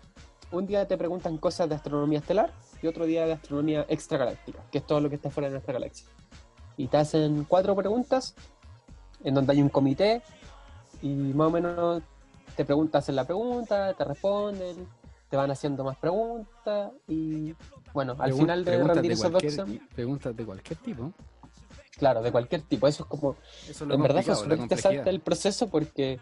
un 0.50 0.66
día 0.66 0.86
te 0.86 0.96
preguntan 0.96 1.38
cosas 1.38 1.68
de 1.68 1.74
astronomía 1.74 2.18
estelar 2.18 2.52
y 2.82 2.86
otro 2.86 3.06
día 3.06 3.26
de 3.26 3.32
astronomía 3.32 3.86
extragaláctica, 3.88 4.60
que 4.70 4.78
es 4.78 4.86
todo 4.86 5.00
lo 5.00 5.08
que 5.08 5.16
está 5.16 5.30
fuera 5.30 5.48
de 5.48 5.52
nuestra 5.52 5.74
galaxia. 5.74 6.06
Y 6.76 6.88
te 6.88 6.96
hacen 6.96 7.44
cuatro 7.44 7.74
preguntas, 7.76 8.34
en 9.22 9.34
donde 9.34 9.52
hay 9.52 9.62
un 9.62 9.68
comité, 9.68 10.22
y 11.02 11.08
más 11.08 11.48
o 11.48 11.50
menos 11.50 12.02
te 12.56 12.64
preguntas 12.64 13.08
en 13.08 13.16
la 13.16 13.24
pregunta, 13.24 13.94
te 13.94 14.04
responden, 14.04 14.88
te 15.28 15.36
van 15.36 15.50
haciendo 15.50 15.84
más 15.84 15.96
preguntas, 15.98 16.90
y 17.06 17.54
bueno, 17.92 18.16
al 18.18 18.32
Pregun- 18.32 18.38
final 18.38 18.64
de 18.64 18.82
rendir 18.84 19.12
esos 19.12 19.30
dos 19.32 19.42
exámenes, 19.42 19.82
Preguntas 19.94 20.34
de 20.36 20.44
cualquier 20.44 20.78
tipo. 20.78 21.12
claro, 21.98 22.22
de 22.22 22.32
cualquier 22.32 22.62
tipo, 22.62 22.86
eso 22.88 23.02
es 23.02 23.08
como 23.08 23.36
Eso 23.68 23.84
es 23.84 23.90
en 23.90 24.02
verdad 24.02 24.22
fue 24.22 24.34
súper 24.36 24.58
interesante 24.58 25.10
el 25.10 25.20
proceso 25.20 25.68
porque 25.68 26.18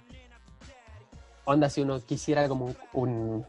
onda 1.45 1.69
si 1.71 1.83
uno 1.83 2.01
quisiera 2.05 2.49
como 2.49 2.67
un, 2.67 2.77
un- 2.95 3.47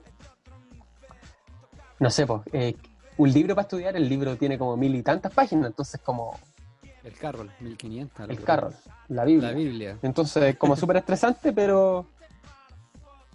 no 2.00 2.10
sé 2.12 2.28
pues, 2.28 2.42
eh, 2.54 2.76
un 3.18 3.32
libro 3.32 3.56
para 3.56 3.64
estudiar 3.64 3.96
el 3.96 4.08
libro 4.08 4.36
tiene 4.38 4.58
como 4.58 4.78
mil 4.78 4.94
y 4.96 5.02
tantas 5.02 5.32
páginas 5.34 5.68
entonces 5.68 6.00
como 6.04 6.38
El 7.04 7.14
carro, 7.14 7.46
1500. 7.60 8.30
el 8.30 8.36
loco. 8.36 8.46
carro 8.46 8.70
la 9.08 9.24
Biblia 9.26 9.50
La 9.50 9.56
Biblia. 9.56 9.98
entonces 10.04 10.56
como 10.58 10.76
súper 10.76 10.98
estresante 10.98 11.52
pero 11.54 12.06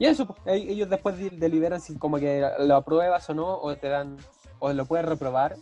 y 0.03 0.07
eso 0.07 0.27
pues, 0.27 0.39
ellos 0.47 0.89
después 0.91 1.17
de- 1.19 1.31
deliberan 1.31 1.81
si 1.81 1.97
como 1.97 2.19
que 2.19 2.45
lo 2.59 2.77
apruebas 2.77 3.29
o 3.31 3.35
no 3.35 3.55
o 3.59 3.77
te 3.77 3.89
dan 3.89 4.17
o 4.59 4.73
lo 4.73 4.85
puedes 4.87 5.07
reprobar 5.07 5.57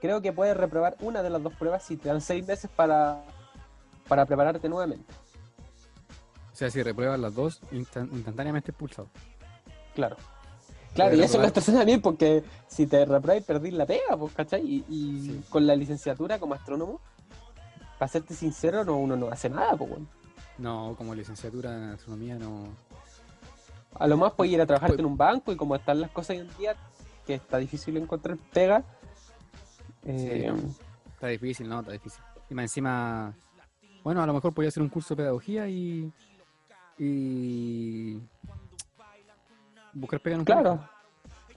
creo 0.00 0.20
que 0.20 0.32
puedes 0.32 0.56
reprobar 0.56 0.96
una 1.00 1.22
de 1.22 1.30
las 1.30 1.42
dos 1.42 1.52
pruebas 1.54 1.82
si 1.84 1.96
te 1.96 2.08
dan 2.08 2.20
seis 2.20 2.46
meses 2.46 2.70
para 2.74 3.22
para 4.08 4.24
prepararte 4.26 4.68
nuevamente 4.68 5.12
O 6.52 6.56
sea, 6.56 6.70
si 6.70 6.82
repruebas 6.82 7.20
las 7.20 7.34
dos, 7.34 7.60
instan- 7.70 8.08
instantáneamente 8.12 8.72
expulsado. 8.72 9.08
Claro. 9.94 10.16
Claro, 10.94 11.14
y 11.14 11.20
eso 11.22 11.40
estás 11.42 11.62
haciendo 11.62 11.84
bien 11.84 12.00
porque 12.00 12.42
si 12.66 12.86
te 12.88 13.04
reprobáis 13.04 13.44
perdís 13.44 13.74
la 13.74 13.86
pega, 13.86 14.16
pues, 14.16 14.32
¿cachai? 14.34 14.62
Y, 14.66 14.84
y 14.88 15.20
Sí. 15.26 15.44
con 15.50 15.66
la 15.68 15.76
licenciatura 15.76 16.40
como 16.40 16.54
astrónomo, 16.54 17.00
para 17.98 18.08
serte 18.10 18.34
sincero, 18.34 18.84
no, 18.84 18.96
uno 18.96 19.14
no 19.16 19.28
hace 19.28 19.48
nada, 19.48 19.76
pues. 19.76 19.90
No, 20.56 20.94
como 20.98 21.14
licenciatura 21.14 21.76
en 21.76 21.90
astronomía 21.90 22.36
no. 22.36 22.66
A 23.98 24.06
lo 24.06 24.16
más 24.16 24.32
puedes 24.32 24.52
ir 24.52 24.60
a 24.60 24.66
trabajarte 24.66 24.94
Pues- 24.96 25.00
en 25.00 25.06
un 25.06 25.16
banco 25.16 25.52
y 25.52 25.56
como 25.56 25.74
están 25.74 26.00
las 26.00 26.10
cosas 26.10 26.30
hoy 26.36 26.42
en 26.42 26.56
día, 26.56 26.76
que 27.26 27.34
está 27.34 27.58
difícil 27.58 27.96
encontrar 27.96 28.36
pega. 28.52 28.84
eh, 30.04 30.52
Está 31.14 31.26
difícil, 31.28 31.68
no, 31.68 31.80
está 31.80 31.92
difícil. 31.92 32.22
Y 32.48 32.54
más 32.54 32.64
encima, 32.64 33.34
bueno, 34.04 34.22
a 34.22 34.26
lo 34.26 34.32
mejor 34.32 34.54
podía 34.54 34.68
hacer 34.68 34.82
un 34.82 34.88
curso 34.88 35.14
de 35.14 35.22
pedagogía 35.22 35.68
y. 35.68 36.12
y. 36.98 38.20
buscar 39.92 40.20
pega 40.20 40.34
en 40.34 40.40
un 40.40 40.44
claro, 40.46 40.62
colegio. 40.76 40.88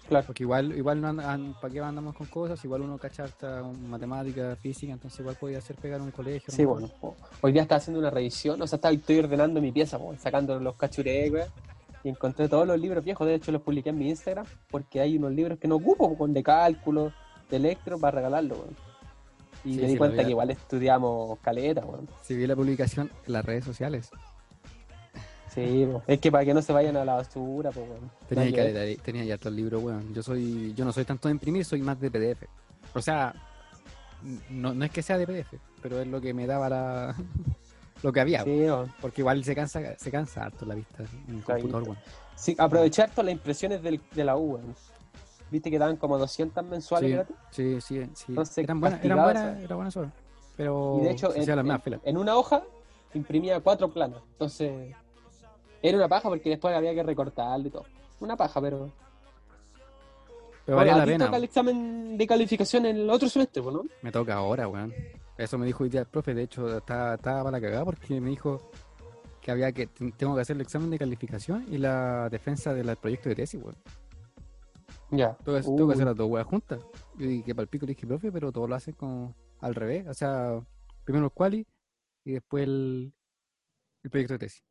claro. 0.09 0.25
Porque 0.25 0.43
igual, 0.43 0.75
igual 0.75 0.99
no 0.99 1.07
andan, 1.09 1.53
¿para 1.61 1.71
qué 1.71 1.79
andamos 1.79 2.15
con 2.15 2.25
cosas? 2.27 2.63
Igual 2.65 2.81
uno 2.81 2.97
cacha 2.97 3.23
harta 3.25 3.61
matemática, 3.87 4.55
física, 4.55 4.93
entonces 4.93 5.19
igual 5.19 5.35
podía 5.39 5.59
hacer 5.59 5.75
pegar 5.75 5.99
en 5.99 6.05
un 6.07 6.11
colegio. 6.11 6.51
Sí, 6.51 6.63
¿no? 6.63 6.69
bueno. 6.69 6.89
Hoy 7.41 7.51
día 7.51 7.61
estaba 7.61 7.77
haciendo 7.77 7.99
una 7.99 8.09
revisión, 8.09 8.59
o 8.61 8.65
sea, 8.67 8.77
estaba, 8.77 8.93
estoy 8.93 9.19
ordenando 9.19 9.61
mi 9.61 9.71
pieza, 9.71 9.99
sacando 10.17 10.59
los 10.59 10.75
cachurés, 10.75 11.31
weón, 11.31 11.47
y 12.03 12.09
encontré 12.09 12.47
todos 12.49 12.67
los 12.67 12.79
libros 12.79 13.03
viejos. 13.03 13.27
De 13.27 13.35
hecho, 13.35 13.51
los 13.51 13.61
publiqué 13.61 13.89
en 13.89 13.97
mi 13.99 14.09
Instagram 14.09 14.45
porque 14.69 14.99
hay 15.01 15.17
unos 15.17 15.31
libros 15.33 15.59
que 15.59 15.67
no 15.67 15.75
ocupo, 15.75 16.17
con 16.17 16.33
de 16.33 16.43
cálculo, 16.43 17.11
de 17.49 17.57
electro, 17.57 17.99
para 17.99 18.15
regalarlo, 18.17 18.55
weón. 18.55 18.75
Y 19.63 19.73
Sí, 19.75 19.79
me 19.81 19.85
sí, 19.85 19.91
di 19.93 19.97
cuenta 19.97 20.23
que 20.23 20.29
igual 20.31 20.49
estudiamos 20.49 21.37
caleta, 21.39 21.85
weón. 21.85 22.07
Si 22.23 22.35
vi 22.35 22.47
la 22.47 22.55
publicación 22.55 23.11
en 23.27 23.33
las 23.33 23.45
redes 23.45 23.63
sociales, 23.65 24.09
Sí, 25.53 25.85
po. 25.91 26.01
es 26.07 26.19
que 26.19 26.31
para 26.31 26.45
que 26.45 26.53
no 26.53 26.61
se 26.61 26.71
vayan 26.71 26.95
a 26.95 27.03
la 27.03 27.15
basura, 27.15 27.71
pues, 27.71 27.87
weón. 27.87 28.09
tenía, 28.29 28.51
que 28.51 28.71
ver. 28.71 28.97
tenía 29.01 29.23
ya 29.25 29.37
todo 29.37 29.49
el 29.49 29.57
libro, 29.57 29.79
weón. 29.79 30.13
Yo 30.13 30.23
soy, 30.23 30.73
yo 30.73 30.85
no 30.85 30.91
soy 30.93 31.03
tanto 31.05 31.27
de 31.27 31.33
imprimir, 31.33 31.65
soy 31.65 31.81
más 31.81 31.99
de 31.99 32.09
PDF. 32.09 32.43
O 32.95 33.01
sea, 33.01 33.33
no, 34.49 34.73
no 34.73 34.85
es 34.85 34.91
que 34.91 35.01
sea 35.01 35.17
de 35.17 35.27
PDF, 35.27 35.53
pero 35.81 35.99
es 35.99 36.07
lo 36.07 36.21
que 36.21 36.33
me 36.33 36.47
daba 36.47 36.69
la 36.69 37.15
lo 38.03 38.11
que 38.11 38.19
había. 38.21 38.43
Sí. 38.43 38.65
Porque 39.01 39.21
igual 39.21 39.43
se 39.43 39.55
cansa, 39.55 39.97
se 39.97 40.11
cansa 40.11 40.45
harto 40.45 40.65
la 40.65 40.75
vista 40.75 41.03
en 41.27 41.35
el 41.37 41.43
computador, 41.43 41.83
weón. 41.83 41.97
Sí, 42.35 42.55
aprovechar 42.57 43.09
todas 43.11 43.25
las 43.25 43.33
impresiones 43.33 43.81
del- 43.83 44.01
de 44.13 44.23
la 44.23 44.35
U, 44.35 44.53
weón. 44.55 44.75
Viste 45.51 45.69
que 45.69 45.77
daban 45.77 45.97
como 45.97 46.17
200 46.17 46.63
mensuales 46.65 47.09
Sí, 47.09 47.13
gratis. 47.13 47.35
sí, 47.51 47.81
sí, 47.81 48.09
sí. 48.15 48.25
Entonces, 48.29 48.57
eran 48.59 48.79
buenas, 48.79 49.03
eran 49.03 49.21
buenas, 49.23 49.59
eran 49.59 49.77
buenas 49.77 49.97
horas. 49.97 50.13
Pero 50.57 50.97
Y 51.01 51.03
de 51.05 51.11
hecho, 51.11 51.33
en, 51.35 52.17
una 52.17 52.35
hoja 52.37 52.63
imprimía 53.13 53.59
cuatro 53.59 53.89
planos. 53.91 54.21
Entonces, 54.31 54.95
era 55.81 55.97
una 55.97 56.07
paja 56.07 56.29
porque 56.29 56.49
después 56.51 56.73
había 56.75 56.93
que 56.93 57.03
recortarlo 57.03 57.67
y 57.67 57.71
todo. 57.71 57.85
Una 58.21 58.37
paja, 58.37 58.61
pero. 58.61 58.89
Pero 60.65 60.77
Bueno, 60.77 60.91
valía 60.91 61.17
la 61.17 61.25
pena. 61.25 61.37
el 61.37 61.43
examen 61.43 62.17
de 62.17 62.27
calificación 62.27 62.85
en 62.85 62.95
el 62.97 63.09
otro 63.09 63.27
semestre, 63.27 63.61
pues, 63.63 63.75
¿no? 63.75 63.83
Me 64.03 64.11
toca 64.11 64.35
ahora, 64.35 64.67
weón. 64.67 64.93
Eso 65.41 65.57
me 65.57 65.65
dijo 65.65 65.83
hoy 65.83 65.89
día 65.89 66.01
el 66.01 66.05
profe. 66.07 66.33
De 66.33 66.43
hecho, 66.43 66.77
estaba, 66.77 67.15
estaba 67.15 67.43
para 67.43 67.57
la 67.57 67.61
cagada 67.61 67.83
porque 67.85 68.21
me 68.21 68.29
dijo 68.29 68.69
que 69.41 69.49
había 69.51 69.71
que 69.71 69.87
ten- 69.87 70.11
tengo 70.11 70.35
que 70.35 70.41
hacer 70.41 70.55
el 70.55 70.61
examen 70.61 70.89
de 70.91 70.99
calificación 70.99 71.65
y 71.67 71.77
la 71.79 72.29
defensa 72.29 72.73
del 72.75 72.95
proyecto 72.97 73.29
de 73.29 73.35
tesis, 73.35 73.59
weón. 73.61 73.75
Ya. 75.09 75.35
Tengo, 75.43 75.57
que- 75.57 75.63
tengo 75.63 75.87
que 75.87 75.93
hacer 75.93 76.05
las 76.05 76.15
dos 76.15 76.29
weas 76.29 76.45
juntas. 76.45 76.79
Yo 77.17 77.27
dije 77.27 77.43
que 77.43 77.55
para 77.55 77.63
el 77.63 77.69
pico 77.69 77.85
le 77.85 77.93
dije, 77.95 78.05
profe, 78.05 78.31
pero 78.31 78.51
todo 78.51 78.67
lo 78.67 78.75
hacen 78.75 78.93
como 78.93 79.35
al 79.61 79.73
revés. 79.73 80.07
O 80.07 80.13
sea, 80.13 80.61
primero 81.03 81.25
el 81.25 81.31
quali 81.31 81.65
y 82.23 82.33
después 82.33 82.63
el, 82.65 83.11
el 84.03 84.09
proyecto 84.11 84.33
de 84.35 84.39
tesis. 84.39 84.63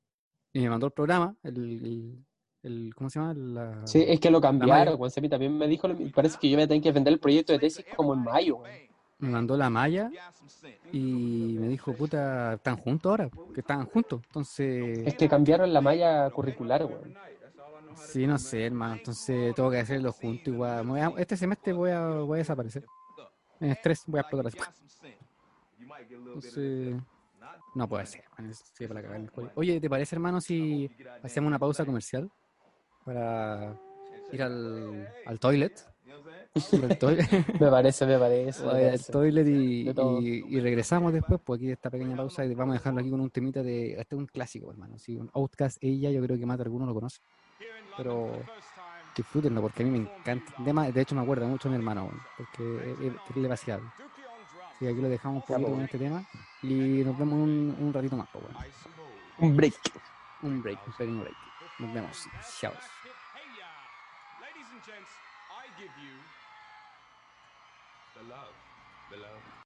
Y 0.52 0.60
me 0.60 0.70
mandó 0.70 0.86
el 0.86 0.92
programa, 0.92 1.34
el, 1.42 1.56
el, 1.56 2.24
el- 2.62 2.94
¿cómo 2.94 3.10
se 3.10 3.18
llama? 3.18 3.34
La- 3.34 3.86
Sí, 3.88 4.04
es 4.06 4.20
que 4.20 4.30
lo 4.30 4.40
cambiaron, 4.40 4.96
Juan 4.96 5.10
Semi 5.10 5.28
también 5.28 5.56
me 5.58 5.66
dijo, 5.66 5.88
parece 6.14 6.38
que 6.38 6.48
yo 6.48 6.56
voy 6.56 6.64
a 6.64 6.68
tener 6.68 6.82
que 6.82 6.92
vender 6.92 7.12
el 7.12 7.18
proyecto 7.18 7.52
de 7.52 7.58
tesis 7.58 7.84
como 7.96 8.14
en 8.14 8.20
mayo. 8.22 8.58
Me 9.20 9.28
mandó 9.28 9.56
la 9.56 9.68
malla 9.70 10.10
y 10.92 11.56
me 11.58 11.68
dijo, 11.68 11.92
puta, 11.94 12.54
están 12.54 12.76
juntos 12.76 13.10
ahora, 13.10 13.28
que 13.54 13.60
están 13.60 13.84
juntos. 13.86 14.20
Entonces, 14.26 15.06
Es 15.06 15.14
que 15.14 15.28
cambiaron 15.28 15.72
la 15.72 15.80
malla 15.80 16.30
curricular, 16.30 16.84
weón. 16.84 17.14
sí, 17.96 18.26
no 18.26 18.38
sé, 18.38 18.66
hermano. 18.66 18.94
Entonces, 18.94 19.54
tengo 19.54 19.70
que 19.70 19.78
hacerlo 19.78 20.12
junto 20.12 20.50
igual. 20.50 20.90
A- 20.96 21.12
este 21.18 21.36
semestre 21.36 21.72
voy 21.72 21.90
a, 21.90 22.06
voy 22.08 22.36
a 22.36 22.38
desaparecer. 22.38 22.84
En 23.60 23.70
estrés, 23.70 24.02
voy 24.06 24.18
a 24.18 24.22
explotar 24.22 24.46
así. 24.46 24.58
Entonces, 26.24 26.96
no 27.74 27.88
puede 27.88 28.06
ser, 28.06 28.24
man, 28.38 28.50
es- 28.50 28.62
sí, 28.74 28.86
para 28.86 29.02
cagar 29.02 29.18
en 29.18 29.24
el 29.24 29.30
cuello. 29.30 29.50
Oye, 29.54 29.80
¿te 29.80 29.90
parece, 29.90 30.16
hermano, 30.16 30.40
si 30.40 30.90
hacemos 31.22 31.48
una 31.48 31.58
pausa 31.58 31.84
comercial 31.84 32.30
para 33.04 33.78
ir 34.32 34.42
al, 34.42 35.06
al 35.26 35.38
toilet? 35.38 35.72
Me 37.60 37.70
parece, 37.70 38.06
me 38.06 38.18
parece. 38.18 38.62
al 38.88 39.12
toilet 39.12 39.46
y, 39.46 39.84
y- 40.20 40.44
y 40.56 40.60
regresamos 40.60 41.12
después, 41.12 41.40
pues 41.44 41.58
aquí 41.58 41.70
esta 41.70 41.90
pequeña 41.90 42.16
pausa 42.16 42.44
y 42.44 42.54
vamos 42.54 42.74
a 42.74 42.78
dejarlo 42.78 43.00
aquí 43.00 43.10
con 43.10 43.20
un 43.20 43.30
temita 43.30 43.62
de. 43.62 43.92
Este 43.92 44.14
es 44.14 44.18
un 44.18 44.26
clásico, 44.26 44.70
hermano. 44.70 44.98
Sí, 44.98 45.16
un 45.16 45.30
Outcast, 45.34 45.78
ella, 45.80 46.10
yo 46.10 46.20
creo 46.22 46.36
que 46.38 46.46
más 46.46 46.58
de 46.58 46.64
alguno 46.64 46.86
lo 46.86 46.94
conoce. 46.94 47.20
Pero 47.96 48.32
disfrútenlo 49.16 49.60
porque 49.62 49.82
a 49.82 49.86
mí 49.86 49.92
me 49.92 49.98
encanta. 49.98 50.52
De, 50.58 50.92
de 50.92 51.00
hecho, 51.00 51.14
me 51.14 51.20
acuerda 51.22 51.46
mucho 51.46 51.68
a 51.68 51.70
mi 51.70 51.76
hermano, 51.76 52.10
porque 52.36 52.92
es, 52.92 53.00
es 53.00 53.24
terrible 53.26 53.48
vaciado. 53.48 53.82
Que 54.78 54.88
aquí 54.88 55.00
lo 55.00 55.08
dejamos 55.08 55.36
un 55.36 55.46
poquito 55.46 55.68
con 55.76 55.84
este 55.84 55.98
tema 55.98 56.24
y 56.62 57.04
nos 57.04 57.18
vemos 57.18 57.34
un, 57.34 57.76
un 57.78 57.92
ratito 57.92 58.16
más, 58.16 58.28
pues, 58.32 58.44
bueno. 58.44 58.58
Un 59.38 59.56
break. 59.56 59.74
Un 60.42 60.62
break, 60.62 60.78
un 60.86 60.92
pequeño 60.94 61.20
break. 61.20 61.36
Nos 61.78 61.94
vemos. 61.94 62.26
Chao. 62.60 62.72
Give 65.80 65.96
you 65.96 66.12
the 68.14 68.22
love, 68.22 68.52
the 69.08 69.16
love. 69.16 69.59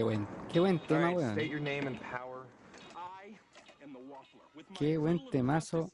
Qué 0.00 0.04
buen, 0.04 0.26
qué 0.50 0.60
buen 0.60 0.78
tema, 0.78 1.10
weón. 1.10 1.36
Qué 4.78 4.96
buen 4.96 5.28
temazo 5.28 5.92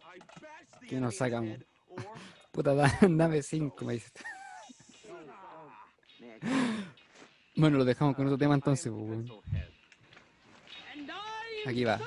que 0.89 1.01
nos 1.01 1.17
sacamos. 1.17 1.59
Puta, 2.53 2.73
da- 2.73 2.99
dame 3.03 3.43
cinco, 3.43 3.85
me 3.85 3.95
dice. 3.95 4.13
Bueno, 7.57 7.79
lo 7.79 7.85
dejamos 7.85 8.15
con 8.15 8.27
otro 8.27 8.39
tema 8.39 8.55
entonces, 8.55 8.93
pues, 8.93 9.05
weón. 9.11 9.33
Aquí 11.67 11.83
va. 11.83 11.99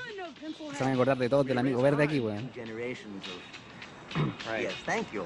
Se 0.77 0.83
van 0.85 0.91
a 0.91 0.93
acordar 0.93 1.17
de 1.17 1.27
todos 1.27 1.45
del 1.45 1.57
amigo 1.57 1.81
verde 1.81 2.05
aquí, 2.05 2.21
weón. 2.21 2.49
Generations 2.53 3.27
of. 3.27 4.47
Right. 4.47 4.69
Yes, 4.69 4.75
thank 4.85 5.11
you. 5.11 5.25